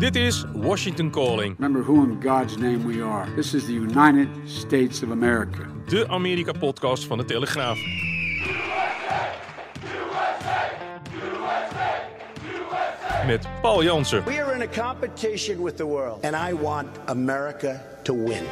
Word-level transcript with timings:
Dit 0.00 0.16
is 0.16 0.44
Washington 0.54 1.10
Calling, 1.10 1.54
Remember 1.58 1.82
who 1.82 2.02
in 2.04 2.20
God's 2.20 2.56
name 2.56 2.84
we 2.86 3.02
are. 3.02 3.28
This 3.36 3.54
is 3.54 3.66
the 3.66 3.72
United 3.72 4.28
States 4.46 5.02
of 5.02 5.10
America. 5.10 5.66
de 5.86 6.08
Amerika-podcast 6.08 7.04
van 7.04 7.18
de 7.18 7.24
Telegraaf. 7.24 7.78
Met 13.26 13.46
Paul 13.60 13.82
Jansen, 13.82 14.24
We 14.24 14.42
are 14.42 14.54
in 14.54 14.62
a 14.62 14.66
competition 14.66 15.62
with 15.62 15.76
the 15.76 15.86
world, 15.86 16.24
and 16.24 16.34
I 16.50 16.62
want 16.62 16.88
America 17.06 17.80
to 18.02 18.14
win. 18.14 18.44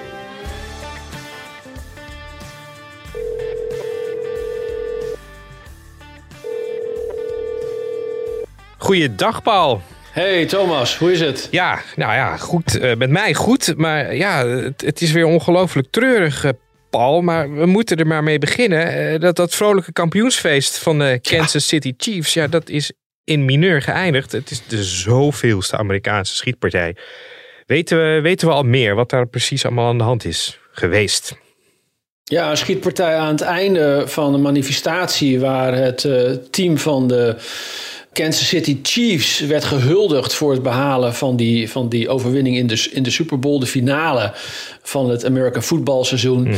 Goeiedag, 8.78 9.42
Paul. 9.42 9.80
Hey 10.18 10.46
Thomas, 10.46 10.96
hoe 10.96 11.12
is 11.12 11.20
het? 11.20 11.48
Ja, 11.50 11.82
nou 11.96 12.12
ja, 12.12 12.36
goed. 12.36 12.78
eh, 12.78 12.96
met 12.96 13.10
mij 13.10 13.34
goed. 13.34 13.74
Maar 13.76 14.14
ja, 14.14 14.46
het, 14.46 14.80
het 14.80 15.00
is 15.00 15.12
weer 15.12 15.24
ongelooflijk 15.24 15.86
treurig, 15.90 16.44
eh, 16.44 16.50
Paul. 16.90 17.22
Maar 17.22 17.54
we 17.54 17.66
moeten 17.66 17.96
er 17.96 18.06
maar 18.06 18.22
mee 18.22 18.38
beginnen. 18.38 19.12
Eh, 19.12 19.20
dat, 19.20 19.36
dat 19.36 19.54
vrolijke 19.54 19.92
kampioensfeest 19.92 20.78
van 20.78 20.98
de 20.98 21.18
Kansas 21.22 21.66
City 21.66 21.94
Chiefs, 21.96 22.34
ja, 22.34 22.46
dat 22.46 22.68
is 22.68 22.92
in 23.24 23.44
mineur 23.44 23.82
geëindigd. 23.82 24.32
Het 24.32 24.50
is 24.50 24.62
de 24.68 24.84
zoveelste 24.84 25.76
Amerikaanse 25.76 26.36
schietpartij. 26.36 26.96
Weten 27.66 27.98
we, 27.98 28.20
weten 28.20 28.48
we 28.48 28.54
al 28.54 28.62
meer 28.62 28.94
wat 28.94 29.10
daar 29.10 29.26
precies 29.26 29.64
allemaal 29.64 29.88
aan 29.88 29.98
de 29.98 30.04
hand 30.04 30.24
is 30.24 30.58
geweest? 30.72 31.36
Ja, 32.24 32.50
een 32.50 32.56
schietpartij 32.56 33.16
aan 33.16 33.32
het 33.32 33.40
einde 33.40 34.02
van 34.06 34.32
de 34.32 34.38
manifestatie 34.38 35.40
waar 35.40 35.74
het 35.74 36.08
team 36.50 36.78
van 36.78 37.08
de 37.08 37.36
Kansas 38.22 38.48
City 38.48 38.78
Chiefs 38.82 39.40
werd 39.40 39.64
gehuldigd 39.64 40.34
voor 40.34 40.52
het 40.52 40.62
behalen 40.62 41.14
van 41.14 41.36
die, 41.36 41.70
van 41.70 41.88
die 41.88 42.08
overwinning 42.08 42.56
in 42.56 42.66
de, 42.66 42.88
in 42.92 43.02
de 43.02 43.10
Super 43.10 43.38
Bowl, 43.38 43.58
de 43.58 43.66
finale 43.66 44.32
van 44.82 45.10
het 45.10 45.24
American 45.24 45.62
voetbalseizoen. 45.62 46.54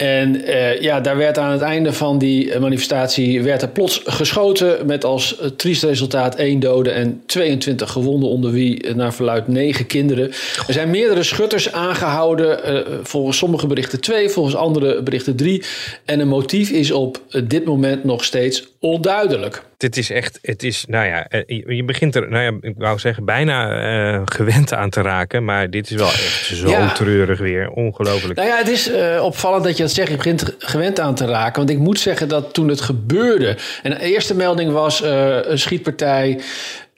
En 0.00 0.44
eh, 0.44 0.80
ja, 0.80 1.00
daar 1.00 1.16
werd 1.16 1.38
aan 1.38 1.52
het 1.52 1.60
einde 1.60 1.92
van 1.92 2.18
die 2.18 2.52
eh, 2.52 2.60
manifestatie 2.60 3.42
werd 3.42 3.62
er 3.62 3.68
plots 3.68 4.02
geschoten 4.04 4.86
met 4.86 5.04
als 5.04 5.38
eh, 5.38 5.46
triest 5.46 5.82
resultaat 5.82 6.34
één 6.34 6.60
dode 6.60 6.90
en 6.90 7.22
22 7.26 7.90
gewonden, 7.90 8.28
onder 8.28 8.50
wie 8.50 8.94
naar 8.94 9.14
verluid 9.14 9.48
negen 9.48 9.86
kinderen. 9.86 10.28
Er 10.66 10.72
zijn 10.72 10.90
meerdere 10.90 11.22
schutters 11.22 11.72
aangehouden, 11.72 12.64
eh, 12.64 12.94
volgens 13.02 13.36
sommige 13.38 13.66
berichten 13.66 14.00
twee, 14.00 14.28
volgens 14.28 14.54
andere 14.54 15.02
berichten 15.02 15.36
drie. 15.36 15.62
En 16.04 16.20
een 16.20 16.28
motief 16.28 16.70
is 16.70 16.90
op 16.90 17.20
dit 17.44 17.64
moment 17.64 18.04
nog 18.04 18.24
steeds 18.24 18.68
onduidelijk. 18.78 19.62
Dit 19.76 19.96
is 19.96 20.10
echt, 20.10 20.38
het 20.42 20.62
is, 20.62 20.84
nou 20.88 21.06
ja, 21.06 21.26
je 21.46 21.82
begint 21.84 22.14
er, 22.16 22.30
nou 22.30 22.44
ja, 22.44 22.68
ik 22.68 22.74
wou 22.78 22.98
zeggen, 22.98 23.24
bijna 23.24 24.22
gewend 24.24 24.72
aan 24.72 24.90
te 24.90 25.00
raken. 25.02 25.44
Maar 25.44 25.70
dit 25.70 25.90
is 25.90 25.96
wel 25.96 26.06
echt 26.06 26.44
zo 26.54 26.68
Ja. 26.68 26.92
treurig 26.92 27.38
weer. 27.38 27.70
Ongelooflijk. 27.70 28.34
Nou 28.34 28.48
ja, 28.48 28.56
het 28.56 28.68
is 28.68 28.90
opvallend 29.20 29.64
dat 29.64 29.76
je 29.76 29.82
dat 29.96 30.06
zegt. 30.06 30.10
Je 30.10 30.16
begint 30.30 30.54
gewend 30.58 31.00
aan 31.00 31.14
te 31.14 31.26
raken. 31.26 31.56
Want 31.56 31.70
ik 31.70 31.78
moet 31.78 31.98
zeggen 32.00 32.28
dat 32.28 32.54
toen 32.54 32.68
het 32.68 32.80
gebeurde. 32.80 33.56
En 33.82 33.90
de 33.90 34.00
eerste 34.00 34.34
melding 34.34 34.72
was 34.72 35.02
eh, 35.02 35.36
een 35.42 35.58
schietpartij. 35.58 36.40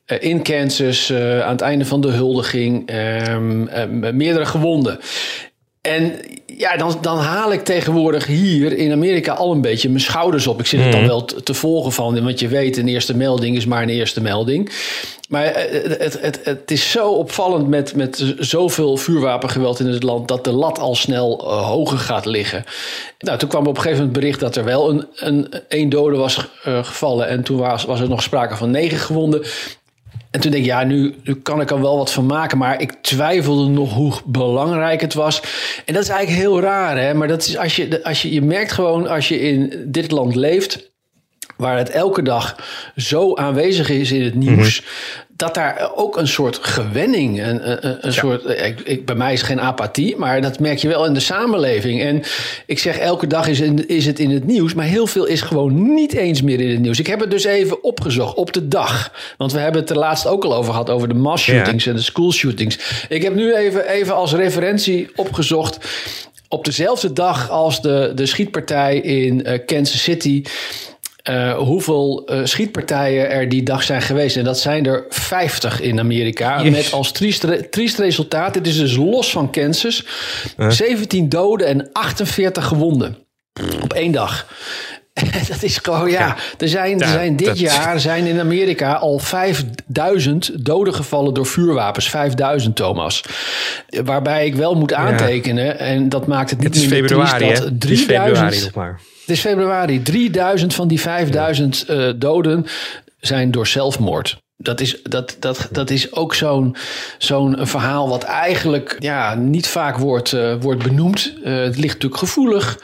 eh, 0.07 0.17
In 0.23 0.43
Kansas, 0.43 1.11
eh, 1.11 1.41
aan 1.41 1.53
het 1.53 1.61
einde 1.61 1.85
van 1.85 2.01
de 2.01 2.09
huldiging, 2.11 2.89
ehm, 2.89 3.67
eh, 3.67 4.13
meerdere 4.13 4.45
gewonden. 4.47 4.99
En 5.83 6.21
ja, 6.47 6.77
dan, 6.77 6.99
dan 7.01 7.19
haal 7.19 7.53
ik 7.53 7.65
tegenwoordig 7.65 8.27
hier 8.27 8.73
in 8.73 8.93
Amerika 8.93 9.33
al 9.33 9.53
een 9.53 9.61
beetje 9.61 9.89
mijn 9.89 10.01
schouders 10.01 10.47
op. 10.47 10.61
Ik 10.61 10.67
zit 10.67 10.81
het 10.81 10.93
dan 10.93 11.07
wel 11.07 11.25
te, 11.25 11.55
volgen 11.55 11.93
van, 11.93 12.25
want 12.25 12.41
je 12.41 12.49
weet, 12.49 12.77
een 12.77 12.89
eerste 12.89 13.17
melding 13.17 13.57
is 13.57 13.67
maar 13.67 13.83
een 13.83 13.89
eerste 13.89 14.21
melding. 14.21 14.73
Maar 15.29 15.45
eh, 15.45 15.83
het, 15.83 15.99
het, 15.99 16.21
het, 16.21 16.41
het 16.45 16.71
is 16.71 16.91
zo 16.91 17.11
opvallend 17.11 17.69
met, 17.69 17.95
met 17.95 18.35
zoveel 18.39 18.97
vuurwapengeweld 18.97 19.81
in 19.81 19.87
het 19.87 20.03
land 20.03 20.29
dat 20.29 20.45
de 20.45 20.53
lat 20.53 20.79
al 20.79 20.95
snel 20.95 21.39
eh, 21.41 21.67
hoger 21.69 21.99
gaat 21.99 22.27
liggen. 22.27 22.65
Nou, 23.19 23.39
toen 23.39 23.49
kwam 23.49 23.67
op 23.67 23.77
een 23.77 23.83
gegeven 23.83 23.99
moment 23.99 24.19
bericht 24.19 24.41
dat 24.41 24.57
er 24.57 24.65
wel 24.65 24.91
een, 24.91 25.07
een, 25.15 25.55
een 25.69 25.89
dode 25.89 26.17
was 26.17 26.49
eh, 26.65 26.85
gevallen. 26.85 27.29
En 27.29 27.43
toen 27.43 27.59
was, 27.59 27.85
was 27.85 28.01
er 28.01 28.09
nog 28.09 28.23
sprake 28.23 28.57
van 28.57 28.71
negen 28.71 28.99
gewonden. 28.99 29.43
En 30.33 30.41
toen 30.41 30.51
denk 30.51 30.63
ik, 30.63 30.71
ja, 30.71 30.85
nu, 30.85 31.15
nu 31.25 31.35
kan 31.35 31.61
ik 31.61 31.71
er 31.71 31.81
wel 31.81 31.97
wat 31.97 32.13
van 32.13 32.27
maken. 32.27 32.59
Maar 32.59 32.81
ik 32.81 32.93
twijfelde 32.93 33.69
nog 33.69 33.95
hoe 33.95 34.13
belangrijk 34.25 35.01
het 35.01 35.15
was. 35.15 35.43
En 35.85 35.95
dat 35.95 36.03
is 36.03 36.09
eigenlijk 36.09 36.41
heel 36.41 36.61
raar, 36.61 36.99
hè. 36.99 37.15
Maar 37.15 37.29
dat 37.29 37.47
is 37.47 37.57
als 37.57 37.77
je, 37.77 38.05
als 38.05 38.23
je, 38.23 38.33
je 38.33 38.43
merkt 38.43 38.73
gewoon 38.73 39.09
als 39.09 39.29
je 39.29 39.41
in 39.41 39.85
dit 39.87 40.11
land 40.11 40.35
leeft 40.35 40.91
waar 41.57 41.79
het 41.79 41.91
elke 41.91 42.23
dag 42.23 42.57
zo 42.97 43.35
aanwezig 43.35 43.91
is 43.91 44.13
in 44.13 44.23
het 44.23 44.35
nieuws. 44.35 44.85
Dat 45.43 45.55
daar 45.55 45.91
ook 45.95 46.17
een 46.17 46.29
soort 46.29 46.59
gewenning, 46.61 47.43
een, 47.43 47.71
een, 47.87 48.07
een 48.07 48.13
soort. 48.13 48.45
Ik, 48.45 48.81
ik, 48.81 49.07
bij 49.07 49.15
mij 49.15 49.33
is 49.33 49.43
geen 49.43 49.61
apathie, 49.61 50.17
maar 50.17 50.41
dat 50.41 50.59
merk 50.59 50.79
je 50.79 50.89
wel 50.89 51.07
in 51.07 51.15
de 51.15 51.21
samenleving. 51.21 52.01
En 52.01 52.23
ik 52.67 52.79
zeg 52.79 52.99
elke 52.99 53.27
dag 53.27 53.49
is, 53.49 53.61
in, 53.61 53.89
is 53.89 54.07
het 54.07 54.19
in 54.19 54.31
het 54.31 54.45
nieuws, 54.45 54.75
maar 54.75 54.85
heel 54.85 55.07
veel 55.07 55.25
is 55.25 55.41
gewoon 55.41 55.95
niet 55.95 56.13
eens 56.13 56.43
meer 56.43 56.61
in 56.61 56.71
het 56.71 56.81
nieuws. 56.81 56.99
Ik 56.99 57.07
heb 57.07 57.21
het 57.21 57.31
dus 57.31 57.45
even 57.45 57.83
opgezocht 57.85 58.35
op 58.35 58.53
de 58.53 58.69
dag. 58.69 59.13
Want 59.37 59.53
we 59.53 59.59
hebben 59.59 59.81
het 59.81 59.91
er 59.91 59.99
laatst 59.99 60.27
ook 60.27 60.45
al 60.45 60.55
over 60.55 60.73
gehad, 60.73 60.91
over 60.91 61.09
de 61.09 61.15
mass 61.15 61.45
shootings 61.45 61.87
en 61.87 61.95
de 61.95 62.03
school 62.03 62.33
shootings. 62.33 62.79
Ik 63.09 63.23
heb 63.23 63.35
nu 63.35 63.55
even, 63.55 63.89
even 63.89 64.15
als 64.15 64.33
referentie 64.33 65.11
opgezocht. 65.17 65.79
Op 66.49 66.65
dezelfde 66.65 67.13
dag 67.13 67.51
als 67.51 67.83
de, 67.83 68.13
de 68.15 68.27
schietpartij 68.27 68.97
in 68.97 69.45
eh, 69.45 69.67
Kansas 69.67 70.03
City. 70.03 70.43
Eh, 71.23 71.53
hoeveel 71.57 72.23
eh, 72.27 72.41
schietpartijen 72.45 73.31
er 73.31 73.49
die 73.49 73.63
dag 73.63 73.83
zijn 73.83 74.03
geweest. 74.03 74.37
En 74.37 74.45
dat 74.45 74.59
zijn 74.59 74.87
er 74.87 75.05
50 75.09 75.81
in 75.81 75.99
Amerika. 75.99 76.63
Yes. 76.63 76.71
Met 76.71 76.93
als 76.93 77.13
triest, 77.13 77.45
re- 77.45 77.69
triest 77.69 77.99
resultaat. 77.99 78.55
Dit 78.55 78.67
is 78.67 78.77
dus 78.77 78.97
los 78.97 79.31
van 79.31 79.51
Kansas. 79.51 80.05
17 80.69 81.29
doden 81.29 81.67
en 81.67 81.89
48 81.93 82.65
gewonden. 82.67 83.17
Op 83.83 83.93
één 83.93 84.13
dag. 84.13 84.47
dat 85.49 85.63
is 85.63 85.79
gewoon, 85.83 86.11
ja. 86.11 86.37
Er 86.59 86.69
zijn, 86.69 87.01
er 87.01 87.09
zijn 87.09 87.37
dit 87.37 87.47
dat- 87.47 87.59
jaar 87.59 88.01
zijn 88.01 88.27
in 88.27 88.41
Amerika 88.41 88.93
al 88.95 89.19
5000 89.19 90.51
doden 90.65 90.95
gevallen 90.95 91.35
door 91.35 91.47
vuurwapens. 91.47 92.09
5000, 92.09 92.77
Thomas. 92.77 93.25
Waarbij 94.05 94.47
ik 94.47 94.55
wel 94.55 94.75
moet 94.75 94.93
aantekenen. 94.93 95.79
En 95.79 96.09
dat 96.09 96.27
maakt 96.27 96.51
het 96.51 96.59
niet 96.59 96.69
Het 96.69 96.77
is 96.77 96.89
minder 96.89 97.09
februari, 97.09 97.45
triest. 97.45 97.59
hè? 97.59 97.65
Dat 97.65 97.83
Het 97.83 97.91
is 97.91 98.01
februari 98.01 98.33
3000 98.33 98.65
nog 98.65 98.85
maar. 98.85 99.01
Het 99.23 99.31
is 99.31 99.41
februari. 99.41 100.03
3000 100.03 100.75
van 100.75 100.89
die 100.89 101.01
5000 101.01 101.85
eh, 101.85 102.11
doden 102.17 102.67
zijn 103.21 103.51
door 103.51 103.67
zelfmoord. 103.67 104.41
Dat 104.57 104.81
is, 104.81 105.03
dat, 105.03 105.37
dat, 105.39 105.69
dat 105.71 105.91
is 105.91 106.13
ook 106.13 106.35
zo'n 106.35 106.77
zo'n 107.19 107.57
verhaal 107.61 108.09
wat 108.09 108.23
eigenlijk 108.23 108.97
ja, 108.99 109.35
niet 109.35 109.67
vaak 109.67 109.97
wordt, 109.97 110.33
eh, 110.33 110.55
wordt 110.61 110.83
benoemd. 110.83 111.35
Eh, 111.45 111.55
het 111.55 111.77
ligt 111.77 111.95
natuurlijk 111.95 112.21
gevoelig. 112.21 112.79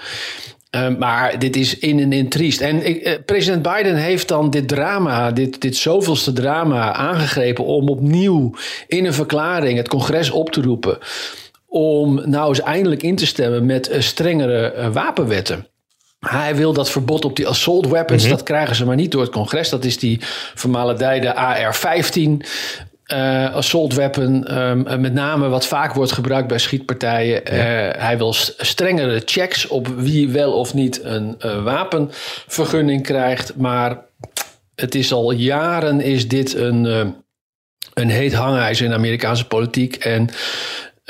Maar 0.99 1.39
dit 1.39 1.57
is 1.57 1.79
in 1.79 2.01
en 2.01 2.13
in 2.13 2.29
triest. 2.29 2.61
En 2.61 2.83
president 3.25 3.63
Biden 3.63 3.97
heeft 3.97 4.29
dan 4.29 4.51
dit 4.51 4.69
drama, 4.69 5.31
dit, 5.31 5.61
dit 5.61 5.77
zoveelste 5.77 6.33
drama 6.33 6.93
aangegrepen 6.93 7.65
om 7.65 7.89
opnieuw 7.89 8.55
in 8.87 9.05
een 9.05 9.15
verklaring 9.15 9.77
het 9.77 9.89
congres 9.89 10.31
op 10.31 10.51
te 10.51 10.63
roepen. 10.63 10.99
Om 11.67 12.23
nou 12.31 12.49
eens 12.49 12.61
eindelijk 12.61 13.03
in 13.03 13.17
te 13.17 13.27
stemmen 13.27 13.67
met 13.67 13.91
strengere 13.99 14.91
wapenwetten. 14.93 15.67
Hij 16.27 16.57
wil 16.57 16.73
dat 16.73 16.91
verbod 16.91 17.25
op 17.25 17.37
die 17.37 17.47
assault 17.49 17.87
weapons. 17.89 18.29
Dat 18.29 18.43
krijgen 18.43 18.77
ze 18.77 18.85
maar 18.87 18.97
niet 18.97 19.11
door 19.13 19.21
het 19.23 19.31
congres. 19.31 19.69
Dat 19.69 19.85
is 19.85 19.99
die 19.99 20.19
vermaledijde 20.55 21.35
AR-15. 21.35 22.43
eh, 23.05 23.55
assault 23.55 23.95
weapon, 23.95 24.47
ehm, 24.47 25.01
met 25.01 25.13
name 25.13 25.49
wat 25.49 25.67
vaak 25.67 25.95
wordt 25.95 26.13
gebruikt 26.13 26.49
bij 26.49 26.59
schietpartijen. 26.59 27.45
Eh, 27.47 27.59
hij 28.03 28.19
wil 28.19 28.33
st- 28.33 28.55
strengere 28.59 29.23
checks 29.25 29.67
op 29.67 29.87
wie 29.97 30.29
wel 30.29 30.53
of 30.53 30.75
niet 30.75 31.05
een 31.05 31.35
eh, 31.39 31.63
wapenvergunning 31.63 33.03
krijgt. 33.03 33.57
Maar 33.57 33.99
het 34.75 34.95
is 34.95 35.13
al 35.13 35.31
jaren 35.33 36.01
is 36.01 36.29
dit 36.29 36.55
een, 36.55 36.87
eh, 36.87 37.07
een 37.95 38.11
heet 38.11 38.35
hangijzer 38.35 38.87
in 38.87 38.93
Amerikaanse 38.93 39.47
politiek. 39.47 39.95
En 39.97 40.29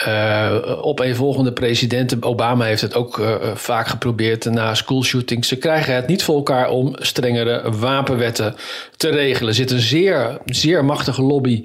uh, 0.06 0.86
opeenvolgende 0.86 1.52
presidenten, 1.52 2.22
Obama 2.22 2.64
heeft 2.64 2.82
het 2.82 2.94
ook 2.94 3.18
uh, 3.18 3.34
vaak 3.54 3.86
geprobeerd 3.86 4.44
na 4.44 4.74
schoolshootings. 4.74 5.48
Ze 5.48 5.56
krijgen 5.56 5.94
het 5.94 6.06
niet 6.06 6.22
voor 6.22 6.36
elkaar 6.36 6.70
om 6.70 6.94
strengere 6.98 7.70
wapenwetten 7.70 8.54
te 8.96 9.08
regelen. 9.08 9.48
Er 9.48 9.54
zit 9.54 9.70
een 9.70 9.80
zeer, 9.80 10.38
zeer 10.44 10.84
machtige 10.84 11.22
lobby 11.22 11.62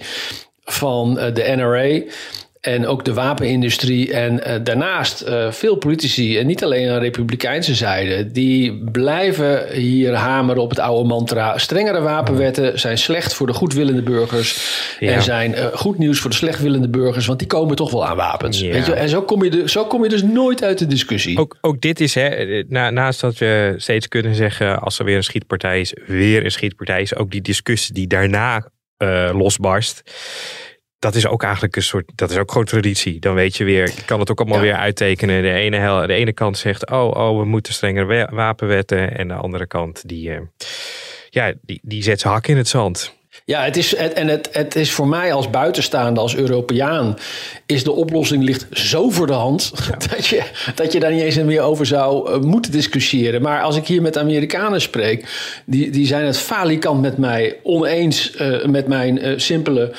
van 0.63 1.19
uh, 1.19 1.33
de 1.33 1.53
NRA. 1.55 2.11
En 2.63 2.87
ook 2.87 3.05
de 3.05 3.13
wapenindustrie. 3.13 4.13
En 4.13 4.33
uh, 4.33 4.55
daarnaast 4.63 5.23
uh, 5.27 5.51
veel 5.51 5.75
politici, 5.75 6.37
en 6.37 6.47
niet 6.47 6.63
alleen 6.63 6.87
aan 6.87 6.93
de 6.93 6.99
republikeinse 6.99 7.75
zijde, 7.75 8.31
die 8.31 8.83
blijven 8.91 9.67
hier 9.71 10.13
hameren 10.13 10.61
op 10.61 10.69
het 10.69 10.79
oude 10.79 11.07
mantra. 11.07 11.57
Strengere 11.57 12.01
wapenwetten 12.01 12.79
zijn 12.79 12.97
slecht 12.97 13.33
voor 13.33 13.47
de 13.47 13.53
goedwillende 13.53 14.01
burgers. 14.01 14.57
Ja. 14.99 15.11
En 15.11 15.21
zijn 15.21 15.51
uh, 15.51 15.65
goed 15.65 15.97
nieuws 15.97 16.19
voor 16.19 16.29
de 16.29 16.35
slechtwillende 16.35 16.89
burgers, 16.89 17.25
want 17.25 17.39
die 17.39 17.47
komen 17.47 17.75
toch 17.75 17.91
wel 17.91 18.05
aan 18.05 18.15
wapens. 18.15 18.59
Ja. 18.59 18.71
Weet 18.71 18.85
je? 18.85 18.93
En 18.93 19.09
zo 19.09 19.21
kom, 19.21 19.43
je 19.43 19.49
de, 19.49 19.69
zo 19.69 19.85
kom 19.85 20.03
je 20.03 20.09
dus 20.09 20.23
nooit 20.23 20.63
uit 20.63 20.79
de 20.79 20.87
discussie. 20.87 21.37
Ook, 21.37 21.57
ook 21.61 21.81
dit 21.81 21.99
is, 21.99 22.15
hè, 22.15 22.63
na, 22.67 22.89
naast 22.89 23.21
dat 23.21 23.37
we 23.37 23.73
steeds 23.77 24.07
kunnen 24.07 24.35
zeggen, 24.35 24.79
als 24.79 24.99
er 24.99 25.05
weer 25.05 25.17
een 25.17 25.23
schietpartij 25.23 25.79
is, 25.79 25.95
weer 26.07 26.43
een 26.43 26.51
schietpartij 26.51 27.01
is, 27.01 27.15
ook 27.15 27.31
die 27.31 27.41
discussie 27.41 27.93
die 27.93 28.07
daarna 28.07 28.69
losbarst 29.33 30.03
dat 31.03 31.15
is 31.15 31.27
ook 31.27 31.43
eigenlijk 31.43 31.75
een 31.75 31.83
soort, 31.83 32.11
dat 32.15 32.31
is 32.31 32.37
ook 32.37 32.51
gewoon 32.51 32.65
traditie. 32.65 33.19
Dan 33.19 33.33
weet 33.33 33.57
je 33.57 33.63
weer, 33.63 33.91
je 33.95 34.05
kan 34.05 34.19
het 34.19 34.31
ook 34.31 34.39
allemaal 34.39 34.57
ja. 34.57 34.63
weer 34.63 34.75
uittekenen. 34.75 35.41
De 35.41 35.51
ene, 35.51 35.77
hel, 35.77 36.07
de 36.07 36.13
ene 36.13 36.33
kant 36.33 36.57
zegt, 36.57 36.89
oh, 36.89 37.07
oh, 37.07 37.39
we 37.39 37.45
moeten 37.45 37.73
strengere 37.73 38.27
wapenwetten. 38.31 39.17
En 39.17 39.27
de 39.27 39.33
andere 39.33 39.67
kant, 39.67 40.07
die, 40.07 40.29
uh, 40.29 40.39
ja, 41.29 41.53
die, 41.61 41.79
die 41.83 42.03
zet 42.03 42.19
zijn 42.19 42.33
hak 42.33 42.47
in 42.47 42.57
het 42.57 42.67
zand. 42.67 43.15
Ja, 43.45 43.63
het 43.63 43.77
is, 43.77 43.95
en 43.95 44.27
het, 44.27 44.49
het 44.51 44.75
is 44.75 44.91
voor 44.91 45.07
mij 45.07 45.33
als 45.33 45.49
buitenstaande, 45.49 46.19
als 46.19 46.35
Europeaan, 46.35 47.17
is 47.65 47.83
de 47.83 47.91
oplossing 47.91 48.43
ligt 48.43 48.65
zo 48.71 49.09
voor 49.09 49.27
de 49.27 49.33
hand 49.33 49.71
ja. 49.75 49.97
dat, 50.15 50.25
je, 50.25 50.43
dat 50.75 50.91
je 50.91 50.99
daar 50.99 51.11
niet 51.11 51.21
eens 51.21 51.37
meer 51.37 51.61
over 51.61 51.85
zou 51.85 52.31
uh, 52.31 52.39
moeten 52.39 52.71
discussiëren. 52.71 53.41
Maar 53.41 53.61
als 53.61 53.75
ik 53.75 53.87
hier 53.87 54.01
met 54.01 54.17
Amerikanen 54.17 54.81
spreek, 54.81 55.25
die, 55.65 55.89
die 55.89 56.05
zijn 56.05 56.25
het 56.25 56.37
falikant 56.37 57.01
met 57.01 57.17
mij 57.17 57.55
oneens 57.63 58.35
uh, 58.41 58.65
met 58.65 58.87
mijn 58.87 59.25
uh, 59.25 59.33
simpele 59.37 59.91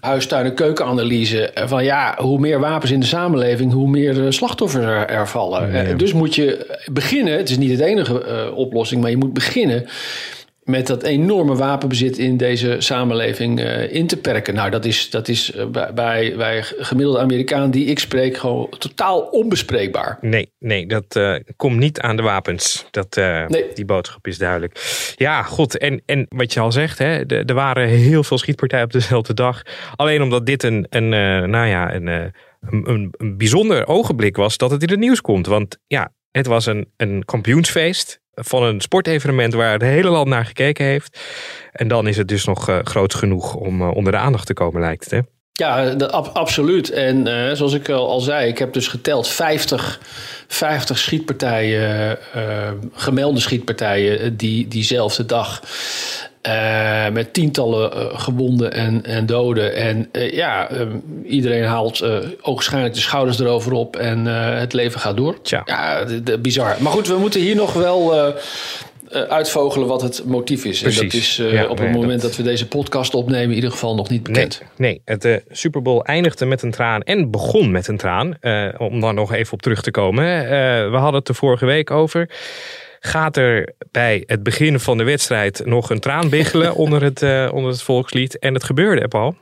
huistuin- 0.00 0.46
en 0.46 0.54
keukenanalyse. 0.54 1.50
Van 1.54 1.84
ja, 1.84 2.14
hoe 2.18 2.38
meer 2.38 2.60
wapens 2.60 2.90
in 2.90 3.00
de 3.00 3.06
samenleving, 3.06 3.72
hoe 3.72 3.88
meer 3.88 4.32
slachtoffers 4.32 4.84
er, 4.84 5.06
er 5.06 5.28
vallen. 5.28 5.98
Dus 5.98 6.12
moet 6.12 6.34
je 6.34 6.78
beginnen, 6.92 7.36
het 7.36 7.50
is 7.50 7.58
niet 7.58 7.78
de 7.78 7.84
enige 7.84 8.52
oplossing, 8.54 9.00
maar 9.00 9.10
je 9.10 9.16
moet 9.16 9.32
beginnen 9.32 9.86
met 10.66 10.86
dat 10.86 11.02
enorme 11.02 11.54
wapenbezit 11.54 12.18
in 12.18 12.36
deze 12.36 12.76
samenleving 12.78 13.60
uh, 13.60 13.94
in 13.94 14.06
te 14.06 14.16
perken. 14.16 14.54
Nou, 14.54 14.70
dat 14.70 14.84
is, 14.84 15.10
dat 15.10 15.28
is 15.28 15.54
uh, 15.54 15.66
bij, 15.94 16.34
bij 16.36 16.62
gemiddelde 16.62 17.20
Amerikaan 17.20 17.70
die 17.70 17.84
ik 17.84 17.98
spreek 17.98 18.36
gewoon 18.36 18.68
totaal 18.78 19.20
onbespreekbaar. 19.20 20.18
Nee, 20.20 20.52
nee, 20.58 20.86
dat 20.86 21.16
uh, 21.16 21.36
komt 21.56 21.76
niet 21.76 22.00
aan 22.00 22.16
de 22.16 22.22
wapens. 22.22 22.86
Dat, 22.90 23.16
nee. 23.48 23.64
Die 23.74 23.84
boodschap 23.84 24.26
is 24.26 24.38
duidelijk. 24.38 25.12
Ja, 25.16 25.42
goed. 25.42 25.78
En, 25.78 26.02
en 26.06 26.26
wat 26.28 26.52
je 26.52 26.60
al 26.60 26.72
zegt, 26.72 26.98
hè, 26.98 27.26
er 27.26 27.54
waren 27.54 27.88
heel 27.88 28.24
veel 28.24 28.38
schietpartijen 28.38 28.84
op 28.84 28.92
dezelfde 28.92 29.34
dag. 29.34 29.62
Alleen 29.96 30.22
omdat 30.22 30.46
dit 30.46 30.62
een, 30.62 30.86
een 30.88 31.08
nou 31.50 31.66
ja, 31.66 31.94
een, 31.94 32.06
een, 32.06 33.14
een 33.16 33.36
bijzonder 33.36 33.86
ogenblik 33.86 34.36
was 34.36 34.56
dat 34.56 34.70
het 34.70 34.82
in 34.82 34.90
het 34.90 34.98
nieuws 34.98 35.20
komt. 35.20 35.46
Want 35.46 35.78
ja, 35.86 36.12
het 36.30 36.46
was 36.46 36.66
een, 36.66 36.92
een 36.96 37.24
kampioensfeest 37.24 38.20
van 38.44 38.62
een 38.62 38.80
sportevenement 38.80 39.54
waar 39.54 39.72
het 39.72 39.82
hele 39.82 40.08
land 40.08 40.28
naar 40.28 40.44
gekeken 40.44 40.84
heeft. 40.84 41.18
En 41.72 41.88
dan 41.88 42.06
is 42.06 42.16
het 42.16 42.28
dus 42.28 42.44
nog 42.44 42.68
uh, 42.68 42.78
groot 42.82 43.14
genoeg 43.14 43.54
om 43.54 43.82
uh, 43.82 43.90
onder 43.94 44.12
de 44.12 44.18
aandacht 44.18 44.46
te 44.46 44.54
komen, 44.54 44.80
lijkt 44.80 45.04
het. 45.04 45.12
Hè? 45.12 45.20
Ja, 45.52 45.94
absoluut. 46.32 46.90
En 46.90 47.28
uh, 47.28 47.52
zoals 47.52 47.72
ik 47.72 47.88
al, 47.88 48.08
al, 48.08 48.20
zei, 48.20 48.48
ik 48.48 48.58
heb 48.58 48.72
dus 48.72 48.88
geteld 48.88 49.28
50, 49.28 50.00
50 50.48 50.98
schietpartijen, 50.98 52.18
gemelde 52.92 53.40
schietpartijen, 53.40 54.36
die 54.36 54.68
diezelfde 54.68 55.26
dag. 55.26 55.62
Uh, 56.46 57.08
met 57.08 57.32
tientallen 57.32 57.92
uh, 57.96 58.18
gewonden 58.18 58.72
en, 58.72 59.04
en 59.04 59.26
doden. 59.26 59.74
En 59.74 60.08
uh, 60.12 60.32
ja, 60.32 60.68
iedereen 61.24 61.64
haalt 61.64 62.04
ogenschijnlijk 62.40 62.94
de 62.94 63.00
schouders 63.00 63.40
erover 63.40 63.72
op 63.72 63.96
en 63.96 64.26
het 64.26 64.72
leven 64.72 65.00
gaat 65.00 65.16
door. 65.16 65.42
Tja. 65.42 65.62
Ja, 65.64 66.04
de, 66.04 66.22
de, 66.22 66.38
bizar. 66.38 66.76
Maar 66.78 66.92
goed, 66.92 67.08
we 67.08 67.18
moeten 67.18 67.40
hier 67.40 67.56
nog 67.56 67.72
wel 67.72 68.34
uitvogelen 69.28 69.88
wat 69.88 70.02
het 70.02 70.22
motief 70.24 70.64
is. 70.64 70.80
Precies. 70.80 71.00
En 71.00 71.06
dat 71.06 71.14
is 71.14 71.36
ja, 71.36 71.66
op 71.66 71.78
het 71.78 71.92
moment 71.92 72.20
dat... 72.20 72.30
dat... 72.30 72.36
we 72.36 72.42
deze 72.42 72.68
podcast 72.68 73.14
opnemen 73.14 73.48
in 73.48 73.54
ieder 73.54 73.70
geval 73.70 73.94
nog 73.94 74.08
niet 74.08 74.22
bekend. 74.22 74.62
Nee, 74.76 75.02
nee. 75.04 75.18
het 75.20 75.42
Super 75.50 75.82
Bowl 75.82 76.00
eindigde 76.00 76.44
met 76.44 76.62
een 76.62 76.70
traan 76.70 77.02
en 77.02 77.30
begon 77.30 77.70
met 77.70 77.88
een 77.88 77.96
traan. 77.96 78.38
om 78.78 79.00
daar 79.00 79.14
nog 79.14 79.32
even 79.32 79.52
op 79.52 79.62
terug 79.62 79.82
te 79.82 79.90
komen. 79.90 80.24
we 80.90 80.96
hadden 80.96 81.18
het 81.18 81.28
er 81.28 81.34
vorige 81.34 81.66
week 81.66 81.90
over 81.90 82.28
gaat 83.06 83.36
er 83.36 83.74
bij 83.90 84.22
het 84.26 84.42
begin 84.42 84.80
van 84.80 84.98
de 84.98 85.04
wedstrijd 85.04 85.62
nog 85.64 85.90
een 85.90 86.00
traan 86.00 86.28
biggelen 86.28 86.74
onder, 86.84 87.02
het, 87.02 87.22
uh, 87.22 87.48
onder 87.52 87.70
het 87.70 87.82
volkslied. 87.82 88.38
En 88.38 88.54
het 88.54 88.64
gebeurde, 88.64 89.08
Paul. 89.08 89.36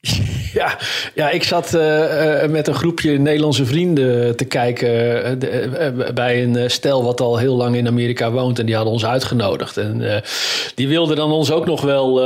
Ja, 0.52 0.78
ja, 1.14 1.30
ik 1.30 1.42
zat 1.42 1.74
uh, 1.74 2.44
met 2.44 2.68
een 2.68 2.74
groepje 2.74 3.18
Nederlandse 3.18 3.66
vrienden 3.66 4.36
te 4.36 4.44
kijken 4.44 4.88
uh, 4.88 5.40
de, 5.40 6.10
bij 6.14 6.42
een 6.42 6.70
stel 6.70 7.04
wat 7.04 7.20
al 7.20 7.36
heel 7.38 7.56
lang 7.56 7.76
in 7.76 7.86
Amerika 7.86 8.30
woont. 8.30 8.58
En 8.58 8.66
die 8.66 8.74
hadden 8.74 8.92
ons 8.92 9.06
uitgenodigd. 9.06 9.76
En 9.76 10.22
die 10.74 10.88
wilden 10.88 11.16
dan 11.16 11.32
ons 11.32 11.50
ook 11.50 11.66
nog 11.66 11.80
wel 11.80 12.22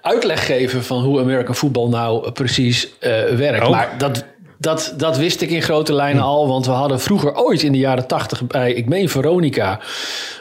uitleg 0.00 0.46
geven 0.46 0.84
van 0.84 1.02
hoe 1.02 1.20
American 1.20 1.54
voetbal 1.54 1.88
nou 1.88 2.30
precies 2.30 2.88
werkt. 3.36 3.64
Oh. 3.64 3.70
Maar 3.70 3.94
dat, 3.98 4.24
dat, 4.58 4.94
dat 4.96 5.16
wist 5.16 5.40
ik 5.40 5.50
in 5.50 5.62
grote 5.62 5.92
lijnen 5.92 6.22
al, 6.22 6.48
want 6.48 6.66
we 6.66 6.72
hadden 6.72 7.00
vroeger 7.00 7.36
ooit 7.36 7.62
in 7.62 7.72
de 7.72 7.78
jaren 7.78 8.06
tachtig 8.06 8.46
bij, 8.46 8.72
ik 8.72 8.88
meen 8.88 9.08
Veronica, 9.08 9.80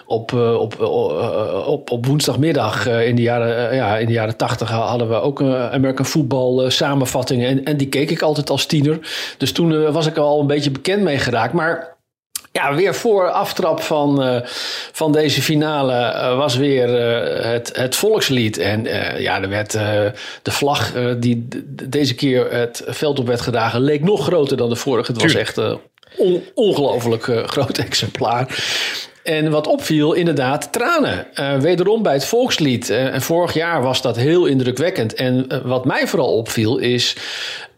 op, 0.05 0.31
uh, 0.31 0.59
op, 0.59 0.75
uh, 0.81 1.67
op, 1.67 1.91
op 1.91 2.05
woensdagmiddag 2.05 2.87
in 2.87 3.15
de 3.15 3.21
jaren, 3.21 3.75
ja, 3.75 3.97
in 3.97 4.07
de 4.07 4.13
jaren 4.13 4.37
tachtig 4.37 4.69
hadden 4.69 5.09
we 5.09 5.15
ook 5.15 5.39
een 5.39 5.55
American 5.55 6.05
Football 6.05 6.69
samenvattingen. 6.69 7.49
En, 7.49 7.63
en 7.63 7.77
die 7.77 7.89
keek 7.89 8.11
ik 8.11 8.21
altijd 8.21 8.49
als 8.49 8.65
tiener. 8.65 8.99
Dus 9.37 9.51
toen 9.51 9.91
was 9.91 10.05
ik 10.05 10.17
al 10.17 10.39
een 10.39 10.47
beetje 10.47 10.71
bekend 10.71 11.01
mee 11.01 11.17
geraakt. 11.17 11.53
Maar 11.53 11.94
ja, 12.55 12.75
weer 12.75 12.95
voor 12.95 13.29
aftrap 13.29 13.81
van, 13.81 14.27
uh, 14.27 14.39
van 14.91 15.11
deze 15.11 15.41
finale 15.41 15.93
uh, 15.93 16.37
was 16.37 16.55
weer 16.55 16.89
uh, 16.89 17.51
het, 17.51 17.69
het 17.73 17.95
volkslied. 17.95 18.57
En 18.57 18.83
ja, 19.17 19.41
er 19.41 19.49
werd 19.49 19.71
de 20.41 20.51
vlag 20.51 20.93
die 21.19 21.47
deze 21.89 22.15
keer 22.15 22.51
het 22.51 22.83
veld 22.87 23.19
op 23.19 23.27
werd 23.27 23.41
gedragen, 23.41 23.81
leek 23.81 24.03
nog 24.03 24.23
groter 24.23 24.57
dan 24.57 24.69
de 24.69 24.75
vorige. 24.75 25.11
Het 25.11 25.21
was 25.21 25.35
echt 25.35 25.57
een 25.57 25.79
on, 26.17 26.43
ongelooflijk 26.53 27.23
groot 27.45 27.77
exemplaar. 27.87 28.47
En 29.25 29.51
wat 29.51 29.67
opviel, 29.67 30.13
inderdaad, 30.13 30.71
tranen. 30.71 31.27
Uh, 31.39 31.57
wederom 31.57 32.03
bij 32.03 32.13
het 32.13 32.25
volkslied. 32.25 32.89
Uh, 32.89 33.13
en 33.13 33.21
vorig 33.21 33.53
jaar 33.53 33.81
was 33.81 34.01
dat 34.01 34.15
heel 34.15 34.45
indrukwekkend. 34.45 35.13
En 35.13 35.45
uh, 35.47 35.57
wat 35.63 35.85
mij 35.85 36.07
vooral 36.07 36.37
opviel 36.37 36.77
is 36.77 37.15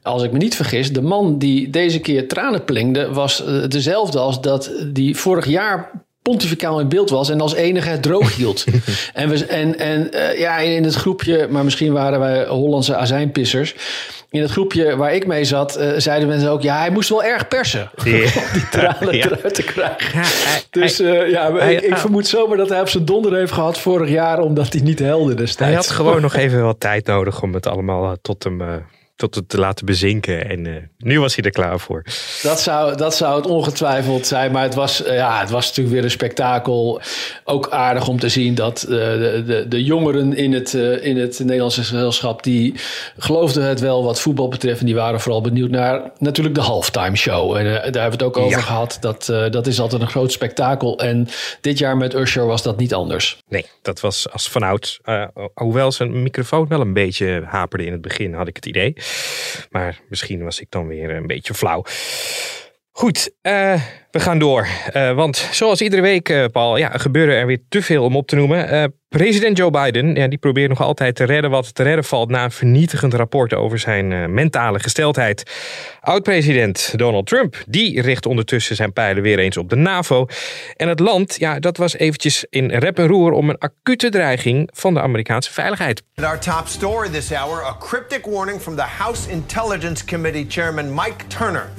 als 0.07 0.23
ik 0.23 0.31
me 0.31 0.37
niet 0.37 0.55
vergis, 0.55 0.93
de 0.93 1.01
man 1.01 1.37
die 1.37 1.69
deze 1.69 1.99
keer 1.99 2.27
tranen 2.27 2.63
plingde, 2.63 3.13
was 3.13 3.43
dezelfde 3.67 4.19
als 4.19 4.41
dat 4.41 4.71
die 4.93 5.17
vorig 5.17 5.45
jaar 5.45 5.91
pontificaal 6.29 6.79
in 6.79 6.89
beeld 6.89 7.09
was 7.09 7.29
en 7.29 7.41
als 7.41 7.53
enige 7.53 7.89
het 7.89 8.03
droog 8.03 8.35
hield. 8.35 8.65
en 9.13 9.29
we, 9.29 9.45
en, 9.45 9.79
en 9.79 10.09
uh, 10.13 10.39
ja, 10.39 10.57
in 10.57 10.83
het 10.83 10.95
groepje, 10.95 11.47
maar 11.49 11.63
misschien 11.63 11.93
waren 11.93 12.19
wij 12.19 12.45
Hollandse 12.45 12.95
azijnpissers. 12.95 13.75
In 14.29 14.41
het 14.41 14.51
groepje 14.51 14.95
waar 14.95 15.13
ik 15.13 15.27
mee 15.27 15.43
zat, 15.43 15.79
uh, 15.79 15.91
zeiden 15.97 16.27
mensen 16.27 16.49
ook... 16.49 16.61
ja, 16.61 16.77
hij 16.77 16.89
moest 16.89 17.09
wel 17.09 17.23
erg 17.23 17.47
persen 17.47 17.91
yeah. 18.03 18.37
om 18.37 18.43
die 18.53 18.69
tranen 18.69 19.15
ja. 19.15 19.25
eruit 19.25 19.53
te 19.53 19.63
krijgen. 19.63 20.19
Ja, 20.19 20.25
hij, 20.25 20.61
dus 20.69 20.99
uh, 20.99 21.29
ja, 21.29 21.53
hij, 21.53 21.75
ik, 21.75 21.81
ik, 21.81 21.97
vermoed 21.97 22.27
zomaar 22.27 22.57
dat 22.57 22.69
hij 22.69 22.81
op 22.81 22.89
zijn 22.89 23.05
donder 23.05 23.35
heeft 23.35 23.51
gehad 23.51 23.79
vorig 23.79 24.09
jaar... 24.09 24.39
omdat 24.39 24.73
hij 24.73 24.81
niet 24.81 24.99
helde 24.99 25.33
destijds. 25.33 25.73
Hij 25.73 25.73
had 25.73 25.89
gewoon 25.89 26.21
nog 26.21 26.35
even 26.35 26.63
wat 26.63 26.79
tijd 26.79 27.05
nodig 27.05 27.41
om 27.41 27.53
het 27.53 27.67
allemaal 27.67 28.15
tot 28.21 28.43
hem 28.43 28.85
tot 29.17 29.35
het 29.35 29.49
te 29.49 29.59
laten 29.59 29.85
bezinken. 29.85 30.49
En 30.49 30.65
uh, 30.65 30.75
nu 30.97 31.19
was 31.19 31.35
hij 31.35 31.43
er 31.43 31.51
klaar 31.51 31.79
voor. 31.79 32.03
Dat 32.43 32.61
zou, 32.61 32.95
dat 32.95 33.15
zou 33.15 33.35
het 33.35 33.45
ongetwijfeld 33.45 34.27
zijn. 34.27 34.51
Maar 34.51 34.63
het 34.63 34.75
was, 34.75 35.05
uh, 35.05 35.15
ja, 35.15 35.39
het 35.39 35.49
was 35.49 35.67
natuurlijk 35.67 35.95
weer 35.95 36.03
een 36.03 36.11
spektakel. 36.11 37.01
Ook 37.43 37.69
aardig 37.69 38.07
om 38.07 38.19
te 38.19 38.29
zien 38.29 38.55
dat 38.55 38.85
uh, 38.89 38.89
de, 38.89 39.43
de, 39.45 39.67
de, 39.67 39.83
jongeren 39.83 40.35
in 40.35 40.53
het, 40.53 40.73
in 40.73 41.17
het 41.17 41.39
Nederlandse 41.39 41.83
gezelschap... 41.83 42.43
die 42.43 42.73
geloofden 43.17 43.63
het 43.63 43.79
wel 43.79 44.03
wat 44.03 44.21
voetbal 44.21 44.47
betreft. 44.47 44.79
En 44.79 44.85
die 44.85 44.95
waren 44.95 45.19
vooral 45.19 45.41
benieuwd 45.41 45.69
naar 45.69 46.11
natuurlijk 46.17 46.55
de 46.55 46.61
halftime 46.61 47.15
show. 47.15 47.55
En 47.55 47.63
daar 47.63 47.81
hebben 47.81 48.03
we 48.03 48.09
het 48.09 48.23
ook 48.23 48.37
over 48.37 48.57
ja. 48.57 48.63
gehad. 48.63 48.97
Dat, 48.99 49.25
dat 49.25 49.67
is 49.67 49.79
altijd 49.79 50.01
een 50.01 50.07
groot 50.07 50.31
spektakel. 50.31 50.99
En 50.99 51.27
dit 51.61 51.77
jaar 51.77 51.97
met 51.97 52.13
Usher 52.13 52.45
was 52.45 52.63
dat 52.63 52.77
niet 52.77 52.93
anders. 52.93 53.37
Nee, 53.47 53.65
dat 53.81 53.99
was 53.99 54.31
als 54.31 54.49
vanouds. 54.49 54.99
hoewel 55.53 55.91
zijn 55.91 56.23
microfoon 56.23 56.67
wel 56.67 56.81
een 56.81 56.93
beetje 56.93 57.43
haperde 57.45 57.85
in 57.85 57.91
het 57.91 58.01
begin, 58.01 58.33
had 58.33 58.47
ik 58.47 58.55
het 58.55 58.65
idee. 58.65 58.95
Maar 59.69 59.99
misschien 60.09 60.43
was 60.43 60.59
ik 60.59 60.67
dan 60.69 60.87
weer 60.87 61.09
een 61.09 61.27
beetje 61.27 61.53
flauw. 61.53 61.83
Goed, 62.97 63.29
uh, 63.41 63.81
we 64.11 64.19
gaan 64.19 64.39
door. 64.39 64.67
Uh, 64.93 65.11
want 65.11 65.47
zoals 65.51 65.81
iedere 65.81 66.01
week, 66.01 66.29
uh, 66.29 66.45
Paul, 66.51 66.77
ja, 66.77 66.89
gebeuren 66.89 67.35
er 67.35 67.45
weer 67.45 67.59
te 67.69 67.81
veel 67.81 68.03
om 68.03 68.15
op 68.15 68.27
te 68.27 68.35
noemen. 68.35 68.93
president 69.09 69.57
Joe 69.57 69.71
Biden 69.71 70.15
ja, 70.15 70.27
die 70.27 70.37
probeert 70.37 70.69
nog 70.69 70.81
altijd 70.81 71.15
te 71.15 71.23
redden 71.23 71.51
wat 71.51 71.75
te 71.75 71.83
redden 71.83 72.03
valt 72.03 72.29
na 72.29 72.43
een 72.43 72.51
vernietigend 72.51 73.13
rapport 73.13 73.53
over 73.53 73.79
zijn 73.79 74.33
mentale 74.33 74.79
gesteldheid. 74.79 75.51
Oud-president 76.01 76.93
Donald 76.95 77.27
Trump, 77.27 77.63
die 77.67 78.01
richt 78.01 78.25
ondertussen 78.25 78.75
zijn 78.75 78.93
pijlen 78.93 79.23
weer 79.23 79.39
eens 79.39 79.57
op 79.57 79.69
de 79.69 79.75
NAVO. 79.75 80.25
En 80.75 80.87
het 80.87 80.99
land, 80.99 81.35
ja, 81.39 81.59
dat 81.59 81.77
was 81.77 81.95
eventjes 81.95 82.45
in 82.49 82.69
rep 82.71 82.99
en 82.99 83.07
roer 83.07 83.31
om 83.31 83.49
een 83.49 83.57
acute 83.57 84.09
dreiging 84.09 84.69
van 84.73 84.93
de 84.93 85.01
Amerikaanse 85.01 85.53
veiligheid. 85.53 86.03
Our 86.15 86.39
top 86.39 86.67
story 86.67 87.09
this 87.09 87.31
hour, 87.31 87.63
a 87.63 87.77
cryptic 87.79 88.25
warning 88.25 88.61
from 88.61 88.75
the 88.75 88.85
House 88.97 89.29
Intelligence 89.29 90.05
Committee 90.05 90.45
Chairman 90.47 90.93
Mike 90.93 91.27
Turner. 91.27 91.69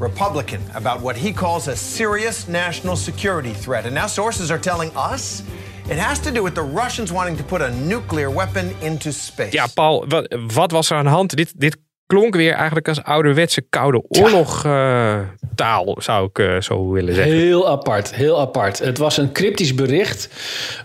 Republican, 0.00 0.60
about 0.74 1.00
what 1.00 1.16
he 1.16 1.32
calls 1.32 1.68
a 1.68 1.76
serious 1.76 2.46
national 2.46 2.96
security 2.96 3.52
threat. 3.52 3.84
And 3.84 3.94
now 3.94 4.06
sources 4.06 4.50
are 4.50 4.60
telling 4.60 4.90
us 4.96 5.42
it 5.88 5.98
has 5.98 6.18
to 6.20 6.30
do 6.30 6.42
with 6.42 6.54
the 6.54 6.62
Russians 6.62 7.10
wanting 7.12 7.36
to 7.36 7.42
put 7.44 7.60
a 7.62 7.70
nuclear 7.70 8.30
weapon 8.30 8.74
into 8.80 9.12
space. 9.12 9.52
Ja, 9.52 9.66
Paul, 9.74 10.06
wat 10.46 10.72
was 10.72 10.90
er 10.90 10.96
aan 10.96 11.04
de 11.04 11.10
hand? 11.10 11.36
Dit, 11.36 11.52
dit 11.56 11.76
klonk 12.08 12.34
weer 12.34 12.52
eigenlijk 12.52 12.88
als 12.88 13.02
ouderwetse 13.02 13.62
koude 13.70 14.02
oorlog 14.08 14.64
uh, 14.66 15.18
taal, 15.54 15.96
zou 15.98 16.28
ik 16.28 16.38
uh, 16.38 16.60
zo 16.60 16.90
willen 16.90 17.14
zeggen. 17.14 17.34
Heel 17.34 17.68
apart, 17.68 18.14
heel 18.14 18.40
apart. 18.40 18.78
Het 18.78 18.98
was 18.98 19.16
een 19.16 19.32
cryptisch 19.32 19.74
bericht 19.74 20.28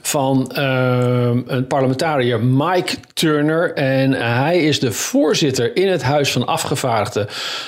van 0.01 0.51
uh, 0.57 1.31
een 1.45 1.67
parlementariër 1.67 2.43
Mike 2.43 2.95
Turner. 3.13 3.73
En 3.73 4.11
hij 4.11 4.63
is 4.63 4.79
de 4.79 4.91
voorzitter 4.91 5.75
in 5.75 5.87
het 5.87 6.03
Huis 6.03 6.31
van 6.31 6.45
Afgevaardigden 6.45 7.25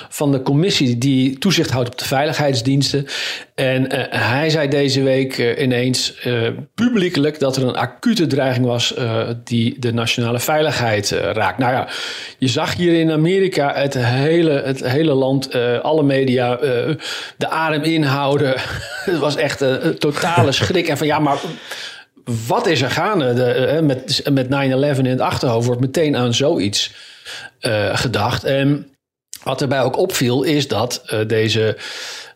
van 0.10 0.32
de 0.32 0.42
commissie 0.42 0.98
die 0.98 1.38
toezicht 1.38 1.70
houdt 1.70 1.90
op 1.90 1.98
de 1.98 2.06
veiligheidsdiensten. 2.06 3.06
En 3.56 3.86
hij 4.10 4.50
zei 4.50 4.68
deze 4.68 5.04
week 5.04 5.58
ineens 5.58 6.28
publiekelijk 6.74 7.40
dat 7.40 7.56
er 7.56 7.68
een 7.68 7.76
acute 7.76 8.28
dreiging 8.28 8.66
was 8.66 8.94
die 9.44 9.80
de 9.80 9.94
nationale 9.94 10.40
veiligheid 10.40 11.10
raakt. 11.12 11.58
Nou 11.58 11.74
ja, 11.74 11.88
je 12.38 12.48
zag 12.48 12.76
hier 12.76 13.00
in 13.00 13.12
Amerika 13.12 13.44
Het 13.54 13.94
hele, 13.94 14.52
het 14.52 14.88
hele 14.88 15.14
land, 15.14 15.56
uh, 15.56 15.80
alle 15.80 16.04
media, 16.04 16.62
uh, 16.64 16.96
de 17.38 17.50
adem 17.50 17.84
inhouden. 17.84 18.54
het 19.12 19.18
was 19.18 19.36
echt 19.36 19.62
een, 19.62 19.86
een, 19.86 19.98
totale 19.98 20.52
schrik. 20.52 20.88
En 20.88 20.98
van 20.98 21.08
ja, 21.08 21.20
maar 21.20 21.38
wat 22.48 22.68
is 22.68 22.82
er 22.82 22.92
gaande? 22.92 23.34
De, 23.34 23.80
met, 23.84 24.30
met 24.32 24.46
9-11 24.46 24.50
in 24.98 25.06
het 25.06 25.22
achterhoofd 25.22 25.66
wordt 25.66 25.82
meteen 25.82 26.18
aan 26.18 26.34
zoiets 26.34 26.94
gedacht. 27.94 28.44
En 28.44 28.88
wat 29.44 29.62
erbij 29.62 29.82
ook 29.82 29.98
opviel 29.98 30.44
is 30.44 30.68
dat 30.68 31.16
deze 31.28 31.78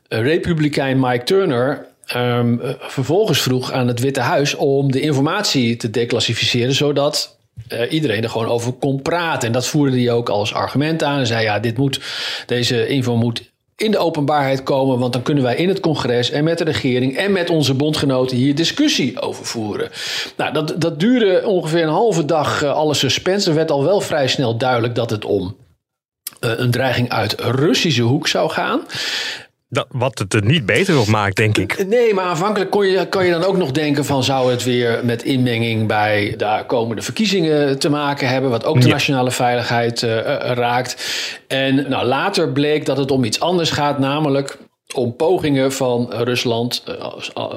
republikein 0.08 1.00
Mike 1.00 1.24
Turner 1.24 1.88
um, 2.16 2.62
vervolgens 2.80 3.42
vroeg 3.42 3.72
aan 3.72 3.88
het 3.88 4.00
Witte 4.00 4.20
Huis 4.20 4.56
om 4.56 4.92
de 4.92 5.02
informatie 5.02 5.76
te 5.76 5.90
declassificeren, 5.90 6.74
zodat 6.74 7.39
uh, 7.74 7.92
iedereen 7.92 8.24
er 8.24 8.30
gewoon 8.30 8.48
over 8.48 8.72
kon 8.72 9.02
praten. 9.02 9.48
En 9.48 9.54
dat 9.54 9.68
voerde 9.68 10.02
hij 10.02 10.12
ook 10.12 10.30
als 10.30 10.54
argument 10.54 11.04
aan. 11.04 11.20
En 11.20 11.28
zei: 11.28 11.44
ja, 11.44 11.60
dit 11.60 11.78
moet, 11.78 12.00
deze 12.46 12.88
info 12.88 13.16
moet 13.16 13.50
in 13.80 13.92
de 13.92 13.98
openbaarheid 13.98 14.64
komen, 14.64 15.00
want 15.00 15.14
dan 15.14 15.22
kunnen 15.22 15.44
wij 15.44 15.56
in 15.56 15.68
het 15.68 15.80
congres 15.80 16.32
en 16.32 16.44
met 16.44 16.58
de 16.58 16.64
regering 16.64 17.18
en 17.18 17.32
met 17.32 17.50
onze 17.50 17.74
bondgenoten 17.74 18.38
hier 18.38 18.56
discussie 18.56 19.22
over 19.22 19.46
voeren. 19.46 19.90
Nou, 20.38 20.54
dat, 20.54 20.74
dat 20.78 21.00
duurde 21.00 21.42
ongeveer 21.46 21.84
een 21.84 21.90
halve 21.90 22.26
dag, 22.26 22.64
uh, 22.64 22.74
alle 22.74 22.94
suspense. 22.94 23.50
Er 23.50 23.56
werd 23.56 23.72
al 23.72 23.84
wel 23.84 24.02
vrij 24.02 24.28
snel 24.28 24.58
duidelijk 24.58 24.96
dat 24.96 25.10
het 25.10 25.26
om 25.26 25.56
uh, 26.42 26.52
een 26.56 26.72
dreiging 26.72 27.10
uit 27.10 27.42
Russische 27.42 28.02
hoek 28.02 28.28
zou 28.28 28.50
gaan. 28.50 28.82
Dat, 29.72 29.88
wat 29.90 30.20
het 30.20 30.34
er 30.34 30.46
niet 30.46 30.66
beter 30.66 31.00
op 31.00 31.08
maakt, 31.08 31.36
denk 31.36 31.58
ik. 31.58 31.88
Nee, 31.88 32.14
maar 32.14 32.24
aanvankelijk 32.24 32.72
kon 32.72 32.86
je, 32.86 33.08
kan 33.08 33.26
je 33.26 33.32
dan 33.32 33.44
ook 33.44 33.58
nog 33.58 33.72
denken 33.72 34.06
van... 34.06 34.24
zou 34.24 34.52
het 34.52 34.64
weer 34.64 35.00
met 35.04 35.24
inmenging 35.24 35.88
bij 35.88 36.34
de 36.38 36.64
komende 36.68 37.02
verkiezingen 37.02 37.80
te 37.80 37.90
maken 37.90 38.28
hebben... 38.28 38.50
wat 38.50 38.66
ook 38.66 38.82
de 38.82 38.88
nationale 38.88 39.32
veiligheid 39.32 40.02
uh, 40.02 40.10
raakt. 40.40 40.96
En 41.48 41.90
nou, 41.90 42.06
later 42.06 42.52
bleek 42.52 42.86
dat 42.86 42.98
het 42.98 43.12
om 43.12 43.24
iets 43.24 43.40
anders 43.40 43.72
gaat, 43.72 44.00
namelijk 44.00 44.58
om 44.94 45.16
pogingen 45.16 45.72
van 45.72 46.14
Rusland, 46.14 46.84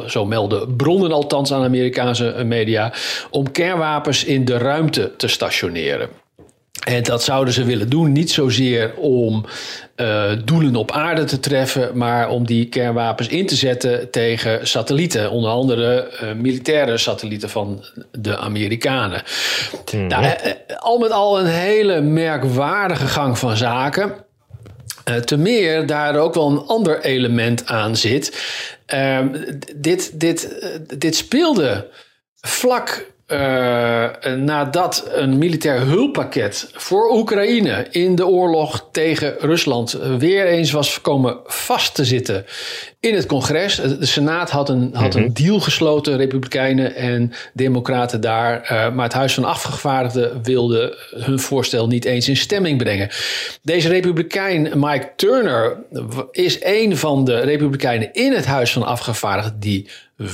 zo 0.07 0.25
melden 0.25 0.77
bronnen 0.77 1.13
althans 1.13 1.53
aan 1.53 1.65
Amerikaanse 1.65 2.43
media, 2.45 2.93
om 3.31 3.53
kernwapens 3.53 4.25
in 4.25 4.45
de 4.45 4.59
ruimte 4.59 5.17
te 5.17 5.29
stationeren. 5.29 6.09
En 6.81 7.03
dat 7.03 7.23
zouden 7.23 7.55
ze 7.55 7.65
willen 7.65 7.89
doen, 7.89 8.13
niet 8.13 8.31
zozeer 8.31 8.95
om 8.95 9.45
uh, 9.97 10.33
doelen 10.45 10.77
op 10.77 10.91
aarde 10.91 11.25
te 11.25 11.41
treffen, 11.41 11.97
maar 11.99 12.29
om 12.29 12.47
die 12.47 12.69
kernwapens 12.69 13.29
in 13.29 13.47
te 13.47 13.55
zetten 13.55 14.11
tegen 14.11 14.69
satellieten, 14.69 15.31
onder 15.31 15.51
andere 15.51 16.13
uh, 16.23 16.33
militaire 16.33 16.99
satellieten 16.99 17.49
van 17.51 17.85
de 18.11 18.37
Amerikanen. 18.37 19.23
Mm. 19.93 20.07
Nou, 20.07 20.25
uh, 20.25 20.31
al 20.79 20.99
met 20.99 21.11
al 21.11 21.39
een 21.39 21.47
hele 21.47 22.01
merkwaardige 22.01 23.07
gang 23.07 23.39
van 23.39 23.57
zaken. 23.57 24.15
te 25.25 25.37
meer 25.37 25.87
daar 25.87 26.17
ook 26.17 26.35
wel 26.35 26.51
een 26.51 26.67
ander 26.67 27.01
element 27.01 27.67
aan 27.67 27.97
zit. 27.97 28.45
Ehm, 28.87 29.29
dit, 29.77 30.21
dit, 30.21 30.65
dit 30.99 31.17
speelde 31.17 31.89
vlak 32.41 33.12
uh, 33.33 34.35
nadat 34.35 35.05
een 35.13 35.39
militair 35.39 35.81
hulppakket 35.81 36.71
voor 36.73 37.11
Oekraïne 37.11 37.87
in 37.91 38.15
de 38.15 38.27
oorlog 38.27 38.89
tegen 38.91 39.35
Rusland 39.39 39.93
weer 40.19 40.47
eens 40.47 40.71
was 40.71 41.01
komen 41.01 41.37
vast 41.45 41.95
te 41.95 42.05
zitten 42.05 42.45
in 43.03 43.15
het 43.15 43.27
congres. 43.27 43.75
De 43.75 44.07
Senaat 44.07 44.51
had 44.51 44.69
een, 44.69 44.91
had 44.93 45.15
een 45.15 45.23
mhm. 45.23 45.33
deal 45.33 45.61
gesloten, 45.61 46.17
Republikeinen 46.17 46.95
en 46.95 47.33
Democraten 47.53 48.21
daar. 48.21 48.63
Uh, 48.63 48.95
maar 48.95 49.05
het 49.05 49.13
Huis 49.13 49.35
van 49.35 49.45
Afgevaardigden 49.45 50.43
wilde 50.43 50.99
hun 51.17 51.39
voorstel 51.39 51.87
niet 51.87 52.05
eens 52.05 52.29
in 52.29 52.37
stemming 52.37 52.79
brengen. 52.79 53.09
Deze 53.63 53.89
Republikein, 53.89 54.71
Mike 54.75 55.09
Turner, 55.17 55.77
is 56.31 56.59
een 56.65 56.97
van 56.97 57.25
de 57.25 57.41
Republikeinen 57.41 58.13
in 58.13 58.33
het 58.33 58.47
Huis 58.47 58.73
van 58.73 58.83
Afgevaardigden 58.83 59.61
die 59.61 59.89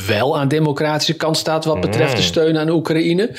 wel 0.07 0.39
aan 0.39 0.49
de 0.49 0.55
democratische 0.55 1.17
kant 1.17 1.37
staat 1.37 1.65
wat 1.65 1.81
betreft 1.81 2.13
de 2.13 2.19
mm. 2.19 2.25
steun 2.25 2.59
aan 2.59 2.71
Oekraïne. 2.71 3.31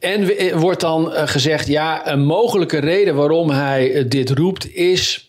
En 0.00 0.36
eh, 0.36 0.54
wordt 0.54 0.80
dan 0.80 1.12
eh, 1.12 1.28
gezegd, 1.28 1.66
ja, 1.66 2.08
een 2.10 2.24
mogelijke 2.24 2.78
reden 2.78 3.14
waarom 3.14 3.50
hij 3.50 4.08
dit 4.08 4.30
roept 4.30 4.74
is 4.74 5.27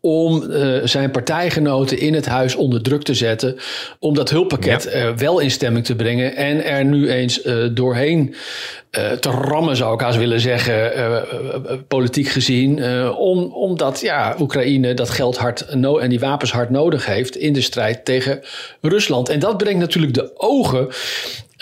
om 0.00 0.42
uh, 0.42 0.78
zijn 0.84 1.10
partijgenoten 1.10 1.98
in 1.98 2.14
het 2.14 2.26
huis 2.26 2.54
onder 2.54 2.82
druk 2.82 3.02
te 3.02 3.14
zetten. 3.14 3.56
Om 3.98 4.14
dat 4.14 4.30
hulppakket 4.30 4.88
ja. 4.92 5.06
uh, 5.06 5.16
wel 5.16 5.38
in 5.38 5.50
stemming 5.50 5.84
te 5.84 5.96
brengen. 5.96 6.36
En 6.36 6.64
er 6.64 6.84
nu 6.84 7.10
eens 7.10 7.44
uh, 7.44 7.64
doorheen 7.72 8.34
te 9.20 9.30
rammen, 9.30 9.76
zou 9.76 9.94
ik 9.94 10.00
haast 10.00 10.18
willen 10.18 10.40
zeggen. 10.40 10.92
politiek 11.88 12.28
gezien. 12.28 12.84
om, 13.12 13.38
omdat 13.44 14.00
ja, 14.00 14.36
Oekraïne 14.40 14.94
dat 14.94 15.10
geld 15.10 15.36
hard 15.36 15.74
no 15.74 15.98
en 15.98 16.08
die 16.08 16.20
wapens 16.20 16.52
hard 16.52 16.70
nodig 16.70 17.06
heeft. 17.06 17.36
in 17.36 17.52
de 17.52 17.60
strijd 17.60 18.04
tegen 18.04 18.40
Rusland. 18.80 19.28
En 19.28 19.38
dat 19.38 19.56
brengt 19.56 19.80
natuurlijk 19.80 20.14
de 20.14 20.30
ogen 20.34 20.88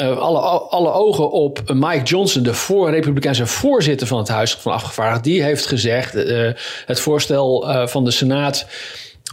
uh, 0.03 0.19
alle, 0.19 0.39
alle 0.41 0.93
ogen 0.93 1.31
op 1.31 1.63
Mike 1.75 2.03
Johnson, 2.03 2.43
de 2.43 2.55
voor, 2.55 2.91
Republikeinse 2.91 3.47
voorzitter 3.47 4.07
van 4.07 4.19
het 4.19 4.29
Huis 4.29 4.55
van 4.55 4.73
Afgevaardigden. 4.73 5.33
Die 5.33 5.43
heeft 5.43 5.67
gezegd: 5.67 6.15
uh, 6.15 6.51
het 6.87 7.01
voorstel 7.01 7.69
uh, 7.69 7.87
van 7.87 8.05
de 8.05 8.11
Senaat 8.11 8.67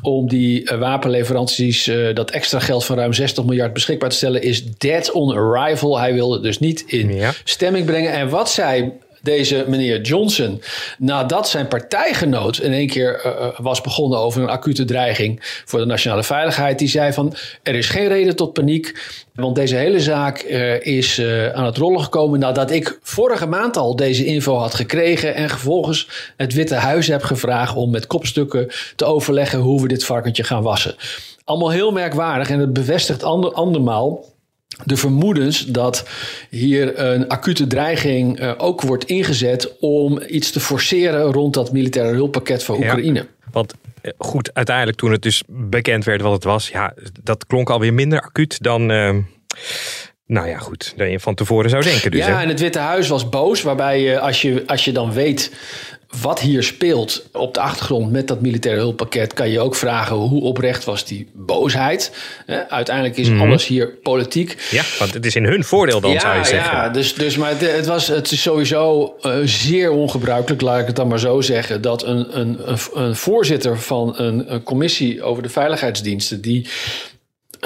om 0.02 0.28
die 0.28 0.70
wapenleveranties, 0.80 1.92
dat 2.14 2.32
extra 2.32 2.60
geld 2.60 2.86
van 2.86 2.98
ruim 2.98 3.14
60 3.14 3.46
miljard 3.46 3.74
beschikbaar 3.74 4.10
te 4.10 4.16
stellen, 4.16 4.42
is 4.42 4.66
dead 4.66 5.12
on 5.12 5.36
arrival. 5.36 6.00
Hij 6.00 6.14
wilde 6.14 6.40
dus 6.40 6.60
niet 6.60 6.84
in 6.88 7.16
ja. 7.16 7.34
stemming 7.44 7.86
brengen. 7.86 8.12
En 8.12 8.30
wat 8.30 8.50
zei 8.50 8.92
deze 9.26 9.66
meneer 9.68 10.02
Johnson, 10.02 10.62
nadat 10.98 11.50
zijn 11.50 11.68
partijgenoot 11.68 12.58
in 12.58 12.72
één 12.72 12.88
keer 12.88 13.22
uh, 13.26 13.60
was 13.60 13.82
begonnen 13.82 14.20
over 14.20 14.42
een 14.42 14.50
acute 14.50 14.86
dreiging 14.86 15.62
voor 15.66 15.80
de 15.80 15.86
nationale 15.86 16.24
veiligheid, 16.24 16.80
die 16.80 16.88
zei 16.88 17.14
van 17.14 17.34
er 17.64 17.76
is 17.76 17.90
geen 17.90 18.08
reden 18.08 18.36
tot 18.36 18.54
paniek, 18.54 19.16
want 19.34 19.56
deze 19.56 19.76
hele 19.76 20.00
zaak 20.00 20.44
uh, 20.44 20.86
is 20.86 21.22
aan 21.54 21.66
het 21.66 21.78
rollen 21.78 22.04
gekomen 22.04 22.40
nadat 22.40 22.72
ik 22.72 23.00
vorige 23.02 23.48
maand 23.48 23.78
al 23.78 23.96
deze 23.96 24.26
info 24.26 24.56
had 24.56 24.74
gekregen 24.74 25.36
en 25.36 25.50
vervolgens 25.50 26.08
het 26.38 26.54
Witte 26.54 26.76
Huis 26.76 27.08
heb 27.08 27.24
gevraagd 27.24 27.76
om 27.76 27.92
met 27.92 28.08
kopstukken 28.08 28.68
te 28.96 29.06
overleggen 29.06 29.60
hoe 29.60 29.82
we 29.82 29.88
dit 29.88 30.06
varkentje 30.06 30.44
gaan 30.44 30.64
wassen. 30.64 30.96
Allemaal 31.44 31.72
heel 31.72 31.92
merkwaardig 31.92 32.50
en 32.50 32.60
het 32.60 32.74
bevestigt 32.74 33.24
ander, 33.24 33.52
andermaal 33.52 34.26
de 34.84 34.98
vermoedens 34.98 35.66
dat 35.66 36.08
hier 36.50 37.00
een 37.00 37.28
acute 37.28 37.68
dreiging 37.68 38.40
uh, 38.40 38.52
ook 38.58 38.82
wordt 38.82 39.06
ingezet 39.06 39.80
om 39.80 40.22
iets 40.28 40.52
te 40.52 40.60
forceren 40.60 41.22
rond 41.22 41.54
dat 41.54 41.72
militaire 41.72 42.14
hulppakket 42.14 42.64
voor 42.64 42.78
Oekraïne. 42.78 43.20
Ja, 43.20 43.26
want 43.52 43.74
eh, 44.02 44.12
goed, 44.18 44.54
uiteindelijk 44.54 44.98
toen 44.98 45.12
het 45.12 45.22
dus 45.22 45.44
bekend 45.48 46.04
werd 46.04 46.22
wat 46.22 46.34
het 46.34 46.44
was, 46.44 46.70
ja, 46.70 46.94
dat 47.24 47.46
klonk 47.46 47.70
alweer 47.70 47.94
minder 47.94 48.22
acuut 48.22 48.64
dan. 48.64 48.92
Uh, 48.92 49.16
nou 50.28 50.48
ja, 50.48 50.58
goed, 50.58 50.94
dan 50.98 51.12
je 51.12 51.20
van 51.20 51.36
tevoren 51.36 51.70
zou 51.70 51.84
denken. 51.84 52.12
Dus, 52.12 52.26
ja, 52.26 52.42
en 52.42 52.48
het 52.48 52.60
Witte 52.60 52.80
Huis 52.80 53.08
was 53.08 53.30
boos, 53.30 53.62
waarbij 53.62 54.02
je 54.02 54.20
als 54.20 54.42
je, 54.42 54.64
als 54.66 54.86
je 54.86 54.92
dan 54.92 55.14
weet 55.14 55.52
wat 56.22 56.40
hier 56.40 56.64
speelt 56.64 57.30
op 57.32 57.54
de 57.54 57.60
achtergrond 57.60 58.12
met 58.12 58.28
dat 58.28 58.42
militaire 58.42 58.82
hulppakket, 58.82 59.34
kan 59.34 59.50
je 59.50 59.60
ook 59.60 59.76
vragen 59.76 60.16
hoe 60.16 60.42
oprecht 60.42 60.84
was 60.84 61.06
die 61.06 61.28
boosheid. 61.34 62.12
uiteindelijk 62.70 63.18
is 63.18 63.30
alles 63.40 63.68
hier 63.68 63.88
politiek. 63.88 64.58
Ja, 64.72 64.84
want 65.00 65.14
het 65.14 65.26
is 65.26 65.36
in 65.36 65.46
hun 65.46 65.64
voordeel 65.64 66.02
dan, 66.02 66.20
zou 66.20 66.38
je 66.38 66.46
zeggen. 66.46 66.78
Ja, 66.78 66.90
dus, 66.90 67.14
dus 67.14 67.38
maar 67.38 67.50
het, 67.50 67.62
het, 67.62 67.86
was, 67.86 68.08
het 68.08 68.32
is 68.32 68.42
sowieso 68.42 69.16
uh, 69.22 69.36
zeer 69.44 69.92
ongebruikelijk, 69.92 70.62
laat 70.62 70.80
ik 70.80 70.88
het 70.88 70.96
dan 70.96 71.08
maar 71.08 71.20
zo 71.20 71.42
zeggen, 71.42 71.82
dat 71.82 72.04
een, 72.04 72.40
een, 72.40 72.58
een, 72.66 72.78
een 72.94 73.16
voorzitter 73.16 73.80
van 73.80 74.14
een, 74.18 74.54
een 74.54 74.64
commissie 74.64 75.24
over 75.24 75.44
de 75.44 75.50
veiligheidsdiensten, 75.50 76.42
die 76.42 76.68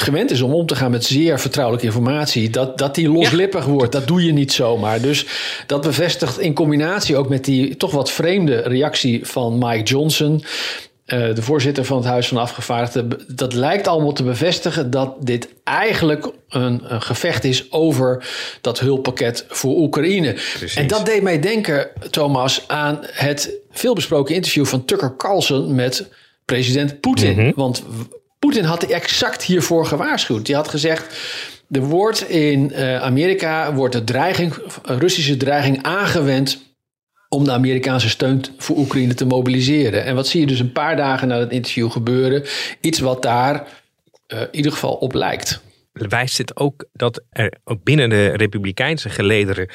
gewend 0.01 0.31
is 0.31 0.41
om 0.41 0.53
om 0.53 0.65
te 0.65 0.75
gaan 0.75 0.91
met 0.91 1.05
zeer 1.05 1.39
vertrouwelijke 1.39 1.87
informatie, 1.87 2.49
dat, 2.49 2.77
dat 2.77 2.95
die 2.95 3.09
loslippig 3.09 3.65
wordt. 3.65 3.91
Dat 3.91 4.07
doe 4.07 4.25
je 4.25 4.33
niet 4.33 4.53
zomaar. 4.53 5.01
Dus 5.01 5.25
dat 5.65 5.81
bevestigt 5.81 6.39
in 6.39 6.53
combinatie 6.53 7.17
ook 7.17 7.29
met 7.29 7.45
die 7.45 7.77
toch 7.77 7.91
wat 7.91 8.11
vreemde 8.11 8.55
reactie 8.55 9.25
van 9.25 9.57
Mike 9.57 9.83
Johnson. 9.83 10.43
Uh, 11.05 11.35
de 11.35 11.41
voorzitter 11.41 11.85
van 11.85 11.97
het 11.97 12.05
Huis 12.05 12.27
van 12.27 12.37
Afgevaardigden. 12.37 13.09
Dat 13.27 13.53
lijkt 13.53 13.87
allemaal 13.87 14.11
te 14.11 14.23
bevestigen 14.23 14.89
dat 14.89 15.15
dit 15.19 15.49
eigenlijk 15.63 16.31
een, 16.49 16.81
een 16.93 17.01
gevecht 17.01 17.43
is 17.43 17.71
over 17.71 18.27
dat 18.61 18.79
hulppakket 18.79 19.45
voor 19.47 19.75
Oekraïne. 19.75 20.33
Precies. 20.33 20.75
En 20.75 20.87
dat 20.87 21.05
deed 21.05 21.21
mij 21.21 21.39
denken, 21.39 21.89
Thomas, 22.09 22.63
aan 22.67 22.99
het 23.01 23.51
veelbesproken 23.71 24.35
interview 24.35 24.65
van 24.65 24.85
Tucker 24.85 25.15
Carlson 25.17 25.75
met 25.75 26.09
president 26.45 26.99
Poetin. 26.99 27.33
Mm 27.33 27.39
-hmm. 27.39 27.53
Want 27.55 27.83
Poetin 28.39 28.63
had 28.63 28.83
exact 28.83 29.43
hiervoor 29.43 29.85
gewaarschuwd. 29.85 30.45
Die 30.45 30.55
had 30.55 30.67
gezegd. 30.67 31.17
Er 31.71 31.81
wordt 31.81 32.29
in 32.29 32.71
uh, 32.71 33.01
Amerika 33.01 33.73
wordt 33.73 33.93
de 33.93 34.03
dreiging, 34.03 34.53
Russische 34.83 35.37
dreiging 35.37 35.83
aangewend 35.83 36.67
om 37.29 37.43
de 37.43 37.51
Amerikaanse 37.51 38.09
steun 38.09 38.41
voor 38.57 38.77
Oekraïne 38.77 39.13
te 39.13 39.25
mobiliseren. 39.25 40.05
En 40.05 40.15
wat 40.15 40.27
zie 40.27 40.39
je 40.39 40.47
dus 40.47 40.59
een 40.59 40.71
paar 40.71 40.95
dagen 40.95 41.27
na 41.27 41.39
het 41.39 41.51
interview 41.51 41.91
gebeuren? 41.91 42.43
Iets 42.81 42.99
wat 42.99 43.21
daar 43.21 43.67
uh, 44.27 44.39
in 44.39 44.47
ieder 44.51 44.71
geval 44.71 44.93
op 44.93 45.13
lijkt. 45.13 45.61
Wijst 45.91 46.37
het 46.37 46.57
ook 46.57 46.85
dat 46.93 47.23
er 47.29 47.53
ook 47.63 47.83
binnen 47.83 48.09
de 48.09 48.27
Republikeinse 48.27 49.09
gelederen 49.09 49.69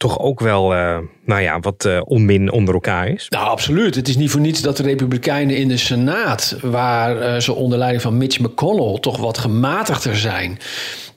toch 0.00 0.18
ook 0.18 0.40
wel, 0.40 0.74
uh, 0.74 0.98
nou 1.24 1.40
ja, 1.40 1.60
wat 1.60 1.84
uh, 1.84 2.00
onmin 2.04 2.52
onder 2.52 2.74
elkaar 2.74 3.08
is. 3.08 3.26
Nou, 3.28 3.46
absoluut. 3.48 3.94
Het 3.94 4.08
is 4.08 4.16
niet 4.16 4.30
voor 4.30 4.40
niets 4.40 4.60
dat 4.60 4.76
de 4.76 4.82
Republikeinen 4.82 5.56
in 5.56 5.68
de 5.68 5.76
Senaat, 5.76 6.56
waar 6.62 7.16
uh, 7.16 7.36
ze 7.36 7.54
onder 7.54 7.78
leiding 7.78 8.02
van 8.02 8.16
Mitch 8.16 8.38
McConnell 8.38 8.98
toch 9.00 9.16
wat 9.16 9.38
gematigder 9.38 10.16
zijn. 10.16 10.58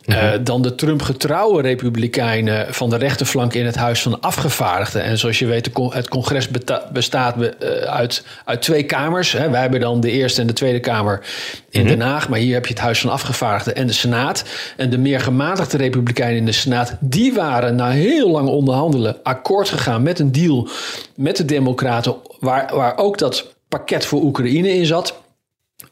Uh, 0.05 0.31
dan 0.41 0.61
de 0.61 0.75
Trump-getrouwe 0.75 1.61
Republikeinen 1.61 2.73
van 2.73 2.89
de 2.89 2.97
rechterflank 2.97 3.53
in 3.53 3.65
het 3.65 3.75
Huis 3.75 4.01
van 4.01 4.21
Afgevaardigden. 4.21 5.03
En 5.03 5.17
zoals 5.17 5.39
je 5.39 5.45
weet, 5.45 5.69
het 5.89 6.09
congres 6.09 6.47
bestaat 6.91 7.35
uh, 7.37 7.49
uit, 7.77 8.25
uit 8.45 8.61
twee 8.61 8.83
kamers. 8.83 9.31
Hè. 9.31 9.49
Wij 9.49 9.61
hebben 9.61 9.79
dan 9.79 9.99
de 9.99 10.11
Eerste 10.11 10.41
en 10.41 10.47
de 10.47 10.53
Tweede 10.53 10.79
Kamer 10.79 11.21
in 11.69 11.79
-hmm. 11.79 11.89
Den 11.89 12.01
Haag. 12.01 12.29
Maar 12.29 12.39
hier 12.39 12.53
heb 12.53 12.65
je 12.65 12.73
het 12.73 12.81
Huis 12.81 12.99
van 12.99 13.09
Afgevaardigden 13.09 13.75
en 13.75 13.87
de 13.87 13.93
Senaat. 13.93 14.43
En 14.77 14.89
de 14.89 14.97
meer 14.97 15.19
gematigde 15.19 15.77
Republikeinen 15.77 16.37
in 16.37 16.45
de 16.45 16.51
Senaat, 16.51 16.95
die 16.99 17.33
waren 17.33 17.75
na 17.75 17.89
heel 17.89 18.29
lang 18.29 18.47
onderhandelen 18.47 19.15
akkoord 19.23 19.69
gegaan 19.69 20.03
met 20.03 20.19
een 20.19 20.31
deal 20.31 20.67
met 21.15 21.37
de 21.37 21.45
Democraten. 21.45 22.15
Waar, 22.39 22.75
waar 22.75 22.97
ook 22.97 23.17
dat 23.17 23.53
pakket 23.67 24.05
voor 24.05 24.21
Oekraïne 24.21 24.73
in 24.73 24.85
zat. 24.85 25.21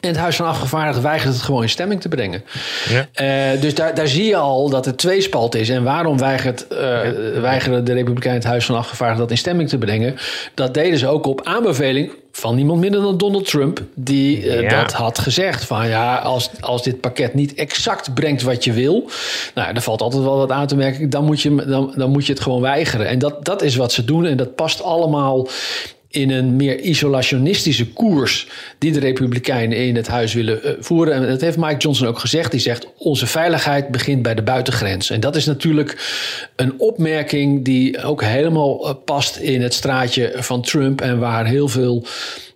En 0.01 0.09
het 0.09 0.17
Huis 0.17 0.35
van 0.35 0.45
Afgevaardigden 0.45 1.03
weigert 1.03 1.33
het 1.33 1.41
gewoon 1.41 1.61
in 1.61 1.69
stemming 1.69 2.01
te 2.01 2.09
brengen. 2.09 2.43
Ja. 2.89 3.53
Uh, 3.53 3.61
dus 3.61 3.75
daar, 3.75 3.95
daar 3.95 4.07
zie 4.07 4.25
je 4.25 4.35
al 4.35 4.69
dat 4.69 4.85
het 4.85 4.97
tweespalt 4.97 5.55
is. 5.55 5.69
En 5.69 5.83
waarom 5.83 6.17
weigert, 6.17 6.65
uh, 6.71 6.77
weigeren 7.41 7.83
de 7.83 7.93
Republikeinen 7.93 8.41
het 8.41 8.49
Huis 8.49 8.65
van 8.65 8.75
Afgevaardigden 8.75 9.23
dat 9.23 9.31
in 9.31 9.41
stemming 9.41 9.69
te 9.69 9.77
brengen? 9.77 10.15
Dat 10.53 10.73
deden 10.73 10.99
ze 10.99 11.07
ook 11.07 11.25
op 11.25 11.41
aanbeveling 11.43 12.11
van 12.31 12.55
niemand 12.55 12.79
minder 12.79 13.01
dan 13.01 13.17
Donald 13.17 13.47
Trump, 13.47 13.81
die 13.95 14.45
uh, 14.45 14.61
ja. 14.61 14.81
dat 14.81 14.93
had 14.93 15.19
gezegd. 15.19 15.65
Van 15.65 15.87
ja, 15.87 16.15
als, 16.15 16.49
als 16.59 16.83
dit 16.83 17.01
pakket 17.01 17.33
niet 17.33 17.53
exact 17.53 18.13
brengt 18.13 18.41
wat 18.41 18.63
je 18.63 18.73
wil, 18.73 19.09
nou, 19.55 19.73
er 19.73 19.81
valt 19.81 20.01
altijd 20.01 20.23
wel 20.23 20.37
wat 20.37 20.51
aan 20.51 20.67
te 20.67 20.75
merken, 20.75 21.09
dan 21.09 21.25
moet 21.25 21.41
je, 21.41 21.65
dan, 21.65 21.93
dan 21.95 22.09
moet 22.09 22.25
je 22.25 22.33
het 22.33 22.41
gewoon 22.41 22.61
weigeren. 22.61 23.07
En 23.07 23.19
dat, 23.19 23.45
dat 23.45 23.61
is 23.61 23.75
wat 23.75 23.91
ze 23.91 24.05
doen 24.05 24.25
en 24.25 24.37
dat 24.37 24.55
past 24.55 24.83
allemaal 24.83 25.47
in 26.11 26.31
een 26.31 26.55
meer 26.55 26.79
isolationistische 26.79 27.87
koers 27.87 28.47
die 28.77 28.91
de 28.91 28.99
Republikeinen 28.99 29.77
in 29.77 29.95
het 29.95 30.07
huis 30.07 30.33
willen 30.33 30.59
uh, 30.65 30.71
voeren. 30.79 31.13
En 31.13 31.27
dat 31.27 31.41
heeft 31.41 31.57
Mike 31.57 31.77
Johnson 31.77 32.07
ook 32.07 32.19
gezegd. 32.19 32.51
Die 32.51 32.59
zegt: 32.59 32.87
onze 32.97 33.27
veiligheid 33.27 33.89
begint 33.89 34.21
bij 34.21 34.35
de 34.35 34.41
buitengrens. 34.41 35.09
En 35.09 35.19
dat 35.19 35.35
is 35.35 35.45
natuurlijk 35.45 35.97
een 36.55 36.79
opmerking 36.79 37.65
die 37.65 38.03
ook 38.03 38.23
helemaal 38.23 38.87
uh, 38.87 38.93
past 39.05 39.35
in 39.35 39.61
het 39.61 39.73
straatje 39.73 40.33
van 40.35 40.61
Trump 40.61 41.01
en 41.01 41.19
waar 41.19 41.45
heel 41.45 41.67
veel 41.67 42.05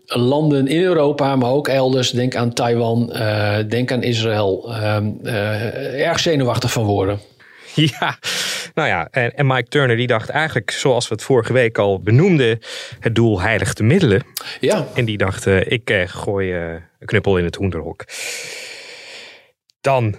landen 0.07 0.67
in 0.67 0.83
Europa, 0.83 1.35
maar 1.35 1.51
ook 1.51 1.67
elders, 1.67 2.11
denk 2.11 2.35
aan 2.35 2.53
Taiwan, 2.53 3.09
uh, 3.13 3.55
denk 3.69 3.91
aan 3.91 4.03
Israël, 4.03 4.73
erg 5.93 6.19
zenuwachtig 6.19 6.71
van 6.71 6.83
worden. 6.83 7.19
Ja, 7.99 8.17
nou 8.73 8.87
ja, 8.87 9.07
en, 9.11 9.35
en, 9.35 9.47
Mike 9.47 9.69
Turner 9.69 9.97
die 9.97 10.07
dacht 10.07 10.29
eigenlijk, 10.29 10.71
zoals 10.71 11.07
we 11.07 11.13
het 11.13 11.23
vorige 11.23 11.53
week 11.53 11.77
al 11.77 11.99
benoemden, 11.99 12.59
het 12.99 13.15
doel 13.15 13.41
heiligt 13.41 13.77
de 13.77 13.83
middelen. 13.83 14.23
Ja. 14.59 14.87
En 14.93 15.05
die 15.05 15.17
dacht, 15.17 15.47
uh, 15.47 15.71
ik 15.71 15.89
uh, 15.89 16.07
gooi 16.07 16.53
uh, 16.53 16.71
een 16.71 17.07
knuppel 17.07 17.37
in 17.37 17.43
het 17.43 17.55
hoenderhok. 17.55 18.05
Dan 19.81 20.15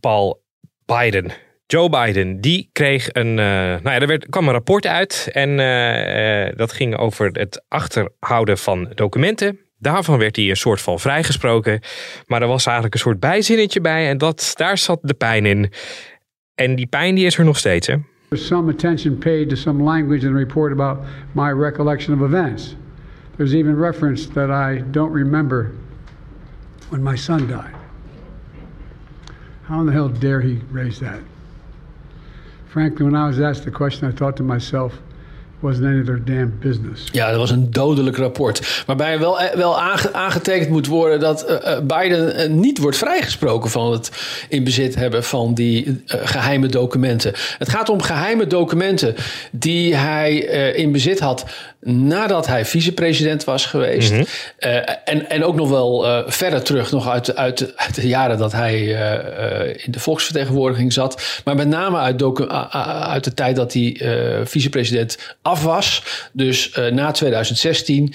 Paul 0.00 0.42
Biden. 0.84 1.32
Joe 1.66 1.88
Biden, 1.88 2.40
die 2.40 2.70
kreeg 2.72 3.08
een. 3.12 3.34
nou 3.34 3.90
ja, 3.90 4.00
er 4.00 4.06
werd, 4.06 4.28
kwam 4.28 4.46
een 4.46 4.52
rapport 4.52 4.86
uit. 4.86 5.28
En 5.32 5.56
dat 6.56 6.72
ging 6.72 6.96
over 6.96 7.30
het 7.32 7.64
achterhouden 7.68 8.58
van 8.58 8.92
documenten. 8.94 9.58
Daarvan 9.82 10.18
werd 10.18 10.36
hij 10.36 10.48
een 10.48 10.56
soort 10.56 10.80
van 10.80 11.00
vrijgesproken. 11.00 11.80
Maar 12.26 12.42
er 12.42 12.48
was 12.48 12.64
eigenlijk 12.64 12.94
een 12.94 13.00
soort 13.00 13.20
bijzinnetje 13.20 13.80
bij. 13.80 14.08
En 14.08 14.18
dat, 14.18 14.52
daar 14.54 14.78
zat 14.78 14.98
de 15.02 15.14
pijn 15.14 15.46
in. 15.46 15.72
En 16.62 16.74
die 16.74 16.86
pijn 16.86 17.14
die 17.14 17.26
is 17.26 17.38
er 17.38 17.44
nog 17.44 17.58
steeds, 17.58 17.86
hè? 17.86 17.96
There's 18.28 18.46
some 18.46 18.70
attention 18.70 19.18
paid 19.18 19.48
to 19.48 19.56
some 19.56 19.82
language 19.82 20.26
in 20.26 20.32
the 20.32 20.38
report 20.38 20.72
about 20.72 20.98
my 21.32 21.50
recollection 21.50 22.14
of 22.14 22.20
events. 22.20 22.76
There's 23.36 23.54
even 23.54 23.76
reference 23.76 24.28
that 24.28 24.50
I 24.50 24.82
don't 24.90 25.12
remember 25.12 25.70
when 26.88 27.02
my 27.02 27.16
son 27.16 27.46
died. 27.46 27.74
How 29.62 29.80
in 29.80 29.86
the 29.86 29.92
hell 29.92 30.08
dare 30.08 30.40
he 30.40 30.60
raise 30.70 30.98
that? 31.00 31.20
Frankly, 32.68 33.04
when 33.04 33.14
I 33.14 33.26
was 33.26 33.40
asked 33.40 33.64
the 33.64 33.70
question, 33.70 34.08
I 34.08 34.12
thought 34.12 34.36
to 34.36 34.42
myself, 34.42 34.92
wasn't 35.62 35.86
any 35.86 36.00
of 36.00 36.04
their 36.04 36.24
damn 36.24 36.58
business. 36.60 37.08
Ja, 37.12 37.30
dat 37.30 37.38
was 37.38 37.50
een 37.50 37.70
dodelijk 37.70 38.16
rapport. 38.16 38.82
Waarbij 38.86 39.18
wel, 39.18 39.40
eh, 39.40 39.56
wel 39.56 39.80
aangetekend 40.12 40.70
moet 40.70 40.86
worden 40.86 41.20
dat 41.20 41.50
uh, 41.50 41.78
Biden 41.78 42.40
uh, 42.40 42.56
niet 42.56 42.78
wordt 42.78 42.96
vrijgesproken 42.96 43.70
van 43.70 43.92
het 43.92 44.10
in 44.48 44.64
bezit 44.64 44.94
hebben 44.94 45.24
van 45.24 45.54
die 45.54 46.02
geheime 46.06 46.66
documenten. 46.66 47.32
Het 47.58 47.68
gaat 47.68 47.88
om 47.88 48.02
geheime 48.02 48.46
documenten 48.46 49.14
die 49.50 49.96
hij 49.96 50.34
in 50.74 50.92
bezit 50.92 51.20
had 51.20 51.44
nadat 51.84 52.46
hij 52.46 52.64
vicepresident 52.64 53.44
was 53.44 53.66
geweest. 53.66 54.10
Mm 54.10 54.16
-hmm. 54.16 54.26
uh, 54.70 54.76
en, 55.04 55.30
en 55.30 55.44
ook 55.44 55.54
nog 55.54 55.68
wel 55.68 56.06
uh, 56.06 56.18
verder 56.26 56.62
terug, 56.62 56.90
nog 56.90 57.08
uit, 57.08 57.36
uit, 57.36 57.72
uit 57.76 57.94
de 57.94 58.08
jaren 58.08 58.38
dat 58.38 58.52
hij 58.52 58.80
uh, 58.82 59.84
in 59.84 59.92
de 59.92 60.00
volksvertegenwoordiging 60.00 60.92
zat. 60.92 61.40
Maar 61.44 61.54
met 61.54 61.68
name 61.68 61.98
uit, 61.98 62.48
uit 62.82 63.24
de 63.24 63.34
tijd 63.34 63.56
dat 63.56 63.72
hij 63.72 64.00
vicepresident 64.44 65.18
was. 65.60 66.02
Dus 66.32 66.78
na 66.90 67.10
2016. 67.10 68.14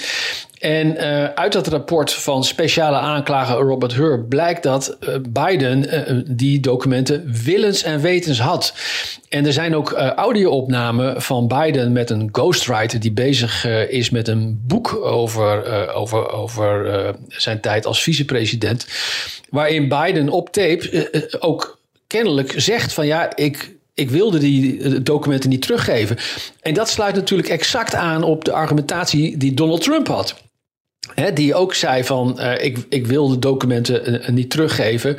En 0.60 0.88
uh, 0.88 1.23
uit 1.23 1.52
dat 1.52 1.67
rapport 1.67 2.13
van 2.13 2.43
speciale 2.43 2.97
aanklager 2.97 3.58
Robert 3.58 3.93
Hur 3.93 4.23
blijkt 4.23 4.63
dat 4.63 4.97
uh, 5.00 5.15
Biden 5.30 6.23
die 6.38 6.60
documenten 6.60 7.32
willens 7.43 7.84
en 7.84 8.02
wetens 8.02 8.39
had. 8.39 8.73
En 9.30 9.45
er 9.45 9.54
zijn 9.54 9.76
ook 9.76 9.91
audio-opnamen 9.91 11.21
van 11.21 11.47
Biden 11.47 11.91
met 11.91 12.10
een 12.10 12.30
ghostwriter 12.32 13.00
die 13.00 13.12
bezig 13.12 13.65
is 13.89 14.10
met 14.10 14.28
een 14.28 14.62
boek 14.63 14.95
over, 14.95 15.88
over, 15.93 16.32
over 16.32 17.15
zijn 17.28 17.62
tijd 17.62 17.86
als 17.86 18.04
vicepresident. 18.04 18.88
Waarin 19.50 19.88
Biden 19.88 20.30
op 20.30 20.50
tape 20.50 21.38
ook 21.39 21.80
kennelijk 22.08 22.54
zegt 22.56 22.93
van 22.93 23.06
ja, 23.06 23.36
ik, 23.36 23.76
ik 23.97 24.10
wilde 24.10 24.38
die 24.38 25.01
documenten 25.03 25.49
niet 25.49 25.62
teruggeven. 25.62 26.17
En 26.62 26.73
dat 26.73 26.89
sluit 26.89 27.15
natuurlijk 27.15 27.49
exact 27.49 27.95
aan 27.95 28.23
op 28.23 28.45
de 28.45 28.51
argumentatie 28.51 29.38
die 29.38 29.53
Donald 29.53 29.81
Trump 29.81 30.07
had 30.07 30.36
die 31.33 31.55
ook 31.55 31.73
zei 31.73 32.03
van 32.03 32.37
uh, 32.39 32.63
ik, 32.63 32.77
ik 32.89 33.07
wil 33.07 33.27
de 33.27 33.39
documenten 33.39 34.13
uh, 34.13 34.27
niet 34.29 34.49
teruggeven. 34.49 35.17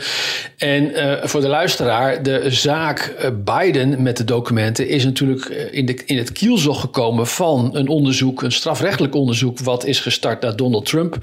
En 0.57 0.93
voor 1.29 1.41
de 1.41 1.49
luisteraar, 1.49 2.23
de 2.23 2.51
zaak 2.51 3.15
Biden 3.45 4.03
met 4.03 4.17
de 4.17 4.25
documenten 4.25 4.89
is 4.89 5.05
natuurlijk 5.05 5.45
in, 5.71 5.87
de, 5.87 6.05
in 6.05 6.17
het 6.17 6.33
kielzog 6.33 6.81
gekomen 6.81 7.27
van 7.27 7.71
een 7.77 7.89
onderzoek, 7.89 8.43
een 8.43 8.53
strafrechtelijk 8.53 9.15
onderzoek, 9.15 9.59
wat 9.59 9.85
is 9.85 10.01
gestart 10.01 10.43
naar 10.43 10.57
Donald 10.57 10.87
Trump. 10.87 11.17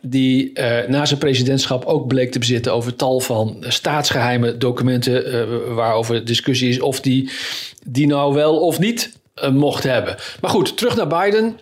Die 0.00 0.52
na 0.86 1.06
zijn 1.06 1.18
presidentschap 1.18 1.84
ook 1.84 2.06
bleek 2.06 2.32
te 2.32 2.38
bezitten 2.38 2.72
over 2.72 2.96
tal 2.96 3.20
van 3.20 3.56
staatsgeheime 3.60 4.56
documenten, 4.56 5.74
waarover 5.74 6.24
discussie 6.24 6.68
is 6.68 6.80
of 6.80 7.00
die, 7.00 7.30
die 7.86 8.06
nou 8.06 8.34
wel 8.34 8.60
of 8.60 8.78
niet 8.78 9.12
mocht 9.52 9.82
hebben. 9.82 10.16
Maar 10.40 10.50
goed, 10.50 10.76
terug 10.76 10.96
naar 10.96 11.06
Biden. 11.06 11.56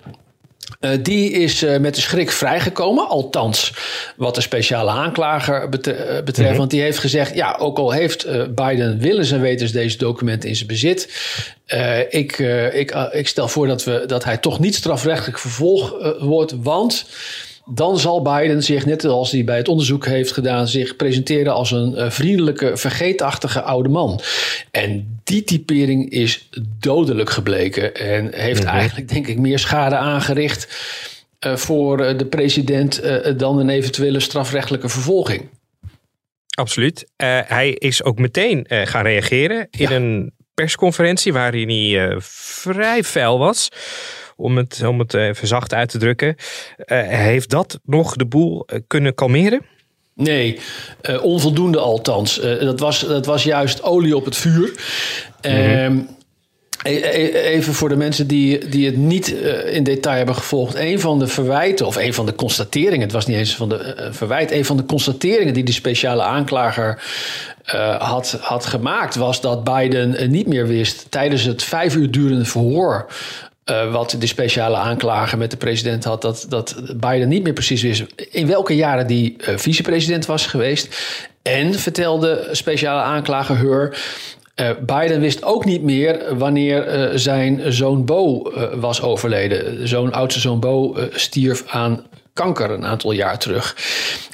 Uh, 0.81 0.91
die 1.03 1.31
is 1.31 1.63
uh, 1.63 1.79
met 1.79 1.95
de 1.95 2.01
schrik 2.01 2.31
vrijgekomen. 2.31 3.09
Althans, 3.09 3.73
wat 4.17 4.35
de 4.35 4.41
speciale 4.41 4.91
aanklager 4.91 5.69
betreft. 5.69 6.39
Mm 6.39 6.45
-hmm. 6.45 6.57
Want 6.57 6.71
die 6.71 6.81
heeft 6.81 6.99
gezegd: 6.99 7.35
ja, 7.35 7.57
ook 7.59 7.79
al 7.79 7.91
heeft 7.91 8.27
uh, 8.27 8.43
Biden 8.55 8.99
willens 8.99 9.31
en 9.31 9.41
wetens 9.41 9.73
deze 9.73 9.99
documenten 9.99 10.49
in 10.49 10.57
zijn 10.57 10.69
bezit. 10.69 11.09
ik, 12.09 12.39
ik, 12.73 12.91
ik 13.13 13.29
stel 13.29 13.49
voor 13.49 13.67
dat, 13.67 13.85
we, 13.85 14.05
dat 14.07 14.25
hij 14.25 14.37
toch 14.37 14.59
niet 14.59 14.75
strafrechtelijk 14.75 15.39
vervolgd 15.39 15.95
wordt. 16.19 16.55
Want 16.63 17.07
dan 17.69 17.99
zal 17.99 18.23
Biden 18.23 18.63
zich, 18.63 18.87
net 18.87 19.05
als 19.05 19.31
hij 19.31 19.45
bij 19.45 19.57
het 19.57 19.69
onderzoek 19.69 20.07
heeft 20.07 20.33
gedaan, 20.33 20.69
zich 20.69 20.97
presenteren 20.97 21.55
als 21.55 21.71
een 21.71 22.13
vriendelijke, 22.13 22.77
vergeetachtige 22.77 23.63
oude 23.63 23.89
man. 23.89 24.21
En 24.71 25.21
die 25.25 25.45
typering 25.45 26.11
is 26.11 26.49
dodelijk 26.79 27.31
gebleken 27.31 27.95
en 27.95 28.35
heeft 28.35 28.61
mm 28.61 28.69
-hmm. 28.69 28.77
eigenlijk, 28.77 29.09
denk 29.09 29.27
ik, 29.27 29.39
meer 29.39 29.59
schade 29.59 29.97
aangericht 29.97 30.69
uh, 31.47 31.57
voor 31.57 32.17
de 32.17 32.27
president 32.27 33.05
uh, 33.05 33.17
dan 33.37 33.59
een 33.59 33.69
eventuele 33.69 34.21
strafrechtelijke 34.21 34.89
vervolging. 34.89 35.49
Absoluut. 36.55 37.01
Uh, 37.17 37.39
hij 37.45 37.71
is 37.71 38.03
ook 38.03 38.19
meteen 38.19 38.67
gaan 38.69 39.05
reageren 39.05 39.69
in 39.71 39.89
ja. 39.89 39.91
een 39.91 40.33
persconferentie 40.55 41.33
waarin 41.33 41.69
hij 41.69 42.17
vrij 42.21 43.05
fel 43.05 43.39
was 43.39 43.69
om 44.37 44.57
het, 44.57 44.83
om 44.87 44.99
het 44.99 45.15
even 45.15 45.49
zacht 45.49 45.75
uit 45.75 45.89
te 45.89 45.99
drukken. 45.99 46.37
Uh, 46.87 47.09
heeft 47.09 47.51
dat 47.51 47.81
nog 47.85 48.17
de 48.17 48.27
boel 48.27 48.67
kunnen 48.87 49.15
kalmeren? 49.15 49.63
Nee, 50.15 50.59
uh, 51.03 51.25
onvoldoende 51.25 51.79
althans. 51.79 52.41
Uh, 52.41 52.61
dat, 52.61 52.81
was, 52.81 53.01
dat 53.01 53.27
was 53.27 53.43
juist 53.43 53.83
olie 53.83 54.17
op 54.17 54.25
het 54.25 54.37
vuur. 54.37 54.73
Mm-hmm. 55.43 56.15
Even 56.83 57.75
voor 57.75 57.89
de 57.89 57.97
mensen 57.97 58.27
die, 58.27 58.69
die 58.69 58.87
het 58.87 58.97
niet 58.97 59.29
in 59.67 59.85
detail 59.85 60.17
hebben 60.17 60.35
gevolgd. 60.35 60.75
Een 60.75 61.01
van 61.01 61.19
de 61.19 61.27
verwijten, 61.27 61.87
of 61.87 61.97
een 61.97 62.15
van 62.15 62.27
de 62.27 62.35
constateringen, 62.35 63.01
het 63.01 63.13
was 63.13 63.27
niet 63.27 63.37
eens 63.37 63.57
van 63.57 63.69
de 63.69 64.09
verwijt, 64.11 64.51
een 64.51 64.65
van 64.65 64.77
de 64.77 64.85
constateringen 64.85 65.55
die 65.55 65.65
de 65.65 65.73
speciale 65.73 66.23
aanklager 66.23 67.03
had, 67.99 68.39
had 68.41 68.67
gemaakt, 68.67 69.15
was 69.15 69.41
dat 69.41 69.65
Biden 69.65 70.31
niet 70.31 70.47
meer 70.47 70.67
wist 70.67 71.07
tijdens 71.11 71.43
het 71.43 71.63
vijf 71.63 71.95
uur 71.95 72.11
durende 72.11 72.45
verhoor 72.45 73.07
uh, 73.71 73.93
wat 73.93 74.17
de 74.19 74.27
speciale 74.27 74.77
aanklager 74.77 75.39
met 75.39 75.51
de 75.51 75.57
president 75.57 76.05
had, 76.05 76.23
dat, 76.23 76.47
dat 76.49 76.77
Biden 76.97 77.29
niet 77.29 77.43
meer 77.43 77.53
precies 77.53 77.83
wist 77.83 78.05
in 78.31 78.47
welke 78.47 78.77
jaren 78.77 79.07
die 79.07 79.37
uh, 79.39 79.57
vicepresident 79.57 80.27
was 80.27 80.47
geweest. 80.47 81.15
En 81.43 81.75
vertelde 81.75 82.49
speciale 82.53 83.01
aanklager 83.01 83.59
Hur. 83.59 83.99
Uh, 84.57 84.71
Biden 84.87 85.21
wist 85.21 85.43
ook 85.43 85.65
niet 85.65 85.83
meer 85.83 86.37
wanneer 86.37 87.11
zijn 87.15 87.73
zoon 87.73 88.05
Bo 88.05 88.53
was 88.75 89.03
overleden. 89.03 89.89
Zo'n 89.89 90.13
oudste 90.13 90.41
zoon 90.41 90.61
Bo 90.61 90.97
stierf 91.11 91.65
aan 91.67 92.07
kanker 92.37 92.71
een 92.71 92.87
aantal 92.87 93.13
jaar 93.13 93.39
terug. 93.39 93.77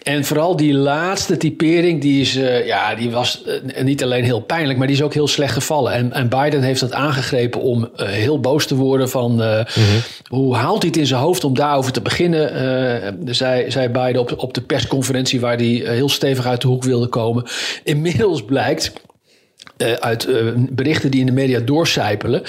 En 0.02 0.24
vooral 0.24 0.56
die 0.56 0.74
laatste 0.74 1.36
typering, 1.36 2.00
die, 2.00 2.20
is, 2.20 2.36
uh, 2.36 2.66
ja, 2.66 2.94
die 2.94 3.10
was 3.10 3.42
uh, 3.46 3.82
niet 3.82 4.02
alleen 4.02 4.24
heel 4.24 4.40
pijnlijk, 4.40 4.78
maar 4.78 4.86
die 4.86 4.96
is 4.96 5.02
ook 5.02 5.14
heel 5.14 5.28
slecht 5.28 5.52
gevallen. 5.52 5.92
En, 5.92 6.12
en 6.12 6.28
Biden 6.28 6.62
heeft 6.62 6.80
dat 6.80 6.92
aangegrepen 6.92 7.60
om 7.60 7.88
uh, 7.96 8.06
heel 8.06 8.40
boos 8.40 8.66
te 8.66 8.74
worden 8.74 9.08
van 9.10 9.32
mm-hmm. 9.32 10.02
hoe 10.28 10.56
haalt 10.56 10.78
hij 10.82 10.88
het 10.88 10.98
in 10.98 11.06
zijn 11.06 11.20
hoofd 11.20 11.44
om 11.44 11.54
daarover 11.54 11.92
te 11.92 12.00
beginnen, 12.00 13.34
zei, 13.34 13.70
zei 13.70 13.88
Biden 13.88 14.20
op, 14.20 14.34
op 14.36 14.54
de 14.54 14.60
persconferentie 14.60 15.40
waar 15.40 15.56
hij 15.56 15.82
heel 15.84 16.08
stevig 16.08 16.46
uit 16.46 16.60
de 16.60 16.68
hoek 16.68 16.84
wilde 16.84 17.06
komen. 17.06 17.44
Inmiddels 17.84 18.44
blijkt 18.44 18.92
uh, 19.76 19.92
uit 19.92 20.28
uh, 20.28 20.52
berichten 20.56 21.10
die 21.10 21.20
in 21.20 21.26
de 21.26 21.32
media 21.32 21.60
doorcijpelen, 21.60 22.42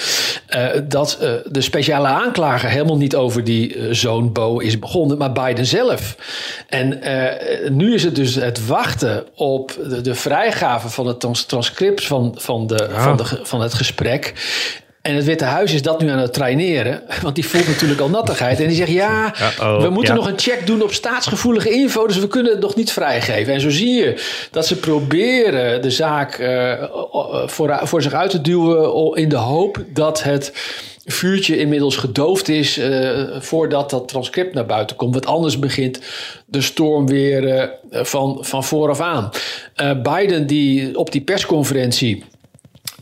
uh, 0.56 0.66
dat 0.84 1.18
de 1.50 1.60
speciale 1.60 2.06
aanklager 2.06 2.68
helemaal 2.68 2.96
niet 2.96 3.16
over 3.16 3.44
die 3.44 3.94
zoon 3.94 4.32
Bo 4.32 4.58
is 4.58 4.78
begonnen, 4.78 5.18
maar 5.18 5.32
Biden 5.32 5.66
zelf. 5.66 6.16
En 6.68 6.98
nu 7.70 7.94
is 7.94 8.04
het 8.04 8.14
dus 8.14 8.34
het 8.34 8.66
wachten 8.66 9.24
op 9.34 9.78
de, 9.88 10.00
de 10.00 10.14
vrijgave 10.14 10.88
van 10.88 11.06
het 11.06 11.20
trans 11.20 11.44
transcript 11.44 12.06
van, 12.06 12.34
van, 12.36 12.66
de, 12.66 12.88
ja. 12.90 13.02
van, 13.02 13.16
de, 13.16 13.40
van 13.42 13.60
het 13.60 13.74
gesprek. 13.74 14.32
En 15.04 15.14
het 15.14 15.24
Witte 15.24 15.44
Huis 15.44 15.72
is 15.72 15.82
dat 15.82 16.00
nu 16.00 16.08
aan 16.08 16.18
het 16.18 16.32
traineren. 16.32 17.02
Want 17.22 17.34
die 17.34 17.46
voelt 17.46 17.66
natuurlijk 17.66 18.00
al 18.00 18.08
nattigheid. 18.08 18.60
En 18.60 18.66
die 18.66 18.76
zegt: 18.76 18.90
Ja, 18.90 19.34
Uh-oh, 19.40 19.82
we 19.82 19.90
moeten 19.90 20.14
ja. 20.14 20.20
nog 20.20 20.30
een 20.30 20.38
check 20.38 20.66
doen 20.66 20.82
op 20.82 20.92
staatsgevoelige 20.92 21.70
info. 21.70 22.06
Dus 22.06 22.18
we 22.18 22.26
kunnen 22.26 22.52
het 22.52 22.60
nog 22.60 22.74
niet 22.74 22.92
vrijgeven. 22.92 23.54
En 23.54 23.60
zo 23.60 23.70
zie 23.70 23.94
je 23.94 24.22
dat 24.50 24.66
ze 24.66 24.76
proberen 24.76 25.82
de 25.82 25.90
zaak 25.90 26.38
uh, 26.38 26.84
voor, 27.46 27.80
voor 27.82 28.02
zich 28.02 28.12
uit 28.12 28.30
te 28.30 28.40
duwen. 28.40 29.16
in 29.16 29.28
de 29.28 29.36
hoop 29.36 29.84
dat 29.88 30.22
het 30.22 30.52
vuurtje 31.04 31.58
inmiddels 31.58 31.96
gedoofd 31.96 32.48
is. 32.48 32.78
Uh, 32.78 33.20
voordat 33.38 33.90
dat 33.90 34.08
transcript 34.08 34.54
naar 34.54 34.66
buiten 34.66 34.96
komt. 34.96 35.12
Want 35.12 35.26
anders 35.26 35.58
begint 35.58 36.00
de 36.46 36.60
storm 36.60 37.06
weer 37.06 37.42
uh, 37.52 38.04
van, 38.04 38.38
van 38.40 38.64
vooraf 38.64 39.00
aan. 39.00 39.30
Biden, 40.02 40.46
die 40.46 40.98
op 40.98 41.12
die 41.12 41.22
persconferentie. 41.22 42.24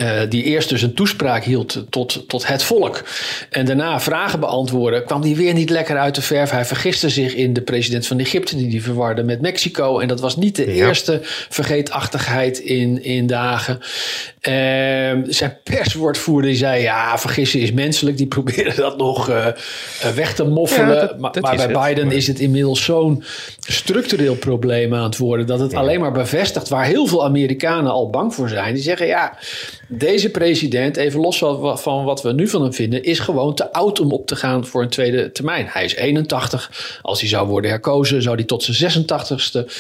Uh, 0.02 0.20
die 0.28 0.42
eerst 0.42 0.68
dus 0.68 0.82
een 0.82 0.94
toespraak 0.94 1.44
hield 1.44 1.84
tot, 1.90 2.28
tot 2.28 2.46
het 2.46 2.62
volk. 2.62 3.02
En 3.50 3.64
daarna 3.64 4.00
vragen 4.00 4.40
beantwoorden. 4.40 5.04
kwam 5.04 5.22
die 5.22 5.36
weer 5.36 5.54
niet 5.54 5.70
lekker 5.70 5.98
uit 5.98 6.14
de 6.14 6.22
verf. 6.22 6.50
Hij 6.50 6.64
vergiste 6.64 7.08
zich 7.08 7.34
in 7.34 7.52
de 7.52 7.60
president 7.60 8.06
van 8.06 8.18
Egypte. 8.18 8.56
die 8.56 8.68
die 8.68 8.82
verwarde 8.82 9.22
met 9.22 9.40
Mexico. 9.40 9.98
En 9.98 10.08
dat 10.08 10.20
was 10.20 10.36
niet 10.36 10.56
de 10.56 10.74
ja. 10.74 10.86
eerste 10.86 11.20
vergeetachtigheid 11.48 12.58
in, 12.58 13.04
in 13.04 13.26
dagen. 13.26 13.78
Uh, 14.48 14.52
zijn 15.26 15.56
perswoordvoerder 15.62 16.50
die 16.50 16.58
zei: 16.58 16.82
Ja, 16.82 17.18
vergissen 17.18 17.60
is 17.60 17.72
menselijk. 17.72 18.16
Die 18.16 18.26
proberen 18.36 18.76
dat 18.76 18.96
nog 18.96 19.30
uh, 19.30 19.46
weg 20.14 20.34
te 20.34 20.44
moffelen. 20.44 20.94
Ja, 20.94 21.00
dat, 21.00 21.18
maar, 21.18 21.32
dat 21.32 21.42
maar 21.42 21.56
bij 21.56 21.64
het, 21.64 21.82
Biden 21.82 22.06
maar... 22.06 22.14
is 22.14 22.26
het 22.26 22.40
inmiddels 22.40 22.84
zo'n 22.84 23.24
structureel 23.60 24.34
probleem 24.34 24.94
aan 24.94 25.02
het 25.02 25.16
worden. 25.16 25.46
dat 25.46 25.60
het 25.60 25.70
ja. 25.70 25.78
alleen 25.78 26.00
maar 26.00 26.12
bevestigt 26.12 26.68
waar 26.68 26.84
heel 26.84 27.06
veel 27.06 27.24
Amerikanen 27.24 27.92
al 27.92 28.10
bang 28.10 28.34
voor 28.34 28.48
zijn. 28.48 28.74
Die 28.74 28.82
zeggen: 28.82 29.06
Ja 29.06 29.38
deze 29.94 30.30
president, 30.30 30.96
even 30.96 31.20
los 31.20 31.38
van 31.74 32.04
wat 32.04 32.22
we 32.22 32.32
nu 32.32 32.48
van 32.48 32.62
hem 32.62 32.72
vinden, 32.72 33.02
is 33.02 33.18
gewoon 33.18 33.54
te 33.54 33.72
oud 33.72 34.00
om 34.00 34.12
op 34.12 34.26
te 34.26 34.36
gaan 34.36 34.66
voor 34.66 34.82
een 34.82 34.88
tweede 34.88 35.32
termijn. 35.32 35.66
Hij 35.68 35.84
is 35.84 35.94
81. 35.94 36.98
Als 37.02 37.20
hij 37.20 37.28
zou 37.28 37.48
worden 37.48 37.70
herkozen, 37.70 38.22
zou 38.22 38.34
hij 38.34 38.44
tot 38.44 38.62
zijn 38.62 39.04
86ste 39.04 39.72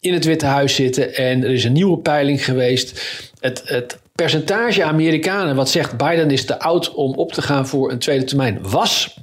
in 0.00 0.12
het 0.12 0.24
Witte 0.24 0.46
Huis 0.46 0.74
zitten. 0.74 1.14
En 1.14 1.44
er 1.44 1.50
is 1.50 1.64
een 1.64 1.72
nieuwe 1.72 1.98
peiling 1.98 2.44
geweest. 2.44 3.02
Het, 3.40 3.62
het 3.64 3.98
percentage 4.14 4.84
Amerikanen 4.84 5.56
wat 5.56 5.70
zegt 5.70 5.96
Biden 5.96 6.30
is 6.30 6.44
te 6.44 6.58
oud 6.58 6.94
om 6.94 7.14
op 7.14 7.32
te 7.32 7.42
gaan 7.42 7.66
voor 7.66 7.90
een 7.90 7.98
tweede 7.98 8.24
termijn 8.24 8.58
was 8.62 9.14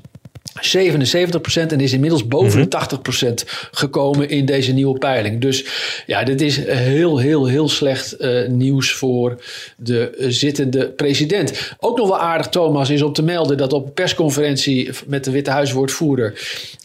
77% 0.58 1.67
en 1.67 1.80
is 1.80 1.93
inmiddels 1.93 2.28
boven 2.28 2.67
mm-hmm. 2.67 2.70
de 2.70 3.46
80% 3.46 3.50
gekomen 3.72 4.30
in 4.30 4.46
deze 4.46 4.74
nieuwe 4.74 4.98
peiling. 4.98 5.41
Dus 5.41 5.65
ja, 6.06 6.24
dit 6.24 6.41
is 6.41 6.65
heel, 6.65 7.17
heel, 7.17 7.46
heel 7.46 7.70
slecht 7.70 8.15
uh, 8.20 8.48
nieuws 8.48 8.91
voor 8.91 9.41
de 9.78 10.15
uh, 10.20 10.26
zittende 10.30 10.88
president. 10.88 11.74
Ook 11.80 11.98
nog 11.98 12.08
wel 12.08 12.20
aardig, 12.20 12.48
Thomas, 12.48 12.89
is 12.89 13.02
om 13.02 13.13
te 13.13 13.24
melden 13.24 13.58
dat 13.58 13.74
op 13.74 13.86
een 13.86 13.93
persconferentie 13.93 14.89
met 15.06 15.24
de 15.24 15.32
Witte 15.32 15.52
Huiswoordvoerder 15.52 16.34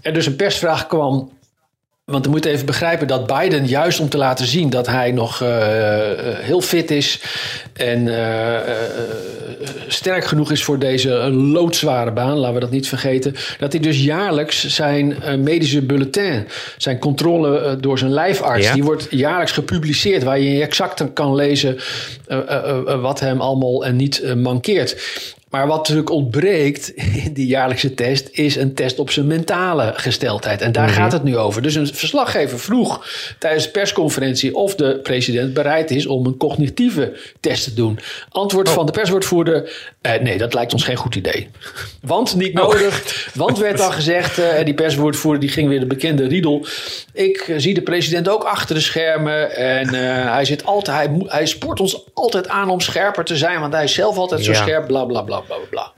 er 0.02 0.12
dus 0.12 0.26
een 0.26 0.36
persvraag 0.36 0.86
kwam 0.86 1.30
want 2.12 2.24
we 2.24 2.30
moeten 2.30 2.50
even 2.50 2.66
begrijpen 2.66 3.06
dat 3.06 3.26
Biden, 3.26 3.66
juist 3.66 4.00
om 4.00 4.08
te 4.08 4.16
laten 4.16 4.46
zien 4.46 4.70
dat 4.70 4.86
hij 4.86 5.12
nog 5.12 5.42
uh, 5.42 5.48
heel 6.40 6.60
fit 6.60 6.90
is 6.90 7.20
en 7.72 8.06
uh, 8.06 8.56
sterk 9.86 10.24
genoeg 10.24 10.50
is 10.50 10.64
voor 10.64 10.78
deze 10.78 11.10
loodzware 11.30 12.12
baan, 12.12 12.36
laten 12.36 12.54
we 12.54 12.60
dat 12.60 12.70
niet 12.70 12.88
vergeten, 12.88 13.34
dat 13.58 13.72
hij 13.72 13.80
dus 13.80 14.04
jaarlijks 14.04 14.66
zijn 14.66 15.16
medische 15.38 15.82
bulletin, 15.82 16.46
zijn 16.76 16.98
controle 16.98 17.76
door 17.80 17.98
zijn 17.98 18.12
lijfarts, 18.12 18.66
ja. 18.66 18.74
die 18.74 18.84
wordt 18.84 19.06
jaarlijks 19.10 19.52
gepubliceerd, 19.52 20.22
waar 20.22 20.38
je 20.38 20.62
exact 20.62 21.12
kan 21.12 21.34
lezen 21.34 21.78
wat 23.00 23.20
hem 23.20 23.40
allemaal 23.40 23.84
en 23.84 23.96
niet 23.96 24.34
mankeert. 24.36 24.96
Maar 25.52 25.66
wat 25.66 25.76
natuurlijk 25.76 26.10
ontbreekt 26.10 26.88
in 27.24 27.32
die 27.32 27.46
jaarlijkse 27.46 27.94
test 27.94 28.28
is 28.30 28.56
een 28.56 28.74
test 28.74 28.98
op 28.98 29.10
zijn 29.10 29.26
mentale 29.26 29.92
gesteldheid. 29.96 30.60
En 30.60 30.72
daar 30.72 30.88
mm-hmm. 30.88 31.02
gaat 31.02 31.12
het 31.12 31.22
nu 31.22 31.36
over. 31.36 31.62
Dus 31.62 31.74
een 31.74 31.86
verslaggever 31.86 32.58
vroeg 32.58 33.06
tijdens 33.38 33.64
de 33.64 33.70
persconferentie 33.70 34.54
of 34.54 34.74
de 34.74 35.00
president 35.02 35.54
bereid 35.54 35.90
is 35.90 36.06
om 36.06 36.26
een 36.26 36.36
cognitieve 36.36 37.16
test 37.40 37.64
te 37.64 37.74
doen. 37.74 37.98
Antwoord 38.28 38.68
oh. 38.68 38.74
van 38.74 38.86
de 38.86 38.92
perswoordvoerder: 38.92 39.90
eh, 40.00 40.20
nee, 40.20 40.38
dat 40.38 40.54
lijkt 40.54 40.72
ons 40.72 40.84
geen 40.84 40.96
goed 40.96 41.14
idee. 41.14 41.48
Want 42.00 42.36
niet 42.36 42.54
nodig. 42.54 43.02
Oh. 43.02 43.34
Want 43.34 43.58
werd 43.58 43.80
al 43.80 43.90
gezegd, 43.90 44.38
en 44.38 44.58
uh, 44.58 44.64
die 44.64 44.74
perswoordvoerder 44.74 45.40
die 45.40 45.50
ging 45.50 45.68
weer 45.68 45.80
de 45.80 45.86
bekende 45.86 46.26
riedel. 46.26 46.66
Ik 47.12 47.48
uh, 47.48 47.58
zie 47.58 47.74
de 47.74 47.82
president 47.82 48.28
ook 48.28 48.44
achter 48.44 48.74
de 48.74 48.80
schermen. 48.80 49.56
En 49.56 49.94
uh, 49.94 50.32
hij, 50.32 50.44
zit 50.44 50.64
altijd, 50.64 50.96
hij, 50.96 51.22
hij 51.26 51.46
spoort 51.46 51.80
ons 51.80 52.04
altijd 52.14 52.48
aan 52.48 52.70
om 52.70 52.80
scherper 52.80 53.24
te 53.24 53.36
zijn. 53.36 53.60
Want 53.60 53.72
hij 53.72 53.84
is 53.84 53.94
zelf 53.94 54.16
altijd 54.16 54.44
zo 54.44 54.52
scherp, 54.52 54.86
bla 54.86 55.04
bla 55.04 55.22
bla 55.22 55.41
bla 55.46 55.56
bla. 55.70 55.92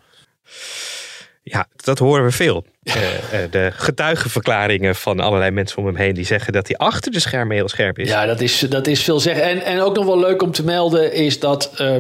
Ja, 1.42 1.66
dat 1.76 1.98
horen 1.98 2.24
we 2.24 2.30
veel. 2.30 2.64
uh, 2.82 2.94
uh, 2.94 3.50
de 3.50 3.70
getuigenverklaringen 3.72 4.94
van 4.94 5.20
allerlei 5.20 5.50
mensen 5.50 5.78
om 5.78 5.86
hem 5.86 5.96
heen 5.96 6.14
die 6.14 6.24
zeggen 6.24 6.52
dat 6.52 6.66
hij 6.66 6.76
achter 6.76 7.12
de 7.12 7.20
schermen 7.20 7.56
heel 7.56 7.68
scherp 7.68 7.98
is. 7.98 8.08
Ja, 8.08 8.26
dat 8.26 8.40
is, 8.40 8.58
dat 8.58 8.86
is 8.86 9.02
veel 9.02 9.20
zeggen. 9.20 9.44
En, 9.44 9.62
en 9.62 9.80
ook 9.80 9.94
nog 9.96 10.04
wel 10.04 10.18
leuk 10.18 10.42
om 10.42 10.52
te 10.52 10.64
melden 10.64 11.12
is 11.12 11.40
dat. 11.40 11.72
Uh, 11.80 11.96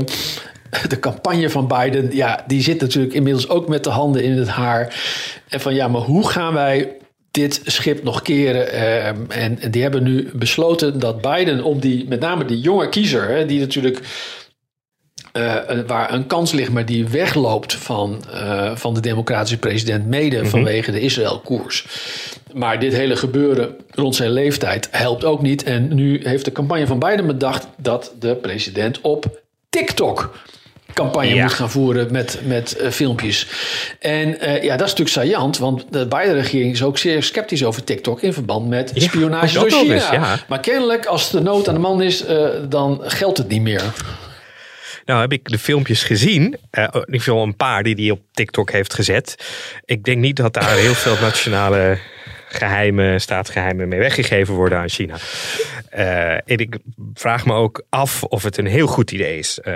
de 0.88 0.98
campagne 0.98 1.50
van 1.50 1.66
Biden, 1.66 2.14
ja, 2.16 2.44
die 2.46 2.62
zit 2.62 2.80
natuurlijk 2.80 3.14
inmiddels 3.14 3.48
ook 3.48 3.68
met 3.68 3.84
de 3.84 3.90
handen 3.90 4.22
in 4.22 4.32
het 4.32 4.48
haar. 4.48 4.94
En 5.48 5.60
van 5.60 5.74
ja, 5.74 5.88
maar 5.88 6.00
hoe 6.00 6.28
gaan 6.28 6.54
wij 6.54 6.96
dit 7.30 7.60
schip 7.64 8.02
nog 8.02 8.22
keren? 8.22 8.72
Ehm, 8.72 9.16
en, 9.28 9.60
en 9.60 9.70
die 9.70 9.82
hebben 9.82 10.02
nu 10.02 10.30
besloten 10.32 11.00
dat 11.00 11.20
Biden 11.20 11.62
om 11.62 11.80
die, 11.80 12.08
met 12.08 12.20
name 12.20 12.44
die 12.44 12.60
jonge 12.60 12.88
kiezer, 12.88 13.28
hè, 13.28 13.46
die 13.46 13.60
natuurlijk 13.60 14.00
uh, 15.36 15.54
waar 15.86 16.12
een 16.12 16.26
kans 16.26 16.52
ligt, 16.52 16.72
maar 16.72 16.86
die 16.86 17.08
wegloopt 17.08 17.74
van, 17.74 18.24
uh, 18.34 18.76
van 18.76 18.94
de 18.94 19.00
democratische 19.00 19.58
president, 19.58 20.06
mede 20.06 20.36
mm 20.36 20.42
-hmm. 20.42 20.50
vanwege 20.50 20.90
de 20.90 21.00
Israël-koers. 21.00 21.86
Maar 22.52 22.80
dit 22.80 22.92
hele 22.92 23.16
gebeuren 23.16 23.76
rond 23.90 24.14
zijn 24.14 24.30
leeftijd 24.30 24.88
helpt 24.90 25.24
ook 25.24 25.42
niet. 25.42 25.62
En 25.62 25.94
nu 25.94 26.20
heeft 26.24 26.44
de 26.44 26.52
campagne 26.52 26.86
van 26.86 26.98
Biden 26.98 27.26
bedacht 27.26 27.66
dat 27.76 28.12
de 28.18 28.34
president 28.34 29.00
op 29.00 29.40
TikTok 29.70 30.30
campagne 30.94 31.34
ja. 31.34 31.42
moet 31.42 31.52
gaan 31.52 31.70
voeren 31.70 32.12
met, 32.12 32.38
met 32.44 32.76
uh, 32.80 32.88
filmpjes. 32.88 33.46
En 34.00 34.28
uh, 34.28 34.62
ja, 34.62 34.76
dat 34.76 34.86
is 34.86 34.94
natuurlijk 34.94 35.08
saillant, 35.08 35.58
want 35.58 35.84
de 35.90 36.06
Biden-regering 36.06 36.72
is 36.72 36.82
ook 36.82 36.98
zeer 36.98 37.22
sceptisch 37.22 37.64
over 37.64 37.84
TikTok 37.84 38.22
in 38.22 38.32
verband 38.32 38.68
met 38.68 38.90
ja, 38.94 39.00
spionage 39.00 39.58
door 39.58 39.70
China. 39.70 39.94
Is, 39.94 40.08
ja. 40.08 40.38
Maar 40.48 40.60
kennelijk, 40.60 41.06
als 41.06 41.30
de 41.30 41.40
nood 41.40 41.68
aan 41.68 41.74
de 41.74 41.80
man 41.80 42.02
is, 42.02 42.28
uh, 42.28 42.48
dan 42.68 43.00
geldt 43.02 43.38
het 43.38 43.48
niet 43.48 43.62
meer. 43.62 43.82
Nou 45.04 45.20
heb 45.20 45.32
ik 45.32 45.48
de 45.48 45.58
filmpjes 45.58 46.02
gezien. 46.02 46.42
Uh, 46.42 46.84
in 46.92 46.98
ieder 46.98 47.20
geval 47.20 47.42
een 47.42 47.56
paar 47.56 47.82
die 47.82 47.94
hij 47.94 48.10
op 48.10 48.20
TikTok 48.32 48.70
heeft 48.70 48.94
gezet. 48.94 49.36
Ik 49.84 50.04
denk 50.04 50.18
niet 50.18 50.36
dat 50.36 50.54
daar 50.54 50.76
heel 50.76 50.94
veel 50.94 51.16
nationale 51.20 51.98
geheimen, 52.48 53.20
staatsgeheimen 53.20 53.88
mee 53.88 53.98
weggegeven 53.98 54.54
worden 54.54 54.78
aan 54.78 54.88
China. 54.88 55.16
Uh, 55.96 56.32
en 56.32 56.42
ik 56.44 56.78
vraag 57.14 57.46
me 57.46 57.52
ook 57.52 57.84
af 57.88 58.22
of 58.22 58.42
het 58.42 58.56
een 58.56 58.66
heel 58.66 58.86
goed 58.86 59.12
idee 59.12 59.38
is. 59.38 59.58
Uh, 59.64 59.74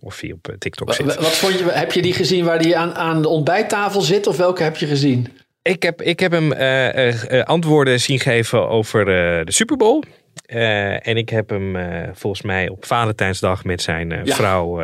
of 0.00 0.20
hij 0.20 0.32
op 0.32 0.54
TikTok 0.58 0.94
zit. 0.94 1.14
Wat 1.14 1.36
vond 1.36 1.58
je, 1.58 1.70
heb 1.70 1.92
je 1.92 2.02
die 2.02 2.12
gezien 2.12 2.44
waar 2.44 2.58
hij 2.58 2.76
aan, 2.76 2.94
aan 2.94 3.22
de 3.22 3.28
ontbijttafel 3.28 4.00
zit? 4.00 4.26
Of 4.26 4.36
welke 4.36 4.62
heb 4.62 4.76
je 4.76 4.86
gezien? 4.86 5.28
Ik 5.62 5.82
heb, 5.82 6.02
ik 6.02 6.20
heb 6.20 6.32
hem 6.32 6.52
uh, 6.52 7.42
antwoorden 7.42 8.00
zien 8.00 8.20
geven 8.20 8.68
over 8.68 9.04
de 9.44 9.52
Super 9.52 9.76
Bowl. 9.76 10.02
En 10.46 11.16
ik 11.16 11.28
heb 11.28 11.50
hem 11.50 11.76
volgens 12.14 12.42
mij 12.42 12.68
op 12.68 12.84
Valentijnsdag 12.84 13.64
met 13.64 13.82
zijn 13.82 14.20
ja. 14.24 14.34
vrouw 14.34 14.80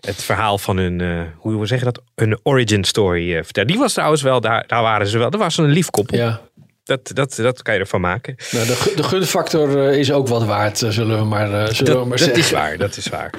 het 0.00 0.22
verhaal 0.22 0.58
van 0.58 0.76
hun, 0.76 1.26
hoe 1.36 1.60
we 1.60 1.66
zeggen 1.66 1.92
dat, 1.92 2.02
een 2.14 2.38
origin 2.42 2.84
story 2.84 3.44
vertellen. 3.44 3.68
Die 3.68 3.78
was 3.78 3.92
trouwens 3.92 4.22
wel, 4.22 4.40
daar, 4.40 4.64
daar 4.66 4.82
waren 4.82 5.06
ze 5.06 5.18
wel, 5.18 5.30
dat 5.30 5.40
was 5.40 5.56
een 5.56 5.64
lief 5.64 5.90
koppel. 5.90 6.16
Ja. 6.16 6.40
Dat, 6.84 7.10
dat, 7.14 7.34
dat 7.36 7.62
kan 7.62 7.74
je 7.74 7.80
ervan 7.80 8.00
maken. 8.00 8.34
Nou, 8.50 8.66
de, 8.66 8.92
de 8.96 9.02
gunfactor 9.02 9.92
is 9.92 10.12
ook 10.12 10.28
wat 10.28 10.44
waard, 10.44 10.78
zullen 10.78 11.18
we 11.18 11.24
maar, 11.24 11.46
zullen 11.46 11.92
dat, 11.92 12.02
we 12.02 12.08
maar 12.08 12.18
dat 12.18 12.18
zeggen. 12.18 12.34
Dat 12.34 12.44
is 12.44 12.50
waar, 12.50 12.78
dat 12.78 12.96
is 12.96 13.08
waar. 13.08 13.32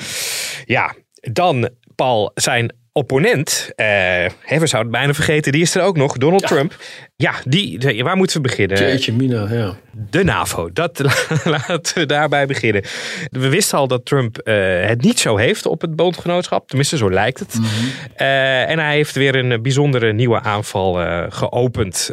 Ja, 0.66 0.96
dan 1.14 1.70
Paul, 1.96 2.32
zijn 2.34 2.76
opponent, 2.94 3.70
uh, 3.76 3.86
hè, 4.40 4.60
we 4.60 4.68
zouden 4.68 4.80
het 4.80 4.92
bijna 4.92 5.14
vergeten, 5.14 5.52
die 5.52 5.62
is 5.62 5.76
er 5.76 5.82
ook 5.82 5.98
nog, 5.98 6.18
Donald 6.18 6.42
ja. 6.42 6.48
Trump. 6.48 6.76
Ja, 7.16 7.34
die, 7.46 8.04
waar 8.04 8.18
moeten 8.18 8.36
we 8.36 8.42
beginnen? 8.42 8.78
Jeetje 8.78 9.14
mina, 9.14 9.54
ja. 9.54 9.76
De 10.10 10.24
NAVO, 10.24 10.70
dat, 10.74 11.00
laten 11.44 11.98
we 11.98 12.06
daarbij 12.06 12.46
beginnen. 12.46 12.84
We 13.32 13.50
wisten 13.50 13.78
al 13.78 13.88
dat 13.88 14.06
Trump 14.06 14.42
uh, 14.44 14.86
het 14.86 15.02
niet 15.02 15.20
zo 15.20 15.38
heeft 15.38 15.66
op 15.66 15.82
het 15.82 15.96
bondgenootschap, 15.96 16.68
tenminste 16.68 16.98
zo 16.98 17.12
lijkt 17.12 17.40
het. 17.40 17.56
Mm 17.56 17.64
-hmm. 17.64 17.88
uh, 18.18 18.70
en 18.70 18.80
hij 18.80 18.96
heeft 18.96 19.16
weer 19.16 19.36
een 19.36 19.62
bijzondere 19.62 20.14
nieuwe 20.14 20.42
aanval 20.42 20.94
geopend. 21.30 22.10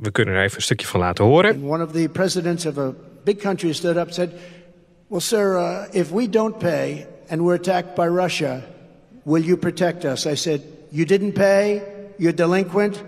we 0.00 0.08
kunnen 0.12 0.34
er 0.34 0.42
even 0.42 0.56
een 0.56 0.62
stukje 0.62 0.86
van 0.86 1.00
laten 1.00 1.24
horen. 1.24 1.62
One 1.62 1.84
of 1.84 1.92
the 1.92 2.08
presidents 2.12 2.66
of 2.66 2.78
a 2.78 2.92
big 3.24 3.36
country 3.36 3.72
stood 3.72 3.96
up 3.96 4.04
and 4.04 4.14
said, 4.14 4.30
well 5.08 5.20
sir, 5.20 5.56
uh, 5.56 5.84
if 5.90 6.10
we 6.10 6.28
don't 6.28 6.58
pay 6.58 7.06
and 7.28 7.40
we're 7.40 7.54
attacked 7.54 7.94
by 7.94 8.06
Russia, 8.06 8.62
will 9.28 9.44
you 9.44 9.56
protect 9.58 10.06
us? 10.06 10.26
I 10.26 10.34
said, 10.34 10.64
you 10.90 11.04
didn't 11.04 11.34
pay, 11.34 11.82
you're 12.18 12.32
delinquent. 12.32 13.02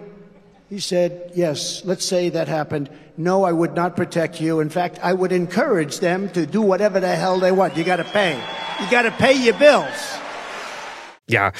He 0.68 0.78
said, 0.78 1.32
yes, 1.34 1.82
let's 1.84 2.04
say 2.04 2.28
that 2.28 2.46
happened. 2.46 2.90
No, 3.16 3.42
I 3.44 3.52
would 3.52 3.74
not 3.74 3.96
protect 3.96 4.40
you. 4.40 4.60
In 4.60 4.68
fact, 4.68 5.00
I 5.02 5.14
would 5.14 5.32
encourage 5.32 5.98
them 6.00 6.28
to 6.30 6.44
do 6.46 6.60
whatever 6.60 7.00
the 7.00 7.16
hell 7.16 7.40
they 7.40 7.50
want. 7.50 7.76
You 7.76 7.84
got 7.84 7.96
to 7.96 8.04
pay. 8.04 8.36
You 8.80 8.90
got 8.90 9.02
to 9.02 9.10
pay 9.10 9.32
your 9.32 9.54
bills. 9.54 10.18
Ja, 11.26 11.52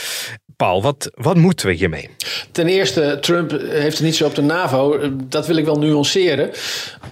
Paul, 0.61 0.83
wat, 0.83 1.11
wat 1.15 1.37
moeten 1.37 1.67
we 1.67 1.73
hiermee? 1.73 2.09
Ten 2.53 2.67
eerste, 2.67 3.19
Trump 3.21 3.51
heeft 3.69 3.97
het 3.97 4.07
niet 4.07 4.17
zo 4.17 4.27
op 4.27 4.35
de 4.35 4.43
NAVO. 4.43 4.99
Dat 5.29 5.47
wil 5.47 5.57
ik 5.57 5.65
wel 5.65 5.79
nuanceren. 5.79 6.51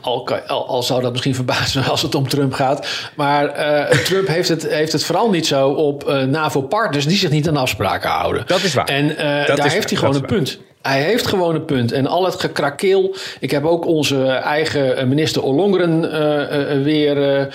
Al, 0.00 0.28
al, 0.46 0.68
al 0.68 0.82
zou 0.82 1.02
dat 1.02 1.10
misschien 1.10 1.34
verbazen 1.34 1.84
als 1.90 2.02
het 2.02 2.14
om 2.14 2.28
Trump 2.28 2.52
gaat. 2.52 2.86
Maar 3.16 3.44
uh, 3.44 3.90
Trump 3.90 4.28
heeft 4.36 4.48
het, 4.48 4.68
heeft 4.68 4.92
het 4.92 5.04
vooral 5.04 5.30
niet 5.30 5.46
zo 5.46 5.68
op 5.68 6.08
uh, 6.08 6.22
NAVO-partners 6.22 7.06
die 7.06 7.16
zich 7.16 7.30
niet 7.30 7.48
aan 7.48 7.56
afspraken 7.56 8.10
houden. 8.10 8.42
Dat 8.46 8.62
is 8.62 8.74
waar. 8.74 8.86
En 8.86 9.04
uh, 9.04 9.16
dat 9.16 9.26
daar 9.26 9.46
heeft 9.46 9.56
waar. 9.56 9.88
hij 9.88 9.96
gewoon 9.96 10.14
een 10.14 10.26
punt. 10.26 10.58
Hij 10.82 11.02
heeft 11.02 11.26
gewoon 11.26 11.54
een 11.54 11.64
punt. 11.64 11.92
En 11.92 12.06
al 12.06 12.24
het 12.24 12.40
gekrakeel. 12.40 13.14
Ik 13.40 13.50
heb 13.50 13.64
ook 13.64 13.86
onze 13.86 14.26
eigen 14.26 15.08
minister 15.08 15.42
Ollongren 15.42 16.04
uh, 16.04 16.76
uh, 16.76 16.84
weer 16.84 17.48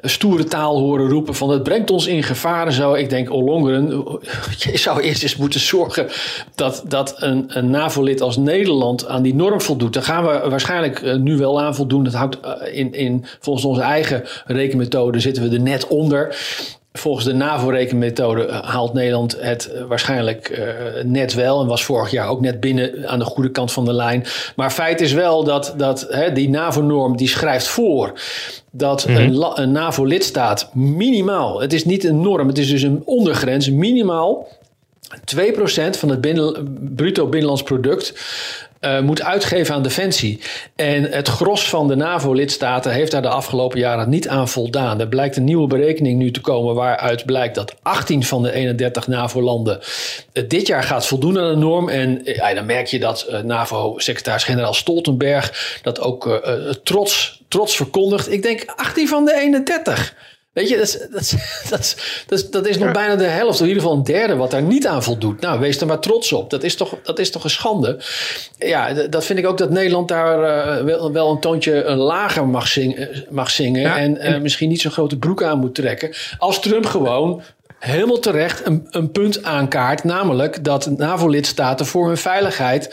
stoere 0.00 0.44
taal 0.44 0.78
horen 0.78 1.08
roepen. 1.08 1.34
Van 1.34 1.50
het 1.50 1.62
brengt 1.62 1.90
ons 1.90 2.06
in 2.06 2.22
gevaar 2.22 2.72
zo. 2.72 2.94
Ik 2.94 3.10
denk 3.10 3.30
Ollongren. 3.30 3.88
Je 4.58 4.78
zou 4.78 5.00
eerst 5.00 5.22
eens 5.22 5.36
moeten 5.36 5.60
zorgen 5.60 6.08
dat, 6.54 6.82
dat 6.86 7.14
een, 7.22 7.44
een 7.48 7.70
NAVO-lid 7.70 8.20
als 8.20 8.36
Nederland 8.36 9.06
aan 9.06 9.22
die 9.22 9.34
norm 9.34 9.60
voldoet. 9.60 9.92
Daar 9.92 10.02
gaan 10.02 10.26
we 10.26 10.48
waarschijnlijk 10.48 11.18
nu 11.18 11.36
wel 11.36 11.60
aan 11.60 11.74
voldoen. 11.74 12.04
Dat 12.04 12.14
houdt 12.14 12.38
in, 12.72 12.92
in, 12.92 13.24
volgens 13.40 13.64
onze 13.64 13.80
eigen 13.80 14.24
rekenmethode 14.46 15.20
zitten 15.20 15.48
we 15.48 15.56
er 15.56 15.62
net 15.62 15.86
onder. 15.86 16.36
Volgens 16.98 17.24
de 17.24 17.34
NAVO-rekenmethode 17.34 18.52
haalt 18.52 18.92
Nederland 18.92 19.36
het 19.40 19.70
waarschijnlijk 19.88 20.48
uh, 20.48 21.04
net 21.04 21.34
wel. 21.34 21.60
En 21.60 21.66
was 21.66 21.84
vorig 21.84 22.10
jaar 22.10 22.28
ook 22.28 22.40
net 22.40 22.60
binnen 22.60 23.08
aan 23.08 23.18
de 23.18 23.24
goede 23.24 23.50
kant 23.50 23.72
van 23.72 23.84
de 23.84 23.92
lijn. 23.92 24.24
Maar 24.56 24.70
feit 24.70 25.00
is 25.00 25.12
wel 25.12 25.44
dat, 25.44 25.74
dat 25.76 26.06
hè, 26.10 26.32
die 26.32 26.48
NAVO-norm 26.48 27.16
die 27.16 27.28
schrijft 27.28 27.68
voor 27.68 28.12
dat 28.70 29.06
mm 29.08 29.14
-hmm. 29.14 29.24
een, 29.24 29.62
een 29.62 29.72
NAVO-lidstaat 29.72 30.70
minimaal, 30.74 31.60
het 31.60 31.72
is 31.72 31.84
niet 31.84 32.04
een 32.04 32.20
norm, 32.20 32.48
het 32.48 32.58
is 32.58 32.68
dus 32.68 32.82
een 32.82 33.02
ondergrens, 33.04 33.70
minimaal 33.70 34.48
2% 35.36 35.90
van 35.90 36.08
het 36.08 36.20
binnen, 36.20 36.78
bruto 36.94 37.26
binnenlands 37.26 37.62
product 37.62 38.14
uh, 38.80 39.00
moet 39.00 39.22
uitgeven 39.22 39.74
aan 39.74 39.82
defensie. 39.82 40.40
En 40.76 41.02
het 41.02 41.28
gros 41.28 41.68
van 41.68 41.88
de 41.88 41.96
NAVO-lidstaten 41.96 42.92
heeft 42.92 43.10
daar 43.10 43.22
de 43.22 43.28
afgelopen 43.28 43.78
jaren 43.78 44.08
niet 44.08 44.28
aan 44.28 44.48
voldaan. 44.48 45.00
Er 45.00 45.08
blijkt 45.08 45.36
een 45.36 45.44
nieuwe 45.44 45.66
berekening 45.66 46.18
nu 46.18 46.30
te 46.30 46.40
komen 46.40 46.74
waaruit 46.74 47.24
blijkt 47.24 47.54
dat 47.54 47.74
18 47.82 48.24
van 48.24 48.42
de 48.42 48.52
31 48.52 49.06
NAVO-landen 49.06 49.80
dit 50.48 50.66
jaar 50.66 50.82
gaat 50.82 51.06
voldoen 51.06 51.38
aan 51.38 51.50
de 51.50 51.56
norm. 51.56 51.88
En 51.88 52.20
ja, 52.24 52.54
dan 52.54 52.66
merk 52.66 52.86
je 52.86 52.98
dat 52.98 53.26
NAVO-secretaris-generaal 53.44 54.74
Stoltenberg 54.74 55.78
dat 55.82 56.00
ook 56.00 56.40
trots, 56.82 57.42
trots 57.48 57.76
verkondigt. 57.76 58.32
Ik 58.32 58.42
denk 58.42 58.64
18 58.76 59.08
van 59.08 59.24
de 59.24 59.34
31. 59.34 60.14
Weet 60.58 60.68
je, 60.68 60.76
dat, 60.76 61.08
dat, 61.10 61.34
dat, 61.70 61.96
dat, 62.26 62.46
dat 62.50 62.66
is 62.66 62.78
nog 62.78 62.92
bijna 62.92 63.16
de 63.16 63.24
helft, 63.24 63.54
of 63.54 63.60
in 63.60 63.66
ieder 63.66 63.82
geval 63.82 63.96
een 63.96 64.04
derde, 64.04 64.36
wat 64.36 64.50
daar 64.50 64.62
niet 64.62 64.86
aan 64.86 65.02
voldoet. 65.02 65.40
Nou, 65.40 65.60
wees 65.60 65.80
er 65.80 65.86
maar 65.86 66.00
trots 66.00 66.32
op. 66.32 66.50
Dat 66.50 66.62
is 66.62 66.74
toch, 66.74 66.94
dat 67.02 67.18
is 67.18 67.30
toch 67.30 67.44
een 67.44 67.50
schande. 67.50 67.98
Ja, 68.58 68.92
dat 68.92 69.24
vind 69.24 69.38
ik 69.38 69.46
ook 69.46 69.58
dat 69.58 69.70
Nederland 69.70 70.08
daar 70.08 70.38
uh, 70.78 70.84
wel, 70.84 71.12
wel 71.12 71.30
een 71.30 71.40
toontje 71.40 71.94
lager 71.94 72.46
mag, 72.46 72.68
zing, 72.68 73.08
mag 73.30 73.50
zingen. 73.50 73.80
Ja, 73.80 73.98
en, 73.98 74.18
en 74.18 74.34
uh, 74.34 74.40
misschien 74.40 74.68
niet 74.68 74.80
zo'n 74.80 74.90
grote 74.90 75.18
broek 75.18 75.42
aan 75.42 75.58
moet 75.58 75.74
trekken. 75.74 76.12
Als 76.38 76.60
Trump 76.60 76.86
gewoon 76.86 77.42
helemaal 77.78 78.18
terecht 78.18 78.66
een, 78.66 78.86
een 78.90 79.12
punt 79.12 79.44
aankaart. 79.44 80.04
Namelijk 80.04 80.64
dat 80.64 80.90
NAVO-lidstaten 80.96 81.86
voor 81.86 82.06
hun 82.06 82.16
veiligheid 82.16 82.88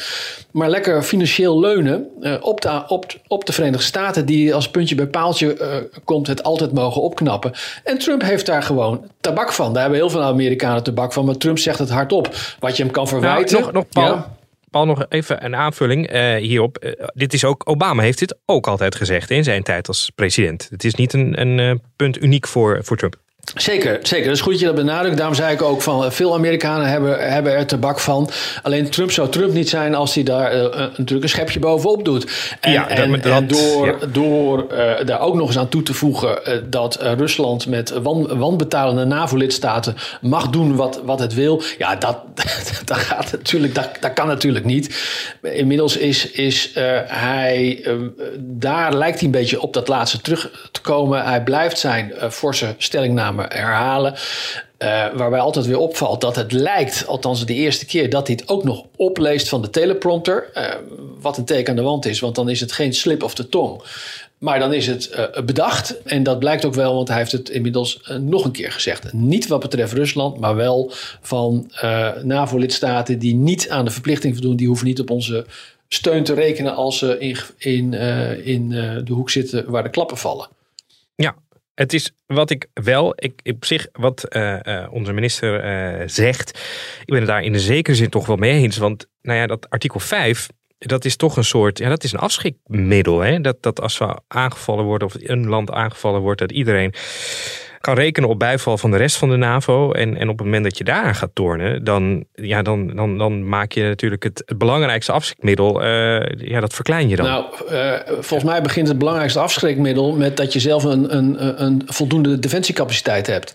maar 0.56 0.70
lekker 0.70 1.04
financieel 1.04 1.60
leunen 1.60 2.08
uh, 2.22 2.36
op, 2.42 2.62
de, 2.62 2.84
op, 2.88 3.06
op 3.28 3.46
de 3.46 3.54
Verenigde 3.54 3.86
Staten, 3.86 4.26
die 4.26 4.54
als 4.54 4.70
puntje 4.70 4.96
bij 4.96 5.08
paaltje 5.08 5.58
uh, 5.60 6.00
komt, 6.04 6.28
het 6.28 6.44
altijd 6.44 6.74
mogen 6.74 7.02
opknappen. 7.02 7.52
En 7.84 7.98
Trump 7.98 8.22
heeft 8.22 8.46
daar 8.46 8.64
gewoon 8.64 9.10
tabak 9.22 9.52
van. 9.52 9.74
Daar 9.74 9.82
hebben 9.82 10.00
heel 10.00 10.10
veel 10.10 10.22
Amerikanen 10.22 10.84
tabak 10.84 11.14
van, 11.14 11.26
maar 11.26 11.38
Trump 11.38 11.60
zegt 11.60 11.80
het 11.80 11.90
hardop. 11.90 12.36
Wat 12.60 12.78
je 12.78 12.84
hem 12.84 12.92
kan 12.92 13.08
verwijten. 13.08 13.62
Nou, 13.62 13.64
nog, 13.64 13.74
nog 13.74 13.90
Paul, 13.90 14.16
ja. 14.16 14.36
Paul, 14.70 14.86
nog 14.86 15.06
even 15.10 15.46
een 15.46 15.56
aanvulling 15.56 16.14
uh, 16.14 16.36
hierop. 16.36 16.96
Dit 17.14 17.34
is 17.34 17.46
ook, 17.46 17.70
Obama 17.70 18.02
heeft 18.02 18.20
dit 18.20 18.38
ook 18.46 18.68
altijd 18.68 18.96
gezegd 18.96 19.30
in 19.30 19.44
zijn 19.44 19.64
tijd 19.64 19.88
als 19.88 20.12
president. 20.16 20.68
Het 20.70 20.84
is 20.84 20.96
niet 20.96 21.14
een, 21.14 21.42
een 21.42 21.82
punt 21.96 22.22
uniek 22.22 22.48
voor, 22.48 22.80
voor 22.84 22.98
Trump. 22.98 23.16
Zeker, 23.54 24.00
zeker. 24.02 24.26
Dat 24.26 24.36
is 24.36 24.42
goed 24.42 24.52
dat 24.52 24.60
je 24.60 24.66
dat 24.66 24.76
benadrukt. 24.76 25.18
Daarom 25.18 25.36
zei 25.36 25.54
ik 25.54 25.62
ook 25.62 25.82
van 25.82 26.12
veel 26.12 26.34
Amerikanen 26.34 26.88
hebben, 26.88 27.32
hebben 27.32 27.54
er 27.54 27.66
tabak 27.66 28.00
van. 28.00 28.30
Alleen 28.64 28.90
Trump 28.90 29.12
zou 29.12 29.30
Trump 29.30 29.54
niet 29.54 29.70
zijn 29.70 29.96
als 29.96 30.16
hij 30.16 30.24
daar 30.24 30.56
uh, 30.56 30.62
natuurlijk 30.76 31.24
een 31.24 31.30
schepje 31.30 31.60
bovenop 31.60 32.06
doet. 32.06 32.32
En, 32.60 32.72
ja, 32.72 32.88
en, 32.88 33.12
dat, 33.12 33.26
en 33.26 33.48
door, 33.48 33.86
ja. 33.86 34.06
door 34.12 34.66
uh, 34.72 35.06
daar 35.06 35.20
ook 35.20 35.36
nog 35.36 35.48
eens 35.48 35.58
aan 35.58 35.70
toe 35.70 35.84
te 35.84 35.94
voegen 35.94 36.40
uh, 36.48 36.54
dat 36.70 36.98
Rusland 37.02 37.68
met 37.68 37.90
wan, 38.02 38.38
wanbetalende 38.38 39.06
NAVO-lidstaten 39.06 39.96
mag 40.22 40.50
doen 40.50 40.76
wat, 40.76 41.02
wat 41.04 41.20
het 41.20 41.34
wil. 41.34 41.62
Ja, 41.78 41.96
dat, 41.96 42.18
dat, 42.86 42.98
gaat 42.98 43.32
natuurlijk, 43.32 43.76
dat, 43.76 43.90
dat 44.00 44.14
kan 44.14 44.28
natuurlijk 44.28 44.66
niet. 44.66 44.96
Inmiddels 45.42 45.98
is, 45.98 46.32
is 46.32 46.72
hij, 47.08 47.86
daar 48.40 48.94
lijkt 48.94 49.18
hij 49.18 49.26
een 49.26 49.32
beetje 49.32 49.62
op 49.62 49.74
dat 49.74 49.88
laatste 49.88 50.22
terug 50.22 50.70
te 50.72 50.82
komen. 50.82 51.24
Hij 51.24 51.44
blijft 51.44 51.80
zijn 51.80 52.14
forse 52.30 52.76
stellingname 52.78 53.35
herhalen. 53.38 54.14
Uh, 54.80 55.14
waarbij 55.14 55.40
altijd 55.40 55.66
weer 55.66 55.78
opvalt 55.78 56.22
dat 56.22 56.36
het 56.36 56.52
lijkt, 56.52 57.08
althans 57.08 57.46
de 57.46 57.54
eerste 57.54 57.86
keer, 57.86 58.10
dat 58.10 58.28
hij 58.28 58.36
het 58.40 58.50
ook 58.50 58.64
nog 58.64 58.86
opleest 58.96 59.50
van 59.50 59.62
de 59.62 59.70
teleprompter. 59.70 60.50
Uh, 60.54 60.74
wat 61.20 61.38
een 61.38 61.46
teken 61.46 61.70
aan 61.70 61.76
de 61.76 61.82
wand 61.82 62.06
is, 62.06 62.20
want 62.20 62.36
dan 62.36 62.50
is 62.50 62.60
het 62.60 62.72
geen 62.72 62.94
slip 62.94 63.24
of 63.24 63.36
de 63.36 63.50
tong. 63.50 63.82
Maar 64.38 64.60
dan 64.60 64.74
is 64.74 64.88
het 64.88 65.10
uh, 65.16 65.44
bedacht. 65.46 66.04
En 66.04 66.24
dat 66.24 66.40
blijkt 66.40 66.66
ook 66.66 66.74
wel, 66.74 66.96
want 66.96 67.08
hij 67.08 67.18
heeft 67.18 67.32
het 67.32 67.50
inmiddels 67.50 68.02
nog 68.20 68.46
een 68.46 68.52
keer 68.52 68.72
gezegd. 68.72 69.14
Niet 69.14 69.48
wat 69.48 69.60
betreft 69.60 69.94
Rusland, 69.94 70.40
maar 70.40 70.56
wel 70.56 70.92
van 71.22 71.72
NAVO-lidstaten 72.24 73.20
die 73.20 73.36
niet 73.36 73.70
aan 73.70 73.86
de 73.86 73.92
verplichting 73.92 74.34
voldoen. 74.34 74.56
Die 74.56 74.68
hoeven 74.68 74.88
niet 74.88 75.00
op 75.00 75.10
onze 75.10 75.46
steun 75.88 76.24
te 76.24 76.34
rekenen 76.34 76.76
als 76.76 76.98
ze 76.98 77.20
in, 77.20 77.38
in, 77.58 77.94
in 78.44 78.70
de 79.06 79.14
hoek 79.14 79.30
zitten 79.30 79.72
waar 79.72 79.84
de 79.84 79.90
klappen 79.90 80.18
vallen. 80.18 80.48
Ja, 81.16 81.36
het 81.76 81.94
is 81.94 82.12
wat 82.26 82.50
ik 82.50 82.68
wel, 82.74 83.14
ik, 83.16 83.40
op 83.44 83.66
zich, 83.66 83.88
wat 83.92 84.26
uh, 84.30 84.60
uh, 84.64 84.88
onze 84.92 85.14
minister 85.14 85.66
uh, 85.66 86.04
zegt, 86.08 86.50
ik 87.00 87.06
ben 87.06 87.18
het 87.18 87.28
daar 87.28 87.44
in 87.44 87.52
de 87.52 87.60
zekere 87.60 87.96
zin 87.96 88.10
toch 88.10 88.26
wel 88.26 88.36
mee 88.36 88.52
eens. 88.52 88.78
Want 88.78 89.08
nou 89.22 89.40
ja, 89.40 89.48
dat 89.48 89.70
artikel 89.70 90.00
5, 90.00 90.48
dat 90.78 91.06
is 91.06 91.16
toch 91.16 91.38
een 91.38 91.44
soort, 91.44 91.78
ja, 91.78 91.90
dat 91.90 92.04
is 92.04 92.12
een 92.12 92.20
afschikmiddel. 92.20 93.20
Hè? 93.20 93.42
Dat, 93.42 93.62
dat 93.62 93.82
als 93.82 93.98
we 93.98 94.20
aangevallen 94.28 94.86
worden 94.86 95.08
of 95.08 95.16
een 95.18 95.48
land 95.48 95.72
aangevallen 95.72 96.22
wordt, 96.22 96.40
dat 96.40 96.52
iedereen 96.52 96.94
kan 97.86 97.96
rekenen 97.96 98.30
op 98.30 98.40
bijval 98.40 98.78
van 98.78 98.92
de 98.92 98.98
rest 98.98 99.18
van 99.18 99.30
de 99.30 99.36
NAVO. 99.36 99.92
En, 99.92 100.18
en 100.18 100.30
op 100.30 100.38
het 100.38 100.46
moment 100.46 100.64
dat 100.64 100.78
je 100.78 100.84
daaraan 100.84 101.16
gaat 101.16 101.30
tornen, 101.34 101.84
dan, 101.84 102.26
ja, 102.34 102.62
dan, 102.62 102.96
dan, 102.96 103.18
dan 103.18 103.50
maak 103.50 103.72
je 103.72 103.84
natuurlijk 103.84 104.24
het, 104.24 104.44
het 104.46 104.58
belangrijkste 104.58 105.12
afschrikmiddel, 105.12 105.84
uh, 105.84 106.20
ja, 106.38 106.60
dat 106.60 106.74
verklein 106.74 107.10
je 107.10 107.16
dan. 107.16 107.26
Nou, 107.26 107.46
uh, 107.72 107.94
volgens 108.06 108.50
mij 108.50 108.62
begint 108.62 108.88
het 108.88 108.98
belangrijkste 108.98 109.40
afschrikmiddel 109.40 110.16
met 110.16 110.38
dat 110.38 110.54
je 110.54 110.60
zelf 110.60 110.84
een, 110.84 111.16
een, 111.16 111.64
een 111.64 111.82
voldoende 111.86 112.40
defensiecapaciteit 112.40 113.28
hebt. 113.28 113.54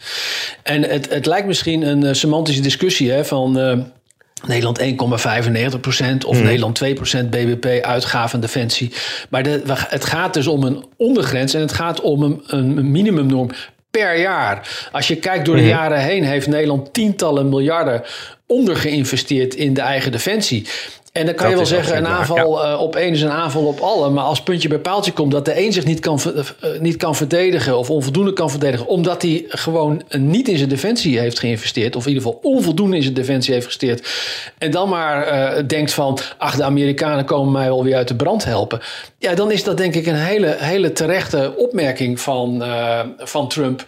En 0.63 0.83
het, 0.83 1.09
het 1.11 1.27
lijkt 1.27 1.47
misschien 1.47 1.83
een 1.83 2.05
uh, 2.05 2.13
semantische 2.13 2.63
discussie 2.63 3.11
hè, 3.11 3.25
van. 3.25 3.89
Nederland 4.47 4.81
1,95 5.75 5.81
procent 5.81 6.25
of 6.25 6.37
hmm. 6.37 6.45
Nederland 6.45 6.75
2 6.75 6.95
procent 6.95 7.31
BBP 7.31 7.85
uitgaven 7.85 8.41
defensie. 8.41 8.93
Maar 9.31 9.43
de, 9.43 9.63
het 9.89 10.05
gaat 10.05 10.35
dus 10.35 10.47
om 10.47 10.65
een 10.65 10.85
ondergrens 10.97 11.55
en 11.55 11.61
het 11.61 11.73
gaat 11.73 12.01
om 12.01 12.23
een, 12.23 12.43
een 12.47 12.91
minimumnorm 12.91 13.51
per 13.91 14.19
jaar. 14.19 14.89
Als 14.93 15.09
je 15.09 15.17
kijkt 15.17 15.45
door 15.45 15.57
de 15.57 15.61
mhm. 15.63 15.71
jaren 15.71 16.01
heen, 16.01 16.25
heeft 16.25 16.47
Nederland 16.47 16.93
tientallen 16.93 17.49
miljarden 17.49 18.03
ondergeïnvesteerd 18.47 19.55
in 19.55 19.75
de 19.75 19.81
eigen 19.81 20.13
defensie. 20.13 20.67
En 21.13 21.27
dan 21.27 21.35
kan 21.35 21.51
je 21.51 21.57
wel 21.57 21.67
zeggen, 21.67 21.97
een 21.97 22.07
aanval 22.07 22.63
ja. 22.63 22.73
uh, 22.73 22.81
op 22.81 22.97
één 22.97 23.13
is 23.13 23.23
een 23.23 23.31
aanval 23.31 23.67
op 23.67 23.81
alle. 23.81 24.11
Maar 24.11 24.25
als 24.25 24.43
puntje 24.43 24.69
bij 24.69 24.79
paaltje 24.79 25.13
komt 25.13 25.33
dat 25.33 25.45
de 25.45 25.65
een 25.65 25.73
zich 25.73 25.85
niet 25.85 26.01
kan, 26.01 26.21
uh, 26.27 26.45
niet 26.81 26.97
kan 26.97 27.15
verdedigen 27.15 27.79
of 27.79 27.91
onvoldoende 27.91 28.33
kan 28.33 28.51
verdedigen, 28.51 28.87
omdat 28.87 29.23
hij 29.23 29.45
gewoon 29.49 30.03
niet 30.19 30.49
in 30.49 30.57
zijn 30.57 30.69
defensie 30.69 31.19
heeft 31.19 31.39
geïnvesteerd, 31.39 31.97
of 31.97 32.07
in 32.07 32.13
ieder 32.13 32.27
geval 32.27 32.41
onvoldoende 32.43 32.97
in 32.97 33.03
zijn 33.03 33.15
defensie 33.15 33.55
heeft 33.55 33.67
geïnvesteerd, 33.67 34.09
en 34.59 34.71
dan 34.71 34.89
maar 34.89 35.33
uh, 35.59 35.63
denkt 35.67 35.93
van, 35.93 36.19
ach, 36.39 36.57
de 36.57 36.65
Amerikanen 36.65 37.25
komen 37.25 37.53
mij 37.53 37.67
wel 37.67 37.85
weer 37.85 37.97
uit 37.97 38.09
de 38.09 38.17
brand 38.17 38.45
helpen. 38.45 38.81
Ja, 39.19 39.35
dan 39.35 39.51
is 39.51 39.65
dat 39.65 39.77
denk 39.77 39.95
ik 39.95 40.07
een 40.07 40.15
hele, 40.15 40.57
hele 40.59 40.93
terechte 40.93 41.55
opmerking 41.57 42.21
van, 42.21 42.65
van 43.19 43.49
Trump. 43.49 43.85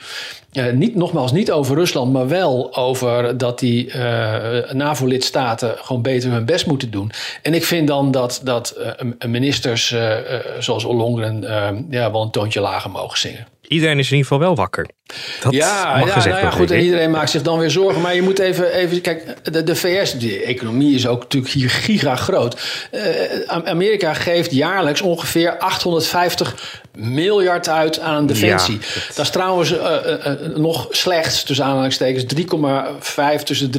Uh, 0.53 0.73
niet, 0.73 0.95
nogmaals, 0.95 1.33
niet 1.33 1.51
over 1.51 1.77
Rusland, 1.77 2.13
maar 2.13 2.29
wel 2.29 2.77
over 2.77 3.39
dat 3.39 3.59
die 3.59 3.87
uh, 3.87 4.73
NAVO-lidstaten 4.73 5.75
gewoon 5.79 6.03
beter 6.03 6.31
hun 6.31 6.45
best 6.45 6.67
moeten 6.67 6.91
doen. 6.91 7.11
En 7.43 7.55
ik 7.55 7.65
vind 7.65 7.89
dan 7.89 8.11
dat, 8.11 8.41
dat 8.45 8.79
uh, 8.79 9.31
ministers 9.31 9.95
zoals 10.59 10.85
Ollongren 10.85 11.41
ja, 11.91 12.11
wel 12.11 12.23
een 12.23 12.31
toontje 12.31 12.61
lager 12.61 12.91
mogen 12.91 13.19
zingen 13.19 13.52
iedereen 13.69 13.99
is 13.99 14.11
in 14.11 14.17
ieder 14.17 14.33
geval 14.33 14.39
wel 14.39 14.57
wakker. 14.57 14.87
Dat 15.43 15.53
ja, 15.53 15.99
ja, 15.99 16.25
nou 16.25 16.29
ja 16.29 16.51
goed. 16.51 16.71
En 16.71 16.81
iedereen 16.81 17.11
maakt 17.11 17.31
zich 17.31 17.43
dan 17.43 17.59
weer 17.59 17.71
zorgen. 17.71 18.03
Maar 18.03 18.15
je 18.15 18.23
moet 18.23 18.39
even, 18.39 18.73
even 18.73 19.01
kijk, 19.01 19.37
de, 19.53 19.63
de 19.63 19.77
VS, 19.77 20.19
de 20.19 20.43
economie 20.43 20.95
is 20.95 21.07
ook 21.07 21.21
natuurlijk 21.21 21.53
hier 21.53 21.71
giga 21.71 22.17
groot. 22.17 22.61
Uh, 22.93 23.03
Amerika 23.65 24.15
geeft 24.15 24.53
jaarlijks 24.53 25.01
ongeveer 25.01 25.59
850 25.59 26.81
miljard 26.95 27.69
uit 27.69 28.01
aan 28.01 28.27
defensie. 28.27 28.79
dat 29.15 29.25
is 29.25 29.31
trouwens 29.31 29.73
uh, 29.73 29.79
uh, 29.81 30.57
nog 30.57 30.87
slechts, 30.91 31.43
tussen 31.43 31.65
aanhalingstekens, 31.65 32.25
3,5 33.39 33.43
tussen 33.45 33.71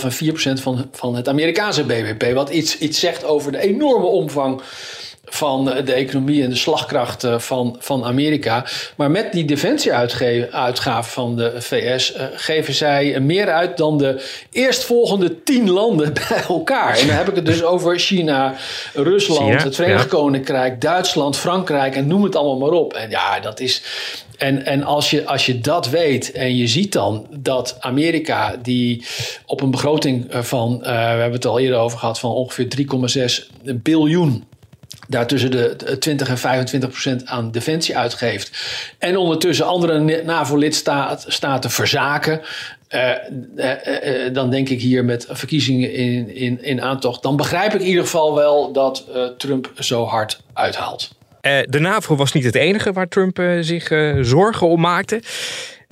3,5 0.00 0.04
en 0.04 0.12
4 0.12 0.32
procent 0.32 0.60
van, 0.60 0.88
van 0.92 1.14
het 1.14 1.28
Amerikaanse 1.28 1.84
BBP. 1.84 2.34
Wat 2.34 2.50
iets, 2.50 2.78
iets 2.78 3.00
zegt 3.00 3.24
over 3.24 3.52
de 3.52 3.58
enorme 3.58 4.06
omvang 4.06 4.62
van 5.34 5.64
de 5.64 5.92
economie 5.92 6.42
en 6.42 6.50
de 6.50 6.56
slagkracht 6.56 7.24
eh, 7.24 7.38
van, 7.38 7.76
van 7.78 8.04
Amerika. 8.04 8.64
Maar 8.96 9.10
met 9.10 9.32
die 9.32 9.44
defensieuitgaven 9.44 11.12
van 11.12 11.36
de 11.36 11.52
VS 11.58 12.14
uh, 12.14 12.22
eh, 12.22 12.28
geven 12.34 12.74
zij 12.74 13.20
meer 13.20 13.50
uit 13.50 13.76
dan 13.76 13.98
de 13.98 14.24
eerstvolgende 14.50 15.42
tien 15.42 15.70
landen 15.70 16.12
bij 16.28 16.42
elkaar. 16.48 16.98
En 16.98 17.06
dan 17.06 17.16
heb 17.16 17.28
ik 17.28 17.34
het 17.34 17.46
dus 17.46 17.62
over 17.62 17.98
China, 17.98 18.54
Rusland, 18.94 19.62
het 19.62 19.74
Verenigd 19.74 20.06
Koninkrijk, 20.06 20.80
Duitsland, 20.80 21.36
Frankrijk 21.36 21.96
en 21.96 22.06
noem 22.06 22.22
het 22.22 22.36
allemaal 22.36 22.68
maar 22.68 22.78
op. 22.78 22.92
En 22.94 23.10
ja, 23.10 23.40
dat 23.40 23.60
is. 23.60 23.82
En, 24.38 24.64
en 24.64 24.82
als, 24.82 25.10
je, 25.10 25.26
als 25.26 25.46
je 25.46 25.60
dat 25.60 25.88
weet 25.88 26.32
en 26.32 26.56
je 26.56 26.66
ziet 26.66 26.92
dan 26.92 27.26
dat 27.30 27.76
Amerika, 27.80 28.56
die 28.62 29.04
op 29.46 29.60
een 29.60 29.70
begroting 29.70 30.26
van, 30.30 30.78
uh, 30.80 30.86
we 30.86 30.90
hebben 30.90 31.32
het 31.32 31.46
al 31.46 31.58
eerder 31.58 31.78
over 31.78 31.98
gehad, 31.98 32.18
van 32.18 32.30
ongeveer 32.30 32.66
3,6 33.62 33.72
biljoen 33.82 34.44
daar 35.08 35.26
tussen 35.26 35.50
de 35.50 35.96
20 35.98 36.28
en 36.28 36.38
25 36.38 36.90
procent 36.90 37.26
aan 37.26 37.50
defensie 37.50 37.96
uitgeeft. 37.96 38.50
En 38.98 39.16
ondertussen 39.16 39.66
andere 39.66 40.22
NAVO-lidstaten 40.24 41.70
verzaken. 41.70 42.40
Uh, 42.94 43.10
uh, 43.56 44.26
uh, 44.26 44.34
dan 44.34 44.50
denk 44.50 44.68
ik 44.68 44.80
hier 44.80 45.04
met 45.04 45.26
verkiezingen 45.30 45.92
in, 45.92 46.34
in, 46.34 46.62
in 46.62 46.82
aantocht. 46.82 47.22
Dan 47.22 47.36
begrijp 47.36 47.74
ik 47.74 47.80
in 47.80 47.86
ieder 47.86 48.02
geval 48.02 48.34
wel 48.34 48.72
dat 48.72 49.04
Trump 49.38 49.72
zo 49.78 50.04
hard 50.04 50.40
uithaalt. 50.52 51.10
de 51.40 51.78
NAVO 51.80 52.16
was 52.16 52.32
niet 52.32 52.44
het 52.44 52.54
enige 52.54 52.92
waar 52.92 53.08
Trump 53.08 53.42
zich 53.60 53.90
zorgen 54.20 54.68
om 54.68 54.80
maakte. 54.80 55.22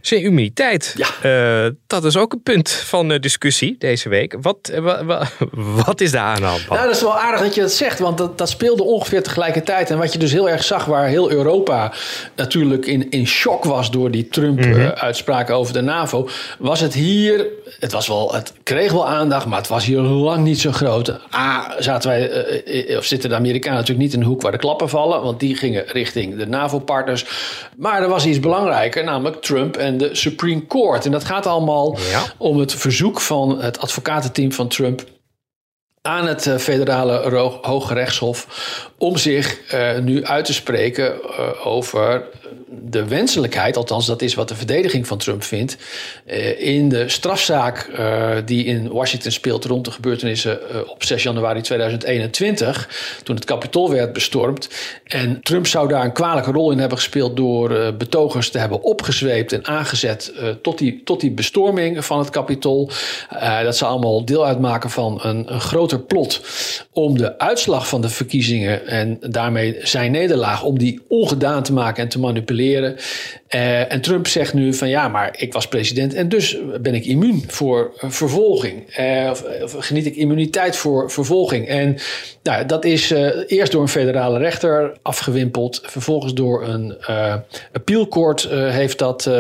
Zijn 0.03 0.23
immuniteit. 0.23 0.95
Ja. 0.97 1.65
Uh, 1.65 1.71
dat 1.87 2.05
is 2.05 2.17
ook 2.17 2.33
een 2.33 2.43
punt 2.43 2.71
van 2.71 3.09
discussie 3.09 3.77
deze 3.79 4.09
week. 4.09 4.37
Wat, 4.41 4.71
uh, 4.75 5.19
wat 5.85 6.01
is 6.01 6.11
daar 6.11 6.25
aan 6.25 6.41
de 6.41 6.47
hand? 6.47 6.69
Nou, 6.69 6.87
dat 6.87 6.95
is 6.95 7.03
wel 7.03 7.19
aardig 7.19 7.41
dat 7.41 7.55
je 7.55 7.61
dat 7.61 7.73
zegt, 7.73 7.99
want 7.99 8.19
dat, 8.19 8.39
dat 8.39 8.49
speelde 8.49 8.83
ongeveer 8.83 9.23
tegelijkertijd. 9.23 9.91
En 9.91 9.99
wat 9.99 10.13
je 10.13 10.19
dus 10.19 10.33
heel 10.33 10.49
erg 10.49 10.65
zag, 10.65 10.85
waar 10.85 11.07
heel 11.07 11.31
Europa 11.31 11.93
natuurlijk 12.37 12.87
in, 12.87 13.11
in 13.11 13.27
shock 13.27 13.65
was 13.65 13.91
door 13.91 14.11
die 14.11 14.29
Trump-uitspraken 14.29 15.55
over 15.55 15.73
de 15.73 15.81
NAVO, 15.81 16.29
was 16.59 16.81
het 16.81 16.95
hier. 16.95 17.47
Het, 17.79 17.93
was 17.93 18.09
wel, 18.09 18.35
het 18.35 18.53
kreeg 18.63 18.93
wel 18.93 19.09
aandacht, 19.09 19.47
maar 19.47 19.59
het 19.59 19.69
was 19.69 19.85
hier 19.85 20.01
lang 20.01 20.45
niet 20.45 20.61
zo 20.61 20.73
groot. 20.73 21.19
A, 21.35 21.75
zaten 21.79 22.11
wij, 22.11 22.97
of 22.97 23.05
zitten 23.05 23.29
de 23.29 23.37
Amerikanen 23.37 23.79
natuurlijk 23.79 24.05
niet 24.05 24.15
in 24.15 24.21
de 24.21 24.27
hoek 24.27 24.43
waar 24.43 24.53
de 24.53 24.59
klappen 24.59 24.89
vallen, 24.89 25.23
want 25.23 25.41
die 25.41 25.57
gingen 25.57 25.85
richting 25.87 26.37
de 26.37 26.47
NAVO-partners. 26.47 27.25
Maar 27.77 28.03
er 28.03 28.09
was 28.09 28.27
iets 28.27 28.41
belangrijker, 28.41 29.05
namelijk 29.05 29.43
Trump 29.43 29.77
en 29.77 29.90
de 29.99 30.15
Supreme 30.15 30.67
Court. 30.67 31.05
En 31.05 31.11
dat 31.11 31.25
gaat 31.25 31.47
allemaal 31.47 31.99
om 32.37 32.59
het 32.59 32.75
verzoek 32.75 33.21
van 33.21 33.61
het 33.63 33.79
advocatenteam 33.79 34.53
van 34.53 34.69
Trump 34.69 35.05
aan 36.03 36.27
het 36.27 36.47
eh, 36.47 36.57
federale 36.57 37.59
Hoge 37.63 37.95
Rechtshof 37.95 38.47
om 38.99 39.17
zich 39.17 39.75
uh, 39.75 39.99
nu 39.99 40.25
uit 40.25 40.45
te 40.45 40.53
spreken 40.53 41.15
uh, 41.15 41.67
over 41.67 42.25
de 42.71 43.05
wenselijkheid, 43.05 43.77
althans 43.77 44.07
dat 44.07 44.23
is 44.23 44.35
wat 44.35 44.49
de 44.49 44.55
verdediging 44.55 45.07
van 45.07 45.19
Trump 45.19 45.43
vindt, 45.43 45.77
uh, 46.27 46.61
in 46.61 46.89
de 46.89 47.09
strafzaak 47.09 47.89
die 48.45 48.65
in 48.65 48.89
Washington 48.89 49.33
speelt 49.33 49.65
rond 49.65 49.85
de 49.85 49.91
gebeurtenissen 49.91 50.89
op 50.91 51.05
6 51.05 51.23
januari 51.23 51.61
2021, 51.61 52.89
toen 53.23 53.35
het 53.35 53.45
kapitool 53.45 53.91
werd 53.91 54.13
bestormd. 54.13 54.69
En 55.05 55.41
Trump 55.43 55.67
zou 55.67 55.89
daar 55.89 56.05
een 56.05 56.13
kwalijke 56.13 56.51
rol 56.51 56.71
in 56.71 56.79
hebben 56.79 56.99
gespeeld 56.99 57.37
door 57.37 57.95
betogers 57.95 58.51
te 58.51 58.59
hebben 58.59 58.83
opgezweept 58.83 59.53
en 59.53 59.67
aangezet 59.67 60.33
tot, 60.63 60.79
die, 60.79 61.01
tot 61.05 61.21
die 61.21 61.31
bestorming 61.31 62.05
van 62.05 62.19
het 62.19 62.31
kapitool. 62.31 62.91
dat 63.63 63.77
zou 63.77 63.91
allemaal 63.91 64.25
deel 64.25 64.47
uitmaken 64.47 64.91
van 64.91 65.19
een, 65.23 65.53
een 65.53 65.61
groter 65.61 66.01
plot 66.01 66.41
om 66.93 67.19
de 67.19 67.39
uitslag 67.39 67.89
van 67.89 68.01
de 68.01 68.09
verkiezingen 68.09 68.87
en 68.87 69.17
daarmee 69.21 69.77
zijn 69.83 70.11
nederlaag 70.11 70.63
om 70.63 70.79
die 70.79 71.01
ongedaan 71.09 71.63
te 71.63 71.73
maken 71.73 72.03
en 72.03 72.09
te 72.09 72.19
manipuleren. 72.19 72.60
Uh, 73.55 73.93
en 73.93 74.01
Trump 74.01 74.27
zegt 74.27 74.55
nu 74.55 74.75
van 74.75 74.89
ja, 74.89 75.09
maar 75.09 75.35
ik 75.39 75.53
was 75.53 75.69
president 75.69 76.15
en 76.15 76.29
dus 76.29 76.57
ben 76.81 76.95
ik 76.95 77.05
immuun 77.05 77.45
voor 77.47 77.93
uh, 78.05 78.11
vervolging. 78.11 78.99
Of, 79.31 79.45
of, 79.63 79.75
geniet 79.79 80.07
ik 80.07 80.17
immuniteit 80.17 80.77
voor 80.77 81.11
vervolging. 81.11 81.69
En 81.69 81.97
nou, 82.43 82.67
dat 82.67 82.85
is 82.85 83.11
eerst 83.47 83.73
door 83.73 83.83
een 83.83 83.89
federale 83.89 84.39
rechter 84.39 84.97
afgewimpeld. 85.03 85.81
Vervolgens 85.85 86.35
door 86.35 86.69
een 86.69 86.97
appealcourt 87.73 88.49
heeft 88.51 88.99
dat 88.99 89.31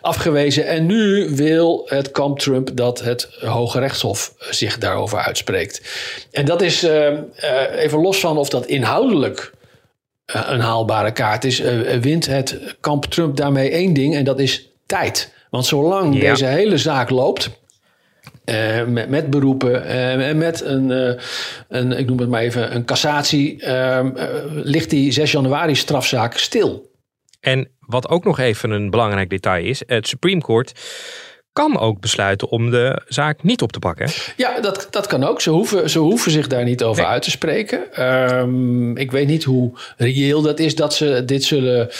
afgewezen. 0.00 0.66
En 0.66 0.86
nu 0.86 1.28
wil 1.30 1.86
het 1.88 2.10
kamp 2.10 2.38
Trump 2.38 2.70
dat 2.74 3.00
het 3.00 3.28
Hoge 3.40 3.78
Rechtshof 3.78 4.34
zich 4.38 4.78
daarover 4.78 5.18
uitspreekt. 5.18 5.82
En 6.30 6.44
dat 6.44 6.62
is 6.62 6.86
even 7.76 8.00
los 8.00 8.20
van 8.20 8.38
of 8.38 8.48
dat 8.48 8.66
inhoudelijk 8.66 9.52
een 10.26 10.60
haalbare 10.60 11.12
kaart 11.12 11.44
is, 11.44 11.58
wint 12.00 12.26
het 12.26 12.76
kamp 12.80 13.04
Trump 13.04 13.36
daarmee 13.36 13.70
één 13.70 13.92
ding 13.92 14.14
en 14.14 14.24
dat 14.24 14.40
is 14.40 14.70
tijd. 14.86 15.32
Want 15.50 15.66
zolang 15.66 16.14
Ja. 16.14 16.20
deze 16.30 16.46
hele 16.46 16.78
zaak 16.78 17.10
loopt, 17.10 17.50
eh, 18.44 18.84
met, 18.84 19.08
met 19.08 19.30
beroepen 19.30 19.84
eh, 19.86 20.28
en 20.28 20.38
met 20.38 20.60
een, 20.64 20.90
eh, 20.90 21.20
een, 21.68 21.92
ik 21.92 22.06
noem 22.06 22.18
het 22.18 22.28
maar 22.28 22.40
even, 22.42 22.74
een 22.74 22.84
cassatie, 22.84 23.62
eh, 23.62 23.98
eh, 23.98 24.06
ligt 24.50 24.90
die 24.90 25.12
6 25.12 25.32
januari 25.32 25.74
strafzaak 25.74 26.38
stil. 26.38 26.90
En 27.40 27.68
wat 27.80 28.08
ook 28.08 28.24
nog 28.24 28.38
even 28.38 28.70
een 28.70 28.90
belangrijk 28.90 29.30
detail 29.30 29.64
is, 29.64 29.82
het 29.86 30.08
Supreme 30.08 30.40
Court 30.40 30.72
kan 31.54 31.78
ook 31.78 32.00
besluiten 32.00 32.48
om 32.48 32.70
de 32.70 33.02
zaak 33.08 33.42
niet 33.42 33.62
op 33.62 33.72
te 33.72 33.78
pakken. 33.78 34.08
Ja, 34.36 34.60
dat, 34.60 34.86
dat 34.90 35.06
kan 35.06 35.24
ook. 35.24 35.40
Ze 35.40 35.50
hoeven, 35.50 35.90
ze 35.90 35.98
hoeven 35.98 36.30
zich 36.30 36.46
daar 36.46 36.64
niet 36.64 36.82
over 36.82 37.02
Nee. 37.02 37.10
uit 37.12 37.22
te 37.22 37.30
spreken. 37.30 37.92
Ehm, 37.94 38.96
ik 38.96 39.10
weet 39.10 39.26
niet 39.26 39.44
hoe 39.44 39.72
reëel 39.96 40.42
dat 40.42 40.58
is 40.58 40.74
dat 40.74 40.94
ze 40.94 41.22
dit 41.24 41.44
zullen 41.44 41.90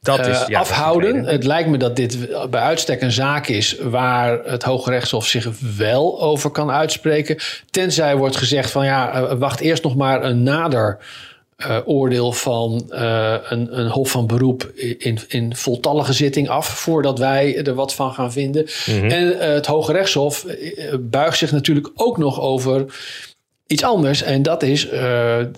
Dat 0.00 0.18
is 0.18 0.26
eh, 0.26 0.32
ja, 0.32 0.38
dat 0.38 0.48
is 0.48 0.56
afhouden. 0.56 1.16
het 1.16 1.26
Het 1.30 1.44
lijkt 1.44 1.68
me 1.68 1.76
dat 1.78 1.96
dit 1.96 2.18
bij 2.50 2.60
uitstek 2.60 3.02
een 3.02 3.12
zaak 3.12 3.46
is 3.46 3.76
waar 3.82 4.40
het 4.44 4.62
Hoge 4.62 4.90
Rechtshof 4.90 5.26
zich 5.26 5.48
wel 5.76 6.20
over 6.22 6.50
kan 6.50 6.70
uitspreken. 6.70 7.36
Tenzij 7.70 8.16
wordt 8.16 8.36
gezegd 8.36 8.70
van 8.70 8.84
ja, 8.84 9.12
eh, 9.12 9.38
wacht 9.38 9.60
eerst 9.60 9.82
nog 9.82 9.96
maar 9.96 10.24
een 10.24 10.42
nader 10.42 10.98
eh, 11.62 11.78
oordeel 11.84 12.32
van 12.32 12.86
eh, 12.90 13.34
een, 13.48 13.78
een 13.78 13.88
hof 13.88 14.10
van 14.10 14.26
beroep 14.26 14.70
in, 14.98 15.18
in 15.28 15.56
voltallige 15.56 16.12
zitting 16.12 16.48
af 16.48 16.68
voordat 16.68 17.18
wij 17.18 17.64
er 17.64 17.74
wat 17.74 17.94
van 17.94 18.12
gaan 18.12 18.32
vinden. 18.32 18.66
En 18.86 19.40
eh, 19.40 19.52
het 19.52 19.66
Hoge 19.66 19.92
Rechtshof 19.92 20.46
buigt 21.00 21.38
zich 21.38 21.52
natuurlijk 21.52 21.90
ook 21.94 22.18
nog 22.18 22.40
over 22.40 22.84
iets 23.66 23.84
anders. 23.84 24.22
En 24.22 24.42
dat 24.42 24.62
is 24.62 24.88
eh, 24.88 25.00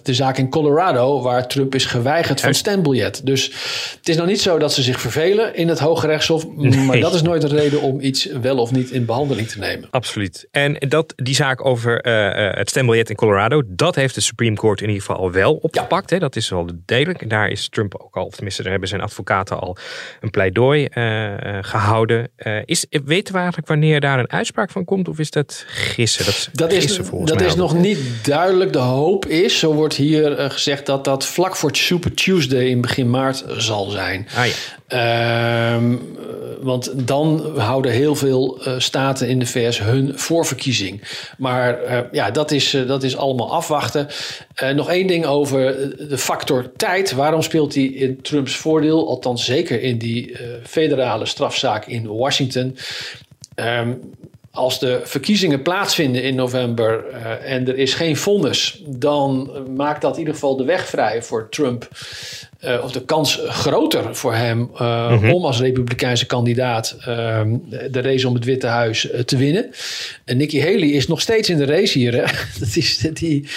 de 0.03 0.15
zaak 0.15 0.39
in 0.39 0.51
Colorado, 0.51 1.23
waar 1.23 1.49
Trump 1.49 1.75
is 1.75 1.85
geweigerd 1.85 2.41
van 2.41 2.55
stembiljet. 2.55 3.27
Dus 3.27 3.45
het 3.97 4.09
is 4.09 4.17
nog 4.17 4.27
niet 4.27 4.41
zo 4.41 4.59
dat 4.59 4.73
ze 4.73 4.83
zich 4.83 5.01
vervelen 5.01 5.57
in 5.57 5.69
het 5.69 5.79
Hoge 5.79 6.07
Rechtshof. 6.07 6.47
Maar 6.87 7.01
dat 7.01 7.15
is 7.15 7.23
nooit 7.23 7.43
een 7.43 7.49
reden 7.49 7.81
om 7.81 8.01
iets 8.01 8.25
wel 8.25 8.59
of 8.59 8.71
niet 8.71 8.91
in 8.91 9.05
behandeling 9.05 9.49
te 9.49 9.59
nemen. 9.59 9.89
Absoluut. 9.91 10.49
En 10.51 10.77
dat, 10.89 11.13
die 11.17 11.35
zaak 11.35 11.65
over 11.65 12.01
eh, 12.01 12.49
eh, 12.49 12.57
het 12.57 12.69
stembiljet 12.71 13.11
in 13.11 13.17
Colorado, 13.17 13.63
dat 13.67 13.95
heeft 13.95 14.15
de 14.15 14.21
Supreme 14.21 14.57
Court 14.57 14.81
in 14.81 14.89
ieder 14.89 15.03
geval 15.03 15.17
al 15.21 15.33
wel 15.33 15.55
opgepakt. 15.55 16.11
Hè? 16.11 16.19
Dat 16.19 16.37
is 16.37 16.49
wel 16.49 16.67
duidelijk. 16.87 17.23
En 17.23 17.29
daar 17.29 17.49
is 17.49 17.69
Trump 17.69 17.95
ook 17.99 18.17
al, 18.17 18.25
of 18.25 18.35
tenminste, 18.35 18.63
daar 18.63 18.71
hebben 18.71 18.89
zijn 18.89 19.01
advocaten 19.01 19.61
al 19.61 19.77
een 20.21 20.31
pleidooi 20.31 20.85
eh, 20.85 21.57
eh, 21.59 21.65
gehouden. 21.65 22.31
Eh, 22.37 22.57
is, 22.65 22.87
weten 23.05 23.33
we 23.33 23.39
eigenlijk 23.39 23.69
wanneer 23.69 24.01
daar 24.01 24.19
een 24.19 24.31
uitspraak 24.31 24.71
van 24.71 24.85
komt? 24.85 25.09
Of 25.09 25.19
is 25.19 25.31
dat 25.31 25.65
gissen? 25.67 26.25
Dat 26.25 26.35
is, 26.35 26.49
Dat 26.53 26.73
is, 26.73 26.83
gissen 26.83 27.05
volgens 27.05 27.31
dat 27.31 27.39
mij 27.41 27.49
is 27.49 27.61
altijd. 27.61 27.73
nog 27.73 27.83
niet 27.83 28.04
duidelijk. 28.23 28.73
De 28.73 28.79
hoop 28.79 29.27
is, 29.27 29.59
zo 29.59 29.73
wordt 29.73 29.95
hier 29.95 30.39
eh, 30.39 30.51
gezegd, 30.51 30.87
dat 30.87 31.05
dat 31.05 31.27
vlak 31.27 31.57
voor 31.57 31.77
Super 31.77 32.15
Tuesday 32.15 32.65
in 32.65 32.81
begin 32.81 33.11
maart 33.11 33.45
zal 33.57 33.91
zijn. 33.91 34.29
Ah 34.37 34.47
ja. 34.47 34.53
Ehm, 34.95 35.93
eh, 35.93 35.99
want 36.61 37.09
dan 37.09 37.59
houden 37.59 37.93
heel 37.93 38.15
veel 38.15 38.65
eh, 38.65 38.75
staten 38.79 39.29
in 39.29 39.39
de 39.39 39.47
VS 39.47 39.79
hun 39.79 40.19
voorverkiezing. 40.19 41.03
Maar 41.39 41.83
eh, 41.83 41.99
ja, 42.13 42.31
dat 42.31 42.51
is, 42.51 42.77
dat 42.87 43.03
is 43.03 43.17
allemaal 43.17 43.53
afwachten. 43.53 44.09
Nog 44.75 44.91
één 44.91 45.07
ding 45.07 45.25
over 45.25 45.77
de 46.09 46.19
factor 46.19 46.73
tijd. 46.77 47.13
Waarom 47.13 47.43
speelt 47.43 47.73
die 47.73 47.95
in 47.95 48.23
Trumps 48.23 48.57
voordeel? 48.57 49.09
Althans, 49.09 49.45
zeker 49.45 49.83
in 49.83 49.99
die 49.99 50.37
federale 50.63 51.27
strafzaak 51.27 51.87
in 51.87 52.07
Washington. 52.07 52.77
Ehm, 53.55 53.93
als 54.55 54.79
de 54.79 55.01
verkiezingen 55.05 55.63
plaatsvinden 55.63 56.23
in 56.23 56.35
november 56.35 57.09
eh, 57.09 57.53
en 57.53 57.69
er 57.69 57.79
is 57.79 57.95
geen 57.95 58.17
vonnis, 58.17 58.83
dan 58.87 59.51
maakt 59.77 60.03
dat 60.03 60.13
in 60.13 60.19
ieder 60.19 60.35
geval 60.35 60.57
de 60.57 60.65
weg 60.65 60.87
vrij 60.87 61.23
voor 61.23 61.49
Trump. 61.49 61.89
Eh, 62.65 62.85
of 62.85 62.93
de 62.93 63.05
kans 63.05 63.41
groter 63.49 64.17
voor 64.17 64.35
hem 64.35 64.71
eh, 64.79 65.31
om 65.33 65.45
als 65.45 65.61
republikeinse 65.61 66.27
kandidaat 66.27 66.97
ehm, 67.01 67.57
de 67.91 68.01
race 68.01 68.29
om 68.29 68.35
het 68.35 68.45
Witte 68.45 68.67
Huis 68.67 69.11
eh, 69.11 69.21
te 69.21 69.37
winnen. 69.37 69.71
En 70.25 70.37
Nikki 70.37 70.61
Haley 70.61 70.89
is 70.89 71.07
nog 71.07 71.21
steeds 71.21 71.49
in 71.49 71.57
de 71.57 71.65
race 71.65 71.99
hier. 71.99 72.12
Hè? 72.12 72.23
Dat 72.61 72.77
is, 72.77 72.99
die, 73.12 73.49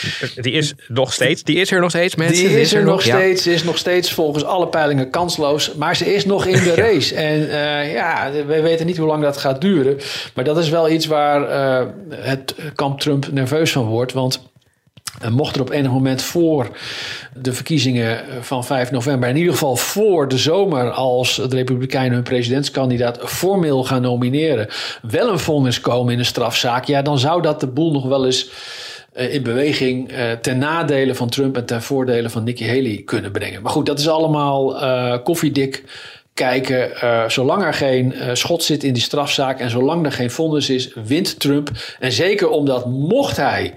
Die 0.41 0.53
is 0.53 0.73
nog 0.87 1.13
steeds, 1.13 1.43
die 1.43 1.55
is 1.55 1.71
er 1.71 1.79
nog 1.79 1.89
steeds, 1.89 2.15
mensen. 2.15 2.47
die 2.47 2.59
is 2.59 2.73
er 2.73 2.83
nog 2.83 3.01
steeds, 3.01 3.47
is 3.47 3.63
nog 3.63 3.77
steeds 3.77 4.11
volgens 4.11 4.43
alle 4.43 4.67
peilingen 4.67 5.09
kansloos. 5.09 5.73
Maar 5.73 5.95
ze 5.95 6.13
is 6.13 6.25
nog 6.25 6.45
in 6.45 6.63
de 6.63 6.75
race. 6.85 7.15
En 7.15 7.39
ja, 7.89 8.31
we 8.47 8.61
weten 8.61 8.85
niet 8.85 8.97
hoe 8.97 9.07
lang 9.07 9.23
dat 9.23 9.37
gaat 9.37 9.61
duren. 9.61 9.97
Maar 10.33 10.43
dat 10.43 10.57
is 10.57 10.69
wel 10.69 10.89
iets 10.89 11.05
waar 11.05 11.49
het 12.09 12.55
kamp 12.75 12.99
Trump 12.99 13.31
nerveus 13.31 13.71
van 13.71 13.85
wordt. 13.85 14.13
Want 14.13 14.41
eh, 15.21 15.29
mocht 15.29 15.55
er 15.55 15.61
op 15.61 15.69
enig 15.69 15.91
moment 15.91 16.21
voor 16.21 16.77
de 17.33 17.53
verkiezingen 17.53 18.23
van 18.41 18.65
5 18.65 18.91
november, 18.91 19.29
in 19.29 19.37
ieder 19.37 19.53
geval 19.53 19.75
voor 19.75 20.27
de 20.27 20.37
zomer, 20.37 20.89
als 20.89 21.35
de 21.35 21.55
Republikeinen 21.55 22.13
hun 22.13 22.23
presidentskandidaat 22.23 23.19
formeel 23.23 23.83
gaan 23.83 24.01
nomineren, 24.01 24.67
wel 25.01 25.31
een 25.31 25.39
vonnis 25.39 25.79
komen 25.79 26.13
in 26.13 26.19
een 26.19 26.25
strafzaak, 26.25 26.85
ja, 26.85 27.01
dan 27.01 27.19
zou 27.19 27.41
dat 27.41 27.59
de 27.59 27.67
boel 27.67 27.91
nog 27.91 28.05
wel 28.05 28.25
eens 28.25 28.49
eh, 29.17 29.33
in 29.33 29.43
beweging 29.43 30.11
eh, 30.11 30.31
ten 30.31 30.57
nadele 30.57 31.15
van 31.15 31.29
Trump 31.29 31.57
en 31.57 31.65
ten 31.65 31.81
voordele 31.81 32.29
van 32.29 32.43
Nikki 32.43 32.67
Haley 32.67 33.01
kunnen 33.05 33.31
brengen. 33.31 33.61
Maar 33.61 33.71
goed, 33.71 33.85
dat 33.85 33.99
is 33.99 34.07
allemaal 34.07 34.81
eh, 34.81 35.17
koffiedik 35.23 35.83
kijken. 36.33 36.91
Zolang 37.31 37.63
er 37.63 37.73
geen 37.73 38.13
schot 38.33 38.63
zit 38.63 38.83
in 38.83 38.93
die 38.93 39.01
strafzaak 39.01 39.59
en 39.59 39.69
zolang 39.69 40.05
er 40.05 40.11
geen 40.11 40.31
vonnis 40.31 40.69
is, 40.69 40.93
wint 41.05 41.39
Trump. 41.39 41.69
En 41.99 42.11
zeker 42.11 42.49
omdat 42.49 42.85
mocht 42.85 43.37
hij 43.37 43.73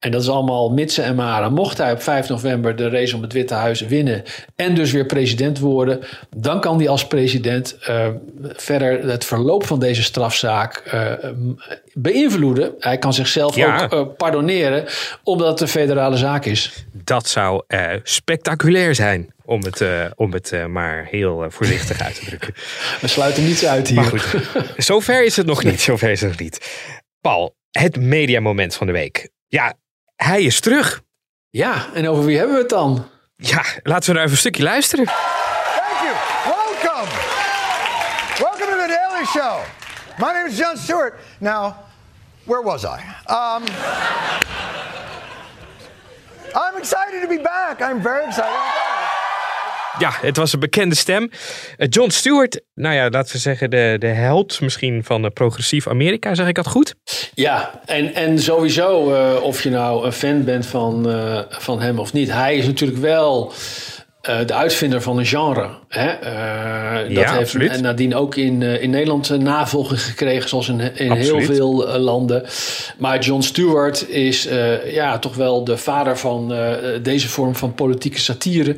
en 0.00 0.10
dat 0.10 0.22
is 0.22 0.28
allemaal 0.28 0.70
mitsen 0.70 1.04
en 1.04 1.14
maren. 1.14 1.52
Mocht 1.52 1.78
hij 1.78 1.92
op 1.92 2.02
5 2.02 2.28
november 2.28 2.76
de 2.76 2.88
race 2.88 3.16
om 3.16 3.22
het 3.22 3.32
Witte 3.32 3.54
Huis 3.54 3.80
winnen 3.80 4.22
en 4.56 4.74
dus 4.74 4.92
weer 4.92 5.06
president 5.06 5.58
worden, 5.58 6.00
dan 6.36 6.60
kan 6.60 6.78
hij 6.78 6.88
als 6.88 7.06
president 7.06 7.76
eh, 7.80 8.08
verder 8.40 9.08
het 9.08 9.24
verloop 9.24 9.66
van 9.66 9.80
deze 9.80 10.02
strafzaak 10.02 10.76
eh, 10.76 11.12
beïnvloeden. 11.92 12.74
Hij 12.78 12.98
kan 12.98 13.14
zichzelf 13.14 13.56
Ja. 13.56 13.82
ook 13.82 13.92
eh, 13.92 14.16
pardoneren, 14.16 14.84
omdat 15.22 15.48
het 15.48 15.60
een 15.60 15.68
federale 15.68 16.16
zaak 16.16 16.44
is. 16.44 16.84
Dat 16.92 17.28
zou 17.28 17.62
spectaculair 18.02 18.94
zijn, 18.94 19.34
om 19.44 19.64
het, 19.64 19.84
om 20.16 20.32
het 20.32 20.52
maar 20.68 21.06
heel 21.10 21.44
voorzichtig 21.48 22.00
uit 22.00 22.14
te 22.14 22.24
drukken. 22.24 22.54
We 23.00 23.08
sluiten 23.08 23.44
niets 23.44 23.66
uit 23.66 23.88
hier. 23.88 23.96
Maar 24.00 24.04
goed, 24.08 24.26
zover 24.76 25.24
is 25.24 25.36
het 25.36 25.46
nog 25.46 25.64
niet. 25.64 25.80
Zover 25.80 26.10
is 26.10 26.20
het 26.20 26.30
nog 26.30 26.38
niet. 26.38 26.78
Paul, 27.20 27.54
het 27.70 27.96
mediamoment 28.00 28.74
van 28.74 28.86
de 28.86 28.92
week. 28.92 29.28
Ja, 29.48 29.74
hij 30.24 30.42
is 30.42 30.60
terug. 30.60 31.00
Ja, 31.50 31.86
en 31.94 32.08
over 32.08 32.24
wie 32.24 32.36
hebben 32.36 32.54
we 32.54 32.60
het 32.60 32.70
dan? 32.70 33.08
Ja, 33.36 33.64
laten 33.82 34.06
we 34.08 34.12
nou 34.12 34.18
even 34.18 34.30
een 34.30 34.36
stukje 34.36 34.62
luisteren. 34.62 35.04
Thank 35.04 36.00
you. 36.02 36.14
Welcome. 36.44 37.10
Welcome 38.38 38.66
to 38.66 38.80
the 38.86 38.98
Daily 38.98 39.24
Show. 39.24 39.60
My 40.18 40.32
name 40.32 40.48
is 40.48 40.58
Jon 40.58 40.76
Stewart. 40.76 41.14
Now, 41.38 41.74
where 42.44 42.62
was 42.62 42.84
I? 42.84 42.98
Um, 43.26 43.62
I'm 46.54 46.76
excited 46.78 47.22
to 47.22 47.28
be 47.28 47.42
back. 47.42 47.80
I'm 47.80 48.02
very 48.02 48.24
excited 48.26 48.52
to 48.52 48.62
be 48.62 48.78
back. 48.78 48.89
Ja, 49.98 50.12
het 50.20 50.36
was 50.36 50.52
een 50.52 50.60
bekende 50.60 50.94
stem. 50.94 51.30
Eh, 51.76 51.86
John 51.90 52.10
Stewart, 52.10 52.60
nou 52.74 52.94
ja, 52.94 53.08
laten 53.10 53.32
we 53.32 53.38
zeggen 53.38 53.70
de, 53.70 53.96
de 53.98 54.06
held 54.06 54.60
misschien 54.60 55.04
van 55.04 55.24
eh, 55.24 55.30
progressief 55.30 55.88
Amerika. 55.88 56.34
Zeg 56.34 56.46
ik 56.48 56.54
dat 56.54 56.66
goed? 56.66 56.94
Ja, 57.34 57.80
en, 57.86 58.14
en 58.14 58.38
sowieso, 58.38 59.14
eh, 59.14 59.42
of 59.42 59.62
je 59.62 59.70
nou 59.70 60.04
een 60.06 60.12
fan 60.12 60.44
bent 60.44 60.66
van, 60.66 61.08
van 61.48 61.80
hem 61.80 61.98
of 61.98 62.12
niet, 62.12 62.32
hij 62.32 62.56
is 62.56 62.66
natuurlijk 62.66 63.00
wel 63.00 63.52
de 64.46 64.54
uitvinder 64.54 65.02
van 65.02 65.18
een 65.18 65.26
genre. 65.26 65.68
Hè? 65.88 66.08
Eh, 66.08 67.02
dat 67.02 67.10
Ja, 67.10 67.30
heeft 67.30 67.40
absoluut. 67.40 67.70
en 67.70 67.82
nadien 67.82 68.14
ook 68.14 68.36
in, 68.36 68.62
in 68.62 68.90
Nederland 68.90 69.38
navolging 69.38 70.02
gekregen, 70.02 70.48
zoals 70.48 70.68
in, 70.68 70.80
in 70.94 71.12
heel 71.12 71.40
veel 71.40 71.98
landen. 71.98 72.44
Maar 72.98 73.18
John 73.18 73.40
Stewart 73.40 74.08
is 74.08 74.48
ja, 74.84 75.18
toch 75.18 75.34
wel 75.34 75.64
de 75.64 75.76
vader 75.76 76.18
van 76.18 76.54
deze 77.02 77.28
vorm 77.28 77.56
van 77.56 77.74
politieke 77.74 78.18
satire. 78.18 78.76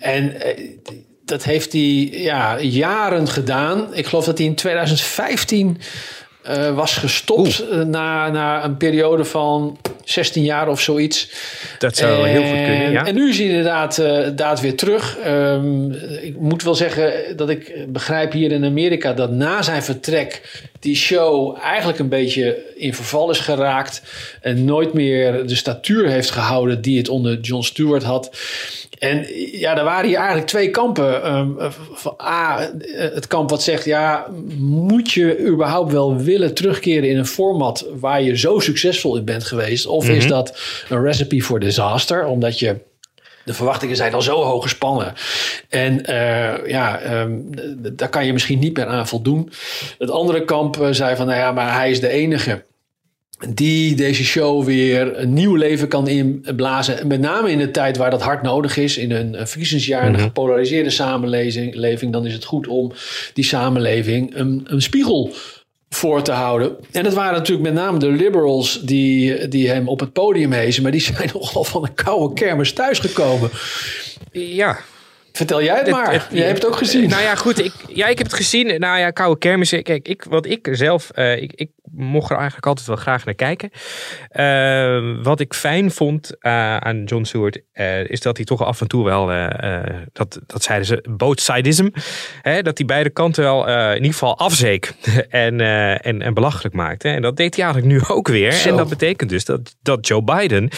En 0.00 0.40
eh, 0.40 0.64
dat 1.24 1.44
heeft 1.44 1.72
hij 1.72 2.08
ja, 2.12 2.60
jaren 2.60 3.28
gedaan. 3.28 3.94
Ik 3.94 4.06
geloof 4.06 4.24
dat 4.24 4.38
hij 4.38 4.46
in 4.46 4.54
2015 4.54 5.78
eh, 6.42 6.74
was 6.74 6.96
gestopt 6.96 7.68
eh, 7.68 7.78
na, 7.78 8.28
na 8.30 8.64
een 8.64 8.76
periode 8.76 9.24
van 9.24 9.78
16 10.04 10.42
jaar 10.42 10.68
of 10.68 10.80
zoiets. 10.80 11.30
Dat 11.78 11.96
zou 11.96 12.28
heel 12.28 12.42
goed 12.42 12.50
kunnen, 12.50 12.84
En- 12.84 12.92
ja. 12.92 13.06
En 13.06 13.14
nu 13.14 13.28
is 13.28 13.38
hij 13.38 13.46
inderdaad, 13.46 13.98
eh, 13.98 14.16
inderdaad 14.16 14.60
weer 14.60 14.76
terug. 14.76 15.18
Ehm, 15.18 15.90
ik 16.22 16.36
moet 16.38 16.62
wel 16.62 16.74
zeggen 16.74 17.36
dat 17.36 17.50
ik 17.50 17.84
begrijp 17.88 18.32
hier 18.32 18.52
in 18.52 18.64
Amerika 18.64 19.12
dat 19.12 19.30
na 19.30 19.62
zijn 19.62 19.82
vertrek 19.82 20.40
die 20.80 20.96
show 20.96 21.56
eigenlijk 21.62 21.98
een 21.98 22.08
beetje 22.08 22.72
in 22.76 22.94
verval 22.94 23.30
is 23.30 23.38
geraakt. 23.38 24.02
En 24.40 24.64
nooit 24.64 24.92
meer 24.92 25.46
de 25.46 25.54
statuur 25.54 26.08
heeft 26.08 26.30
gehouden 26.30 26.80
die 26.82 26.98
het 26.98 27.08
onder 27.08 27.40
Jon 27.40 27.64
Stewart 27.64 28.02
had. 28.02 28.36
En 28.98 29.26
ja, 29.52 29.76
er 29.78 29.84
waren 29.84 30.08
hier 30.08 30.16
eigenlijk 30.16 30.46
twee 30.46 30.70
kampen. 30.70 31.22
Ehm, 31.22 31.70
van 31.92 32.14
A, 32.22 32.70
het 32.92 33.26
kamp 33.26 33.50
wat 33.50 33.62
zegt, 33.62 33.84
ja, 33.84 34.26
moet 34.58 35.12
je 35.12 35.38
überhaupt 35.46 35.92
wel 35.92 36.16
willen 36.16 36.54
terugkeren 36.54 37.08
in 37.08 37.18
een 37.18 37.26
format 37.26 37.86
waar 38.00 38.22
je 38.22 38.38
zo 38.38 38.58
succesvol 38.58 39.16
in 39.16 39.24
bent 39.24 39.44
geweest? 39.44 39.86
Of 39.86 40.08
is 40.08 40.26
dat 40.26 40.60
een 40.88 41.02
recipe 41.02 41.40
voor 41.40 41.60
disaster? 41.60 42.26
Omdat 42.26 42.58
je 42.58 42.76
de 43.50 43.56
verwachtingen 43.56 43.96
zijn 43.96 44.14
al 44.14 44.22
zo 44.22 44.42
hoog 44.42 44.62
gespannen. 44.62 45.12
En 45.68 46.10
uh, 46.10 46.66
ja, 46.66 47.20
um, 47.20 47.50
daar 47.92 48.08
kan 48.08 48.26
je 48.26 48.32
misschien 48.32 48.58
niet 48.58 48.76
meer 48.76 48.86
aan 48.86 49.08
voldoen. 49.08 49.50
Het 49.98 50.10
andere 50.10 50.44
kamp 50.44 50.76
uh, 50.76 50.88
zei 50.90 51.16
van, 51.16 51.26
nou 51.26 51.38
ja, 51.38 51.52
maar 51.52 51.74
hij 51.74 51.90
is 51.90 52.00
de 52.00 52.08
enige 52.08 52.62
die 53.48 53.94
deze 53.94 54.24
show 54.24 54.64
weer 54.64 55.18
een 55.18 55.32
nieuw 55.32 55.54
leven 55.54 55.88
kan 55.88 56.08
inblazen. 56.08 57.06
Met 57.06 57.20
name 57.20 57.50
in 57.50 57.58
de 57.58 57.70
tijd 57.70 57.96
waar 57.96 58.10
dat 58.10 58.22
hard 58.22 58.42
nodig 58.42 58.76
is. 58.76 58.96
In 58.96 59.10
een 59.10 59.46
verkiezingsjaar, 59.46 60.06
een 60.06 60.18
gepolariseerde 60.18 60.90
samenleving. 60.90 62.12
Dan 62.12 62.26
is 62.26 62.32
het 62.32 62.44
goed 62.44 62.66
om 62.66 62.92
die 63.34 63.44
samenleving 63.44 64.36
een, 64.36 64.60
een 64.64 64.82
spiegel 64.82 65.32
voor 65.94 66.22
te 66.22 66.32
houden. 66.32 66.76
En 66.90 67.04
het 67.04 67.14
waren 67.14 67.32
natuurlijk 67.32 67.72
met 67.72 67.82
name 67.82 67.98
de 67.98 68.10
liberals 68.10 68.80
die, 68.82 69.48
die 69.48 69.68
hem 69.68 69.88
op 69.88 70.00
het 70.00 70.12
podium 70.12 70.52
hezen. 70.52 70.82
Maar 70.82 70.92
die 70.92 71.00
zijn 71.00 71.30
nogal 71.34 71.64
van 71.64 71.82
een 71.82 71.94
koude 71.94 72.34
kermis 72.34 72.72
thuisgekomen. 72.72 73.50
Ja, 74.32 74.78
Vertel 75.32 75.62
jij 75.62 75.76
het 75.76 75.90
maar. 75.90 76.28
jij 76.30 76.46
hebt 76.46 76.62
het 76.62 76.66
ook 76.66 76.76
gezien. 76.76 77.08
Nou 77.08 77.22
ja, 77.22 77.34
goed. 77.34 77.64
Ik, 77.64 77.72
ja, 77.88 78.06
ik 78.06 78.18
heb 78.18 78.26
het 78.26 78.36
gezien. 78.36 78.80
Nou 78.80 78.98
ja, 78.98 79.10
koude 79.10 79.38
kermis. 79.38 79.70
Kijk, 79.70 80.08
ik, 80.08 80.24
wat 80.28 80.46
ik 80.46 80.68
zelf... 80.72 81.10
Uh, 81.14 81.42
ik, 81.42 81.52
ik 81.54 81.70
mocht 81.92 82.30
er 82.30 82.36
eigenlijk 82.36 82.66
altijd 82.66 82.86
wel 82.86 82.96
graag 82.96 83.24
naar 83.24 83.34
kijken. 83.34 83.70
Uh, 84.32 85.22
wat 85.22 85.40
ik 85.40 85.54
fijn 85.54 85.90
vond 85.90 86.36
uh, 86.40 86.76
aan 86.76 87.04
John 87.04 87.24
Stewart... 87.24 87.60
is 88.06 88.20
dat 88.20 88.36
hij 88.36 88.46
toch 88.46 88.64
af 88.64 88.80
en 88.80 88.88
toe 88.88 89.04
wel... 89.04 89.26
dat, 90.12 90.40
dat 90.46 90.62
zeiden 90.62 90.86
ze, 90.86 91.04
both 91.10 91.40
sidism. 91.40 91.88
Hè, 92.42 92.62
dat 92.62 92.78
hij 92.78 92.86
beide 92.86 93.10
kanten 93.10 93.42
wel 93.42 93.68
in 93.68 93.96
ieder 93.96 94.12
geval 94.12 94.38
afzeek. 94.38 94.92
en, 95.28 95.60
en, 96.00 96.22
en 96.22 96.34
belachelijk 96.34 96.74
maakte. 96.74 97.08
En 97.08 97.22
dat 97.22 97.36
deed 97.36 97.56
hij 97.56 97.64
eigenlijk 97.64 97.94
nu 97.94 98.14
ook 98.14 98.28
weer. 98.28 98.52
Zo. 98.52 98.68
En 98.68 98.76
dat 98.76 98.88
betekent 98.88 99.30
dus 99.30 99.44
dat, 99.44 99.76
dat 99.82 100.06
Joe 100.06 100.22
Biden... 100.22 100.68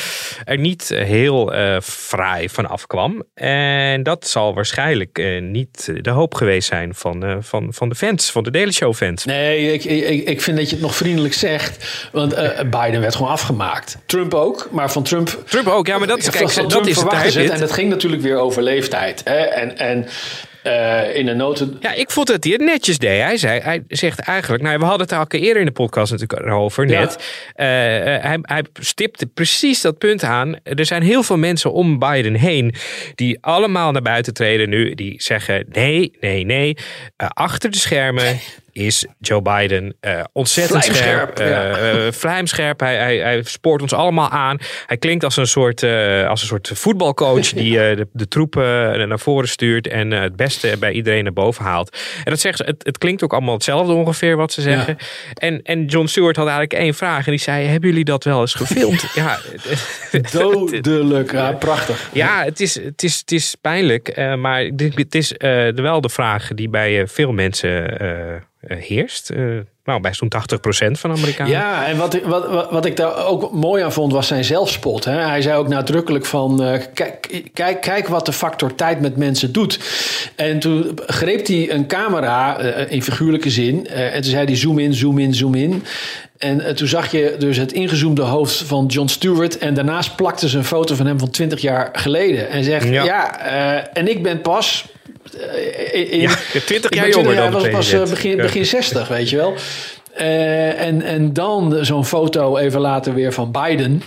er 0.44 0.58
niet 0.58 0.88
heel 0.88 1.52
fraai 1.82 2.48
van 2.48 2.68
afkwam. 2.68 3.22
En 3.34 4.02
dat 4.02 4.26
zal 4.26 4.41
waarschijnlijk 4.50 5.18
uh, 5.18 5.42
niet 5.42 5.92
de 6.00 6.10
hoop 6.10 6.34
geweest 6.34 6.68
zijn 6.68 6.94
van, 6.94 7.24
uh, 7.24 7.36
van, 7.40 7.74
van 7.74 7.88
de 7.88 7.94
fans, 7.94 8.30
van 8.30 8.42
de 8.42 8.50
Daily 8.50 8.72
Show 8.72 8.94
fans. 8.94 9.24
Nee, 9.24 9.72
ik, 9.72 9.84
ik, 9.84 10.28
ik 10.28 10.40
vind 10.40 10.56
dat 10.56 10.68
je 10.68 10.74
het 10.74 10.84
nog 10.84 10.96
vriendelijk 10.96 11.34
zegt. 11.34 12.08
Want 12.12 12.32
uh, 12.32 12.60
Biden 12.60 13.00
werd 13.00 13.14
gewoon 13.14 13.30
afgemaakt. 13.32 13.98
Trump 14.06 14.34
ook, 14.34 14.68
maar 14.70 14.90
van 14.92 15.02
Trump... 15.02 15.38
Trump 15.46 15.66
ook, 15.66 15.86
ja, 15.86 15.98
maar 15.98 16.06
dat, 16.06 16.18
kijk, 16.30 16.32
dat 16.32 16.86
is 16.86 16.96
het. 16.96 17.34
het 17.34 17.50
en 17.50 17.60
dat 17.60 17.72
ging 17.72 17.88
natuurlijk 17.88 18.22
weer 18.22 18.36
over 18.36 18.62
leeftijd. 18.62 19.20
Hè? 19.24 19.36
En, 19.36 19.78
en 19.78 20.06
uh, 20.64 21.16
in 21.16 21.28
een 21.28 21.36
noten. 21.36 21.76
Ja, 21.80 21.92
ik 21.92 22.10
vond 22.10 22.26
dat 22.26 22.44
hij 22.44 22.52
het 22.52 22.62
netjes 22.62 22.98
deed. 22.98 23.22
Hij, 23.22 23.36
zei, 23.36 23.60
hij 23.60 23.84
zegt 23.88 24.18
eigenlijk, 24.18 24.62
nou, 24.62 24.78
we 24.78 24.84
hadden 24.84 25.06
het 25.06 25.16
al 25.16 25.40
eerder 25.40 25.60
in 25.60 25.66
de 25.66 25.72
podcast 25.72 26.12
natuurlijk 26.12 26.46
over 26.50 26.86
net. 26.86 27.24
Ja. 27.54 27.64
Uh, 27.64 28.22
hij, 28.22 28.38
hij 28.42 28.64
stipte 28.72 29.26
precies 29.26 29.80
dat 29.80 29.98
punt 29.98 30.22
aan. 30.22 30.56
Er 30.62 30.86
zijn 30.86 31.02
heel 31.02 31.22
veel 31.22 31.36
mensen 31.36 31.72
om 31.72 31.98
Biden 31.98 32.34
heen 32.34 32.74
die 33.14 33.38
allemaal 33.40 33.92
naar 33.92 34.02
buiten 34.02 34.34
treden 34.34 34.68
nu. 34.68 34.94
Die 34.94 35.22
zeggen 35.22 35.66
nee, 35.68 36.16
nee, 36.20 36.44
nee. 36.44 36.76
Uh, 37.22 37.28
achter 37.28 37.70
de 37.70 37.78
schermen 37.78 38.38
is 38.72 39.06
Joe 39.18 39.42
Biden 39.42 39.96
uh, 40.00 40.20
ontzettend 40.32 40.84
vlijmscherp, 40.84 41.30
scherp. 41.34 41.50
Ja. 41.50 41.94
Uh, 41.94 42.12
vlijmscherp. 42.12 42.80
Hij, 42.80 42.96
hij, 42.96 43.18
hij, 43.18 43.42
spoort 43.42 43.82
ons 43.82 43.92
allemaal 43.92 44.28
aan. 44.28 44.58
Hij 44.86 44.96
klinkt 44.96 45.24
als 45.24 45.36
een 45.36 45.46
soort, 45.46 45.82
uh, 45.82 46.28
als 46.28 46.40
een 46.40 46.46
soort 46.46 46.70
voetbalcoach 46.74 47.48
die 47.62 47.72
de, 47.72 48.08
de, 48.12 48.28
troepen 48.28 49.08
naar 49.08 49.18
voren 49.18 49.48
stuurt 49.48 49.86
en 49.88 50.10
het 50.10 50.36
beste 50.36 50.76
bij 50.78 50.92
iedereen 50.92 51.24
naar 51.24 51.32
boven 51.32 51.64
haalt. 51.64 51.96
En 52.24 52.30
dat 52.30 52.40
zeggen 52.40 52.64
ze, 52.64 52.70
het, 52.70 52.84
het 52.84 52.98
klinkt 52.98 53.22
ook 53.22 53.32
allemaal 53.32 53.54
hetzelfde 53.54 53.92
ongeveer 53.92 54.36
wat 54.36 54.52
ze 54.52 54.60
zeggen. 54.60 54.96
Ja. 54.98 55.06
En, 55.34 55.62
en 55.62 55.84
John 55.84 56.06
Stewart 56.06 56.36
had 56.36 56.46
eigenlijk 56.46 56.82
één 56.82 56.94
vraag 56.94 57.24
en 57.24 57.30
die 57.30 57.40
zei: 57.40 57.66
Hebben 57.66 57.88
jullie 57.88 58.04
dat 58.04 58.24
wel 58.24 58.40
eens 58.40 58.54
gefilmd? 58.54 59.06
ja, 59.14 59.38
dodelijk. 60.80 61.32
Ja, 61.32 61.52
prachtig. 61.52 62.10
Ja, 62.12 62.44
het 62.44 62.60
is, 62.60 62.74
het 62.74 63.02
is, 63.02 63.18
het 63.18 63.32
is 63.32 63.56
pijnlijk, 63.60 64.16
maar 64.36 64.62
het 64.94 65.14
is 65.14 65.34
wel 65.74 66.00
de 66.00 66.08
vraag 66.08 66.48
die 66.54 66.68
bij 66.68 67.06
veel 67.06 67.32
mensen 67.32 68.00
heerst. 68.66 69.30
Uh, 69.30 69.60
nou, 69.84 70.00
bij 70.00 70.14
zo'n 70.14 70.32
80% 70.88 70.90
van 70.90 71.10
Amerikanen. 71.10 71.52
Ja, 71.52 71.86
en 71.86 71.96
wat, 71.96 72.20
wat, 72.22 72.70
wat, 72.70 72.86
ik 72.86 72.96
daar 72.96 73.26
ook 73.26 73.52
mooi 73.52 73.82
aan 73.82 73.92
vond, 73.92 74.12
was 74.12 74.26
zijn 74.26 74.44
zelfspot. 74.44 75.04
Hè? 75.04 75.18
Hij 75.18 75.42
zei 75.42 75.56
ook 75.56 75.68
nadrukkelijk 75.68 76.24
van, 76.24 76.62
uh, 76.62 76.78
kijk, 76.94 77.42
kijk, 77.52 77.80
kijk 77.80 78.08
wat 78.08 78.26
de 78.26 78.32
factor 78.32 78.74
tijd 78.74 79.00
met 79.00 79.16
mensen 79.16 79.52
doet. 79.52 79.78
En 80.36 80.58
toen 80.58 80.98
greep 81.06 81.46
hij 81.46 81.70
een 81.70 81.86
camera, 81.86 82.62
uh, 82.62 82.90
in 82.90 83.02
figuurlijke 83.02 83.50
zin, 83.50 83.86
en 83.86 84.22
toen 84.22 84.30
zei 84.30 84.44
hij 84.44 84.56
zoom 84.56 84.78
in, 84.78 84.94
zoom 84.94 85.18
in, 85.18 85.34
zoom 85.34 85.54
in. 85.54 85.84
En 86.38 86.76
toen 86.76 86.88
zag 86.88 87.10
je 87.10 87.34
dus 87.38 87.56
het 87.56 87.72
ingezoomde 87.72 88.22
hoofd 88.22 88.54
van 88.56 88.86
John 88.86 89.08
Stewart. 89.08 89.58
En 89.58 89.74
daarnaast 89.74 90.16
plakte 90.16 90.48
ze 90.48 90.58
een 90.58 90.64
foto 90.64 90.94
van 90.94 91.06
hem 91.06 91.18
van 91.18 91.30
20 91.30 91.60
jaar 91.60 91.88
geleden. 91.92 92.48
En 92.50 92.64
zegt, 92.64 92.88
ja, 92.88 93.04
ja 93.04 93.38
en 93.92 94.08
ik 94.08 94.22
ben 94.22 94.40
pas 94.40 94.86
in, 95.92 96.20
ja, 96.20 96.30
20 96.66 96.94
jaar 96.94 97.08
jonger 97.08 97.36
dan 97.36 97.52
was 97.52 97.68
pas 97.68 98.10
begin, 98.10 98.36
begin 98.36 98.66
60, 98.66 99.08
weet 99.08 99.30
je 99.30 99.36
wel. 99.36 99.54
Uh, 100.20 100.80
en, 100.80 101.02
en 101.02 101.32
dan 101.32 101.84
zo'n 101.84 102.04
foto 102.04 102.56
even 102.56 102.80
later 102.80 103.14
weer 103.14 103.32
van 103.32 103.52
Biden. 103.52 104.02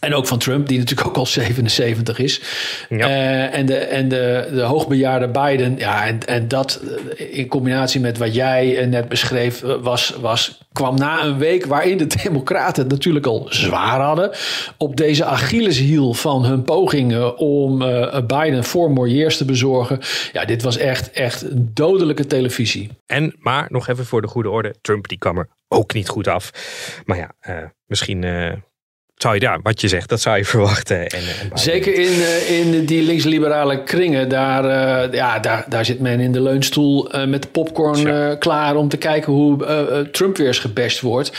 En 0.00 0.14
ook 0.14 0.26
van 0.26 0.38
Trump, 0.38 0.68
die 0.68 0.78
natuurlijk 0.78 1.08
ook 1.08 1.16
al 1.16 1.26
77 1.26 2.18
is. 2.18 2.40
Ja. 2.88 2.96
Uh, 2.96 3.54
en 3.54 3.66
de, 3.66 3.76
en 3.76 4.08
de, 4.08 4.48
de 4.52 4.60
hoogbejaarde 4.60 5.28
Biden. 5.28 5.76
Ja, 5.78 6.06
en, 6.06 6.26
en 6.26 6.48
dat 6.48 6.80
in 7.16 7.48
combinatie 7.48 8.00
met 8.00 8.18
wat 8.18 8.34
jij 8.34 8.86
net 8.86 9.08
beschreef, 9.08 9.60
was, 9.80 10.16
was, 10.20 10.60
kwam 10.72 10.98
na 10.98 11.24
een 11.24 11.38
week 11.38 11.66
waarin 11.66 11.98
de 11.98 12.06
Democraten 12.22 12.82
het 12.82 12.92
natuurlijk 12.92 13.26
al 13.26 13.46
zwaar 13.48 14.00
hadden. 14.00 14.30
Op 14.76 14.96
deze 14.96 15.24
Achilleshiel 15.24 16.14
van 16.14 16.44
hun 16.44 16.62
pogingen 16.62 17.36
om 17.36 17.82
uh, 17.82 18.18
Biden 18.26 18.64
voor 18.64 18.90
Moyers 18.90 19.36
te 19.36 19.44
bezorgen. 19.44 19.98
Ja, 20.32 20.44
dit 20.44 20.62
was 20.62 20.76
echt, 20.76 21.10
echt 21.10 21.44
dodelijke 21.76 22.26
televisie. 22.26 22.90
En, 23.06 23.34
maar 23.38 23.66
nog 23.68 23.88
even 23.88 24.06
voor 24.06 24.22
de 24.22 24.28
goede 24.28 24.50
orde: 24.50 24.74
Trump 24.80 25.08
die 25.08 25.18
kwam 25.18 25.38
er 25.38 25.48
ook 25.68 25.94
niet 25.94 26.08
goed 26.08 26.28
af. 26.28 26.52
Maar 27.04 27.16
ja, 27.16 27.32
uh, 27.48 27.64
misschien 27.86 28.24
zou 29.22 29.34
je, 29.34 29.40
ja, 29.40 29.58
wat 29.62 29.80
je 29.80 29.88
zegt, 29.88 30.08
dat 30.08 30.20
zou 30.20 30.36
je 30.36 30.44
verwachten. 30.54 31.06
En, 31.06 31.20
en 31.50 31.58
Zeker 31.58 31.94
in, 31.94 32.18
uh, 32.18 32.58
in 32.58 32.84
die 32.84 33.02
linksliberale 33.02 33.82
kringen, 33.82 34.28
daar, 34.28 34.64
uh, 34.64 35.12
ja, 35.12 35.38
daar, 35.38 35.64
daar 35.68 35.84
zit 35.84 36.00
men 36.00 36.20
in 36.20 36.32
de 36.32 36.42
leunstoel 36.42 37.16
uh, 37.16 37.24
met 37.24 37.42
de 37.42 37.48
popcorn 37.48 38.38
klaar 38.38 38.76
om 38.76 38.88
te 38.88 38.96
kijken 38.96 39.32
hoe 39.32 40.08
Trump 40.12 40.36
weer 40.36 40.46
eens 40.46 40.58
gebashed 40.58 41.00
wordt. 41.00 41.32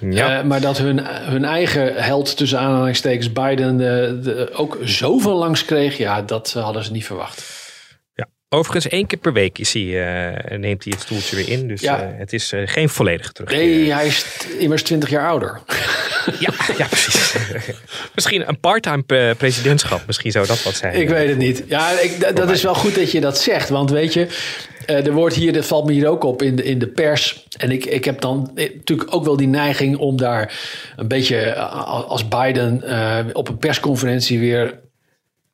Ja. 0.00 0.42
maar 0.42 0.60
dat 0.60 0.78
hun, 0.78 1.00
hun 1.04 1.44
eigen 1.44 1.94
held, 1.94 2.36
tussen 2.36 2.58
aanhalingstekens, 2.58 3.32
Biden, 3.32 3.76
de, 3.76 4.18
de, 4.22 4.50
ook 4.52 4.78
zoveel 4.82 5.36
langs 5.36 5.64
kreeg, 5.64 5.96
ja, 5.96 6.22
dat 6.22 6.52
hadden 6.52 6.84
ze 6.84 6.92
niet 6.92 7.06
verwacht. 7.06 7.67
Overigens, 8.50 8.88
één 8.88 9.06
keer 9.06 9.18
per 9.18 9.32
week 9.32 9.58
is 9.58 9.72
hij, 9.72 9.82
uh, 9.82 10.58
neemt 10.58 10.84
hij 10.84 10.92
het 10.92 11.00
stoeltje 11.00 11.36
weer 11.36 11.48
in. 11.48 11.68
Dus 11.68 11.80
ja. 11.80 12.02
uh, 12.02 12.08
het 12.18 12.32
is 12.32 12.52
uh, 12.52 12.62
geen 12.64 12.88
volledige 12.88 13.32
terug. 13.32 13.50
Nee, 13.50 13.92
hij 13.92 14.06
is 14.06 14.26
immers 14.58 14.82
20 14.82 15.10
jaar 15.10 15.28
ouder. 15.28 15.60
ja, 16.46 16.52
ja, 16.78 16.86
precies. 16.86 17.34
Misschien 18.14 18.48
een 18.48 18.60
parttime 18.60 19.34
presidentschap. 19.38 20.06
Misschien 20.06 20.30
zou 20.30 20.46
dat 20.46 20.62
wat 20.62 20.74
zijn. 20.74 20.94
Ik 20.94 21.08
weet 21.08 21.28
het 21.28 21.38
niet. 21.38 21.64
Ja, 21.66 21.90
ik, 22.00 22.36
dat 22.36 22.50
is 22.50 22.62
wel 22.62 22.74
goed 22.74 22.94
dat 22.94 23.10
je 23.10 23.20
dat 23.20 23.38
zegt. 23.38 23.68
Want 23.68 23.90
weet 23.90 24.12
je, 24.12 24.26
er 24.86 25.12
wordt 25.12 25.34
hier, 25.34 25.52
dat 25.52 25.66
valt 25.66 25.86
me 25.86 25.92
hier 25.92 26.08
ook 26.08 26.24
op 26.24 26.42
in 26.42 26.56
de, 26.56 26.62
in 26.62 26.78
de 26.78 26.88
pers. 26.88 27.46
En 27.56 27.70
ik, 27.70 27.84
ik 27.84 28.04
heb 28.04 28.20
dan 28.20 28.50
natuurlijk 28.54 29.14
ook 29.14 29.24
wel 29.24 29.36
die 29.36 29.48
neiging 29.48 29.96
om 29.96 30.16
daar 30.16 30.60
een 30.96 31.08
beetje 31.08 31.54
als 31.54 32.28
Biden 32.28 32.82
op 33.34 33.48
een 33.48 33.58
persconferentie 33.58 34.38
weer 34.38 34.78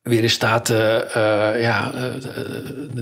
weer 0.09 0.23
in 0.23 0.29
staat 0.29 0.69
uh, 0.69 0.77
uh, 0.77 1.61
ja, 1.61 1.91
uh, 1.95 2.03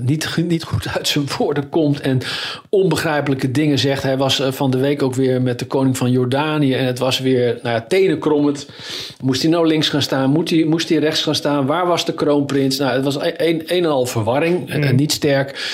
niet, 0.02 0.36
niet 0.36 0.64
goed 0.64 0.88
uit 0.96 1.08
zijn 1.08 1.24
woorden 1.38 1.68
komt 1.68 2.00
en 2.00 2.20
onbegrijpelijke 2.68 3.50
dingen 3.50 3.78
zegt. 3.78 4.02
Hij 4.02 4.16
was 4.16 4.42
van 4.48 4.70
de 4.70 4.78
week 4.78 5.02
ook 5.02 5.14
weer 5.14 5.42
met 5.42 5.58
de 5.58 5.64
koning 5.64 5.96
van 5.96 6.10
Jordanië 6.10 6.74
en 6.74 6.86
het 6.86 6.98
was 6.98 7.18
weer 7.18 7.58
nou 7.62 7.74
ja, 7.74 7.84
tenenkrommend. 7.88 8.66
Moest 9.20 9.42
hij 9.42 9.50
nou 9.50 9.66
links 9.66 9.88
gaan 9.88 10.02
staan? 10.02 10.30
Moest 10.30 10.50
hij, 10.50 10.64
moest 10.64 10.88
hij 10.88 10.98
rechts 10.98 11.22
gaan 11.22 11.34
staan? 11.34 11.66
Waar 11.66 11.86
was 11.86 12.04
de 12.04 12.14
kroonprins? 12.14 12.78
Nou, 12.78 12.92
het 12.92 13.04
was 13.04 13.14
een, 13.14 13.48
een, 13.48 13.62
een 13.66 13.84
en 13.84 13.90
al 13.90 14.06
verwarring 14.06 14.70
en 14.70 14.80
mm. 14.80 14.94
niet 14.94 15.12
sterk. 15.12 15.72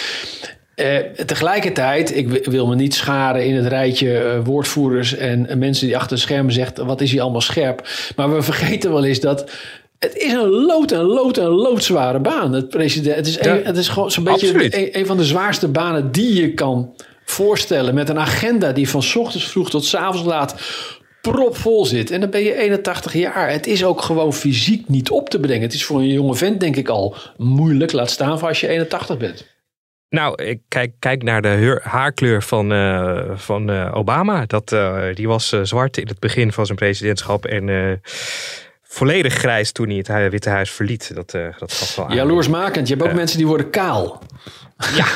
Uh, 0.76 0.96
tegelijkertijd, 1.26 2.16
ik 2.16 2.28
wil 2.44 2.66
me 2.66 2.74
niet 2.74 2.94
scharen 2.94 3.44
in 3.44 3.54
het 3.54 3.66
rijtje 3.66 4.22
uh, 4.22 4.44
woordvoerders 4.44 5.16
en 5.16 5.58
mensen 5.58 5.86
die 5.86 5.96
achter 5.96 6.16
de 6.16 6.22
schermen 6.22 6.52
zeggen: 6.52 6.86
wat 6.86 7.00
is 7.00 7.10
hij 7.12 7.20
allemaal 7.20 7.40
scherp? 7.40 7.88
Maar 8.16 8.34
we 8.34 8.42
vergeten 8.52 8.92
wel 8.92 9.04
eens 9.04 9.20
dat 9.20 9.50
het 10.00 10.16
is 10.16 10.32
een 10.32 10.48
lood 10.48 10.92
en 10.92 11.02
lood 11.02 11.36
en 11.36 11.48
loodzware 11.48 12.18
baan. 12.18 12.52
Het, 12.52 12.68
president, 12.68 13.16
het, 13.16 13.26
is, 13.26 13.40
een, 13.40 13.64
het 13.64 13.76
is 13.76 13.88
gewoon 13.88 14.10
zo'n 14.10 14.24
beetje 14.24 14.74
een, 14.76 14.98
een, 14.98 15.06
van 15.06 15.16
de 15.16 15.24
zwaarste 15.24 15.68
banen 15.68 16.12
die 16.12 16.40
je 16.40 16.54
kan 16.54 16.94
voorstellen. 17.24 17.94
Met 17.94 18.08
een 18.08 18.18
agenda 18.18 18.72
die 18.72 18.88
van 18.88 19.02
ochtends 19.14 19.48
vroeg 19.48 19.70
tot 19.70 19.84
s 19.84 19.94
avonds 19.94 20.26
laat 20.26 20.54
propvol 21.20 21.86
zit. 21.86 22.10
En 22.10 22.20
dan 22.20 22.30
ben 22.30 22.42
je 22.42 22.54
81 22.54 23.12
jaar. 23.12 23.50
Het 23.50 23.66
is 23.66 23.84
ook 23.84 24.02
gewoon 24.02 24.32
fysiek 24.32 24.88
niet 24.88 25.10
op 25.10 25.28
te 25.28 25.40
brengen. 25.40 25.62
Het 25.62 25.72
is 25.72 25.84
voor 25.84 25.98
een 25.98 26.12
jonge 26.12 26.34
vent 26.34 26.60
denk 26.60 26.76
ik 26.76 26.88
al 26.88 27.16
moeilijk. 27.36 27.92
Laat 27.92 28.10
staan 28.10 28.38
voor 28.38 28.48
als 28.48 28.60
je 28.60 28.68
81 28.68 29.16
bent. 29.16 29.48
Nou, 30.08 30.42
ik 30.42 30.60
kijk, 30.68 30.92
kijk 30.98 31.22
naar 31.22 31.42
de 31.42 31.80
haarkleur 31.82 32.42
van, 32.42 32.72
uh, 32.72 33.30
van 33.34 33.70
uh, 33.70 33.90
Obama. 33.94 34.46
Dat, 34.46 34.72
uh, 34.72 35.04
die 35.14 35.28
was 35.28 35.48
zwart 35.62 35.96
in 35.96 36.06
het 36.06 36.18
begin 36.18 36.52
van 36.52 36.66
zijn 36.66 36.78
presidentschap. 36.78 37.46
En 37.46 37.68
volledig 38.92 39.34
grijs 39.34 39.72
toen 39.72 39.88
hij 39.88 39.96
het 39.96 40.30
Witte 40.30 40.48
Huis 40.48 40.70
verliet. 40.70 41.14
Dat, 41.14 41.34
eh, 41.34 41.58
dat 41.58 41.72
gaf 41.72 41.96
wel 41.96 42.08
aan. 42.08 42.14
Jaloersmakend. 42.14 42.88
Je 42.88 42.94
hebt 42.94 43.08
ook 43.08 43.14
mensen 43.14 43.38
die 43.38 43.46
worden 43.46 43.70
kaal. 43.70 44.22
Ja, 44.94 45.06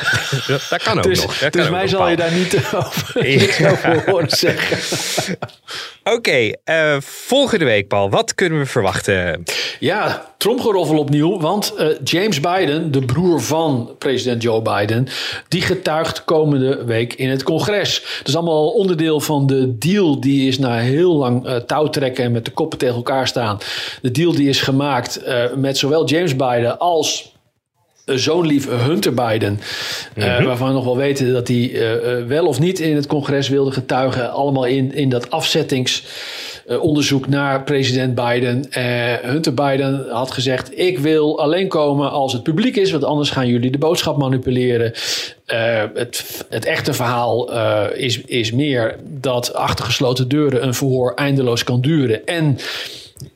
dat, 0.71 0.83
kan 0.83 0.97
ook 0.97 1.03
Dus, 1.03 1.23
nog. 1.23 1.39
Dat 1.39 1.53
dus 1.53 1.69
mij 1.71 1.89
zal 1.89 2.09
je 2.09 2.17
daar 2.17 2.33
niet 2.33 2.57
over, 2.75 3.29
Ja. 3.31 3.39
niks 3.41 3.65
over 3.65 4.03
horen 4.07 4.31
zeggen. 4.31 5.39
Oké, 6.17 6.51
eh, 6.65 6.97
volgende 7.01 7.65
week, 7.65 7.89
Paul. 7.89 8.11
Wat 8.11 8.35
kunnen 8.35 8.59
we 8.59 8.67
verwachten? 8.67 9.43
Ja, 9.81 10.33
tromgeroffel 10.39 10.99
opnieuw. 10.99 11.41
Want 11.41 11.75
eh, 11.75 11.87
James 12.05 12.41
Biden, 12.41 12.91
de 12.93 13.05
broer 13.05 13.43
van 13.43 13.91
president 13.99 14.43
Joe 14.43 14.62
Biden... 14.62 15.07
die 15.49 15.62
getuigt 15.62 16.25
komende 16.25 16.85
week 16.85 17.12
in 17.15 17.29
het 17.31 17.43
congres. 17.43 18.03
Dat 18.19 18.29
is 18.29 18.37
allemaal 18.37 18.69
onderdeel 18.69 19.21
van 19.21 19.47
de 19.47 19.79
deal 19.79 20.21
die 20.21 20.49
is 20.49 20.59
na 20.59 20.79
heel 20.79 21.15
lang 21.17 21.47
eh, 21.47 21.57
touwtrekken... 21.57 22.25
en 22.25 22.33
met 22.33 22.45
de 22.45 22.51
koppen 22.51 22.79
tegen 22.79 22.95
elkaar 22.97 23.27
staan. 23.27 23.59
De 24.03 24.11
deal 24.11 24.33
die 24.35 24.49
is 24.49 24.61
gemaakt 24.61 25.17
eh, 25.23 25.45
met 25.57 25.79
zowel 25.79 26.07
James 26.07 26.37
Biden 26.37 26.79
als... 26.79 27.33
eh, 28.05 28.17
zoonlief 28.17 28.69
Hunter 28.69 29.15
Biden, 29.15 29.61
eh, 30.15 30.45
waarvan 30.45 30.69
we 30.69 30.75
nog 30.75 30.85
wel 30.85 30.97
weten 30.97 31.33
dat 31.33 31.49
hij 31.49 31.73
eh, 31.73 32.25
wel 32.27 32.47
of 32.47 32.61
niet 32.61 32.79
in 32.81 32.97
het 32.97 33.07
congres 33.07 33.49
wilde 33.49 33.71
getuigen, 33.71 34.33
allemaal 34.33 34.65
in, 34.65 34.95
in 34.95 35.09
dat 35.09 35.31
afzettingsonderzoek 35.31 37.29
naar 37.29 37.63
president 37.63 38.15
Biden. 38.15 38.67
Hunter 39.23 39.55
Biden 39.55 40.07
had 40.11 40.31
gezegd: 40.31 40.79
Ik 40.79 40.99
wil 40.99 41.41
alleen 41.41 41.69
komen 41.69 42.11
als 42.11 42.33
het 42.33 42.43
publiek 42.43 42.77
is, 42.77 42.91
want 42.91 43.05
anders 43.05 43.31
gaan 43.31 43.49
jullie 43.49 43.71
de 43.71 43.79
boodschap 43.79 44.17
manipuleren. 44.17 44.93
Het, 45.95 46.45
het 46.49 46.65
echte 46.65 46.93
verhaal 46.93 47.53
is, 47.93 48.21
is 48.21 48.53
meer 48.53 48.97
dat 49.03 49.55
achter 49.55 49.85
gesloten 49.85 50.29
deuren 50.29 50.63
een 50.67 50.75
verhoor 50.75 51.15
eindeloos 51.15 51.65
kan 51.65 51.81
duren. 51.81 52.27
En 52.27 52.59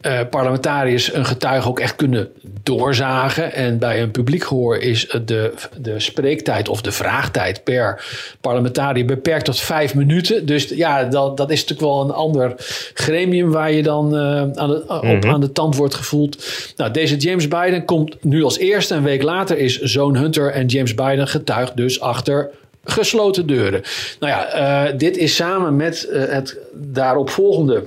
eh, 0.01 0.21
parlementariërs 0.31 1.15
een 1.15 1.25
getuige 1.25 1.69
ook 1.69 1.81
echt 1.81 1.97
kunnen 1.97 2.29
doorzagen. 2.63 3.53
En 3.53 3.79
bij 3.79 4.03
een 4.03 4.11
publiek 4.11 4.45
gehoor 4.45 4.79
is 4.79 5.17
de, 5.25 5.53
de 5.77 6.01
spreektijd 6.01 6.69
of 6.69 6.81
de 6.81 6.93
vraagtijd 6.93 7.65
per 7.65 8.05
parlementariër 8.41 9.05
beperkt 9.05 9.45
tot 9.45 9.61
vijf 9.61 9.95
minuten. 9.95 10.47
Dus 10.47 10.69
ja, 10.69 11.05
dat, 11.05 11.37
dat 11.37 11.51
is 11.51 11.61
natuurlijk 11.61 11.89
wel 11.89 12.01
een 12.01 12.11
ander 12.11 12.55
gremium 12.95 13.51
waar 13.51 13.73
je 13.73 13.83
dan 13.83 14.17
eh, 14.17 14.41
aan, 14.55 14.71
de, 14.71 14.85
op 14.89 15.25
aan 15.25 15.41
de 15.41 15.53
tand 15.53 15.77
wordt 15.77 15.95
gevoeld. 15.95 16.47
Nou, 16.77 16.91
deze 16.91 17.17
James 17.17 17.49
Biden 17.49 17.85
komt 17.85 18.25
nu 18.25 18.43
als 18.43 18.59
eerste. 18.59 18.95
Een 18.95 19.03
week 19.03 19.23
later 19.23 19.59
is 19.59 19.81
zoon 19.81 20.17
Hunter 20.17 20.51
en 20.53 20.67
James 20.67 20.95
Biden 20.95 21.29
getuigd 21.29 21.77
dus 21.77 22.01
achter 22.01 22.51
gesloten 22.85 23.47
deuren. 23.47 23.83
Nou 24.21 24.33
ja, 24.33 24.47
eh, 24.47 24.99
dit 24.99 25.17
is 25.17 25.35
samen 25.35 25.77
met 25.77 26.09
het 26.13 26.57
daaropvolgende 26.75 27.83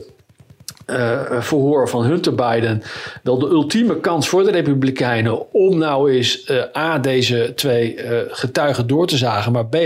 verhoor 1.40 1.90
van 1.90 2.04
Hunter 2.04 2.36
Biden 2.36 2.84
wel 3.24 3.40
de 3.40 3.48
ultieme 3.48 4.00
kans 4.00 4.30
voor 4.30 4.44
de 4.44 4.52
Republikeinen 4.52 5.54
om 5.54 5.78
nou 5.78 6.12
eens 6.12 6.44
eh, 6.44 6.64
A, 6.78 7.00
deze 7.00 7.52
twee 7.56 7.96
eh, 7.96 8.18
getuigen 8.28 8.88
door 8.88 9.08
te 9.08 9.18
zagen, 9.18 9.52
maar 9.52 9.66
B, 9.66 9.78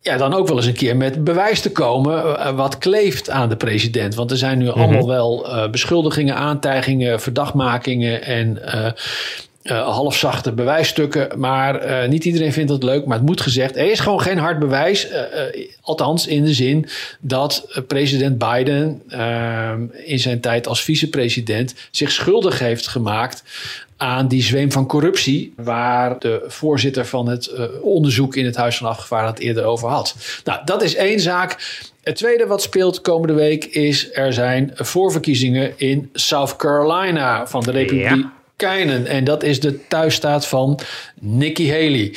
ja, 0.00 0.16
dan 0.16 0.34
ook 0.34 0.48
wel 0.48 0.56
eens 0.56 0.66
een 0.66 0.72
keer 0.72 0.96
met 0.96 1.24
bewijs 1.24 1.60
te 1.60 1.72
komen 1.72 2.38
eh, 2.38 2.56
wat 2.56 2.78
kleeft 2.78 3.30
aan 3.30 3.48
de 3.48 3.56
president. 3.56 4.14
Want 4.14 4.30
er 4.30 4.36
zijn 4.36 4.58
nu 4.58 4.68
allemaal 4.68 5.06
wel 5.06 5.48
eh, 5.48 5.70
beschuldigingen, 5.70 6.34
aantijgingen, 6.34 7.20
verdachtmakingen 7.20 8.22
en 8.22 8.62
eh, 8.62 8.86
eh, 8.86 8.92
halfzachte 9.76 10.52
bewijsstukken. 10.52 11.38
Maar 11.38 11.74
eh, 11.80 12.08
niet 12.08 12.24
iedereen 12.24 12.52
vindt 12.52 12.68
dat 12.70 12.82
leuk. 12.82 13.04
Maar 13.06 13.16
het 13.16 13.26
moet 13.26 13.40
gezegd, 13.40 13.76
er 13.76 13.90
is 13.90 14.00
gewoon 14.00 14.20
geen 14.20 14.38
hard 14.38 14.58
bewijs. 14.58 15.08
eh, 15.08 15.20
eh, 15.20 15.68
althans, 15.80 16.26
in 16.26 16.44
de 16.44 16.54
zin 16.54 16.86
dat 17.20 17.66
eh, 17.72 17.82
president 17.86 18.38
Biden 18.38 19.02
eh, 19.08 19.72
in 20.04 20.18
zijn 20.18 20.40
tijd 20.40 20.66
als 20.66 20.82
vicepresident 20.82 21.74
zich 21.90 22.10
schuldig 22.10 22.58
heeft 22.58 22.86
gemaakt 22.88 23.42
aan 23.96 24.28
die 24.28 24.42
zweem 24.42 24.72
van 24.72 24.86
corruptie, 24.86 25.52
waar 25.56 26.18
de 26.18 26.44
voorzitter 26.46 27.06
van 27.06 27.28
het 27.28 27.46
eh, 27.46 27.64
onderzoek 27.82 28.36
in 28.36 28.44
het 28.44 28.56
Huis 28.56 28.76
van 28.76 28.88
Afgevaardigden 28.88 29.44
eerder 29.44 29.64
over 29.64 29.88
had. 29.88 30.14
Nou, 30.44 30.60
dat 30.64 30.82
is 30.82 30.94
één 30.94 31.20
zaak. 31.20 31.82
Het 32.02 32.16
tweede 32.16 32.46
wat 32.46 32.62
speelt 32.62 33.00
komende 33.00 33.34
week 33.34 33.64
is 33.64 34.08
er 34.12 34.32
zijn 34.32 34.70
voorverkiezingen 34.74 35.72
in 35.76 36.08
South 36.12 36.56
Carolina 36.56 37.46
van 37.46 37.60
de 37.60 37.72
En 38.60 39.24
dat 39.24 39.42
is 39.42 39.60
de 39.60 39.86
thuisstaat 39.88 40.46
van 40.46 40.78
Nikki 41.20 41.70
Haley. 41.70 42.14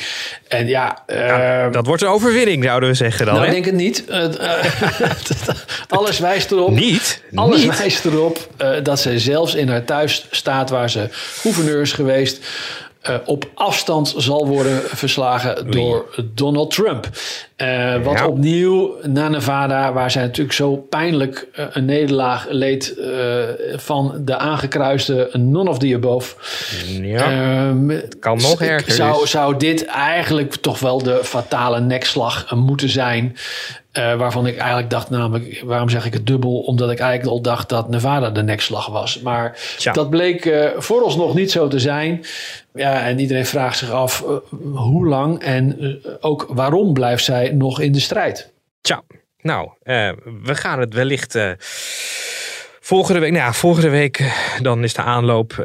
En 0.48 0.66
ja, 0.66 1.02
eh, 1.06 1.72
Dat 1.72 1.86
wordt 1.86 2.02
een 2.02 2.08
overwinning, 2.08 2.64
zouden 2.64 2.88
we 2.88 2.94
zeggen 2.94 3.26
dan. 3.26 3.34
nou, 3.34 3.46
hè? 3.46 3.54
ik 3.54 3.62
denk 3.62 3.74
het 3.74 3.84
niet. 3.84 4.04
Eh, 4.04 4.60
eh, 4.60 5.10
alles 5.88 6.18
wijst 6.18 6.50
erop. 6.50 6.70
Niet? 6.70 7.22
Alles 7.34 7.62
Niet? 7.62 7.78
wijst 7.78 8.04
erop 8.04 8.48
eh, 8.56 8.70
dat 8.82 9.00
ze 9.00 9.18
zelfs 9.18 9.54
in 9.54 9.68
haar 9.68 9.84
thuisstaat, 9.84 10.70
waar 10.70 10.90
ze 10.90 11.08
gouverneur 11.10 11.80
is 11.80 11.92
geweest, 11.92 12.38
op 13.24 13.50
afstand 13.54 14.14
zal 14.16 14.46
worden 14.46 14.82
verslagen 14.84 15.70
door 15.70 16.24
Donald 16.34 16.70
Trump. 16.70 17.08
Eh, 17.56 18.02
wat 18.02 18.18
Ja. 18.18 18.26
opnieuw 18.26 18.94
na 19.02 19.28
Nevada, 19.28 19.92
waar 19.92 20.10
zij 20.10 20.22
natuurlijk 20.22 20.54
zo 20.54 20.76
pijnlijk 20.76 21.46
eh, 21.52 21.64
een 21.72 21.84
nederlaag 21.84 22.46
leed 22.48 22.94
eh, 22.98 23.08
van 23.76 24.14
de 24.20 24.36
aangekruiste 24.36 25.28
none 25.32 25.70
of 25.70 25.78
the 25.78 25.94
above. 25.94 26.34
Ja, 27.02 27.24
Ehm, 27.30 28.00
kan 28.20 28.38
nog 28.40 28.62
erger. 28.62 28.92
Zou, 28.92 29.20
dus. 29.20 29.30
zou 29.30 29.56
dit 29.56 29.84
eigenlijk 29.86 30.54
toch 30.54 30.78
wel 30.78 31.02
de 31.02 31.20
fatale 31.22 31.80
nekslag 31.80 32.54
moeten 32.54 32.88
zijn? 32.88 33.36
Waarvan 34.18 34.46
ik 34.46 34.56
eigenlijk 34.56 34.90
dacht, 34.90 35.10
namelijk, 35.10 35.62
waarom 35.64 35.88
zeg 35.88 36.06
ik 36.06 36.12
het 36.12 36.26
dubbel? 36.26 36.58
Omdat 36.60 36.90
ik 36.90 36.98
eigenlijk 36.98 37.30
al 37.30 37.40
dacht 37.40 37.68
dat 37.68 37.88
Nevada 37.88 38.30
de 38.30 38.42
nekslag 38.42 38.86
was. 38.86 39.20
Maar 39.20 39.58
Tja. 39.78 39.92
dat 39.92 40.10
bleek 40.10 40.44
eh 40.46 40.68
vooralsnog 40.76 41.34
niet 41.34 41.50
zo 41.50 41.68
te 41.68 41.78
zijn. 41.78 42.24
Ja, 42.74 43.02
en 43.06 43.18
iedereen 43.18 43.46
vraagt 43.46 43.78
zich 43.78 43.90
af 43.90 44.24
hoe 44.74 45.06
lang 45.06 45.42
en 45.42 45.98
ook 46.20 46.46
waarom 46.48 46.92
blijft 46.92 47.24
zij 47.24 47.43
nog 47.52 47.80
in 47.80 47.92
de 47.92 48.00
strijd? 48.00 48.52
Tja, 48.80 49.02
nou, 49.44 49.70
eh, 49.82 50.10
we 50.42 50.54
gaan 50.54 50.80
het 50.80 50.94
wellicht 50.94 51.34
eh, 51.34 51.50
volgende 52.80 53.20
week. 53.20 53.30
Nou 53.30 53.44
ja, 53.44 53.52
volgende 53.52 53.88
week 53.88 54.18
eh, 54.18 54.60
dan 54.60 54.84
is 54.84 54.94
de 54.94 55.02
aanloop 55.02 55.64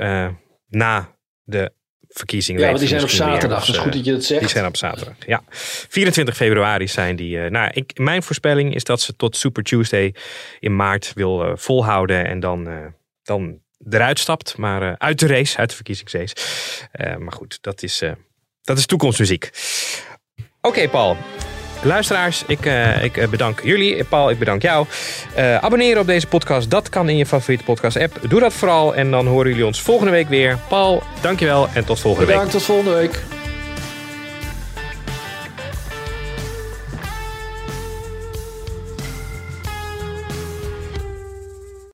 na 0.67 1.15
de 1.43 1.71
verkiezingen. 2.07 2.61
Ja, 2.61 2.67
want 2.67 2.79
die 2.79 2.87
zijn 2.87 3.01
op 3.01 3.07
meer. 3.07 3.15
zaterdag. 3.15 3.59
Dus, 3.59 3.67
Dus 3.67 3.77
goed 3.77 3.93
dat 3.93 4.05
je 4.05 4.11
dat 4.11 4.23
zegt. 4.23 4.39
Die 4.39 4.49
zijn 4.49 4.65
op 4.65 4.77
zaterdag, 4.77 5.15
ja. 5.25 5.43
24 5.49 6.35
februari 6.35 6.87
zijn 6.87 7.15
die. 7.15 7.37
nou, 7.37 7.71
ik, 7.73 7.97
mijn 7.97 8.23
voorspelling 8.23 8.75
is 8.75 8.83
dat 8.83 9.01
ze 9.01 9.15
tot 9.15 9.37
Super 9.37 9.63
Tuesday 9.63 10.15
in 10.59 10.75
maart 10.75 11.11
wil 11.15 11.57
volhouden 11.57 12.25
en 12.25 12.39
dan, 12.39 12.69
dan 13.23 13.59
eruit 13.89 14.19
stapt. 14.19 14.57
Maar 14.57 14.97
uit 14.97 15.19
de 15.19 15.27
race, 15.27 15.57
uit 15.57 15.69
de 15.69 15.75
verkiezingsrace. 15.75 16.35
Maar 17.17 17.33
goed, 17.33 17.57
dat 17.61 17.83
is, 17.83 18.03
dat 18.61 18.77
is 18.77 18.85
toekomstmuziek. 18.85 19.49
Oké, 20.61 20.89
Paul. 20.89 21.17
Luisteraars, 21.81 22.43
ik, 22.47 22.65
eh, 22.65 23.03
ik 23.03 23.17
eh, 23.17 23.27
bedank 23.27 23.61
jullie. 23.63 24.03
Paul, 24.03 24.29
ik 24.29 24.39
bedank 24.39 24.61
jou. 24.61 24.85
Eh, 25.35 25.55
abonneren 25.55 26.01
op 26.01 26.07
deze 26.07 26.27
podcast, 26.27 26.69
dat 26.69 26.89
kan 26.89 27.09
in 27.09 27.17
je 27.17 27.25
favoriete 27.25 27.63
podcast-app. 27.63 28.19
Doe 28.29 28.39
dat 28.39 28.53
vooral 28.53 28.95
en 28.95 29.11
dan 29.11 29.27
horen 29.27 29.49
jullie 29.49 29.65
ons 29.65 29.81
volgende 29.81 30.11
week 30.11 30.29
weer. 30.29 30.57
Paul, 30.67 31.03
dankjewel 31.21 31.67
en 31.73 31.85
tot 31.85 31.99
volgende 31.99 32.25
week. 32.25 32.35
Bedankt, 32.35 32.51
tot 32.51 32.63
volgende 32.63 32.93
week. 32.93 33.38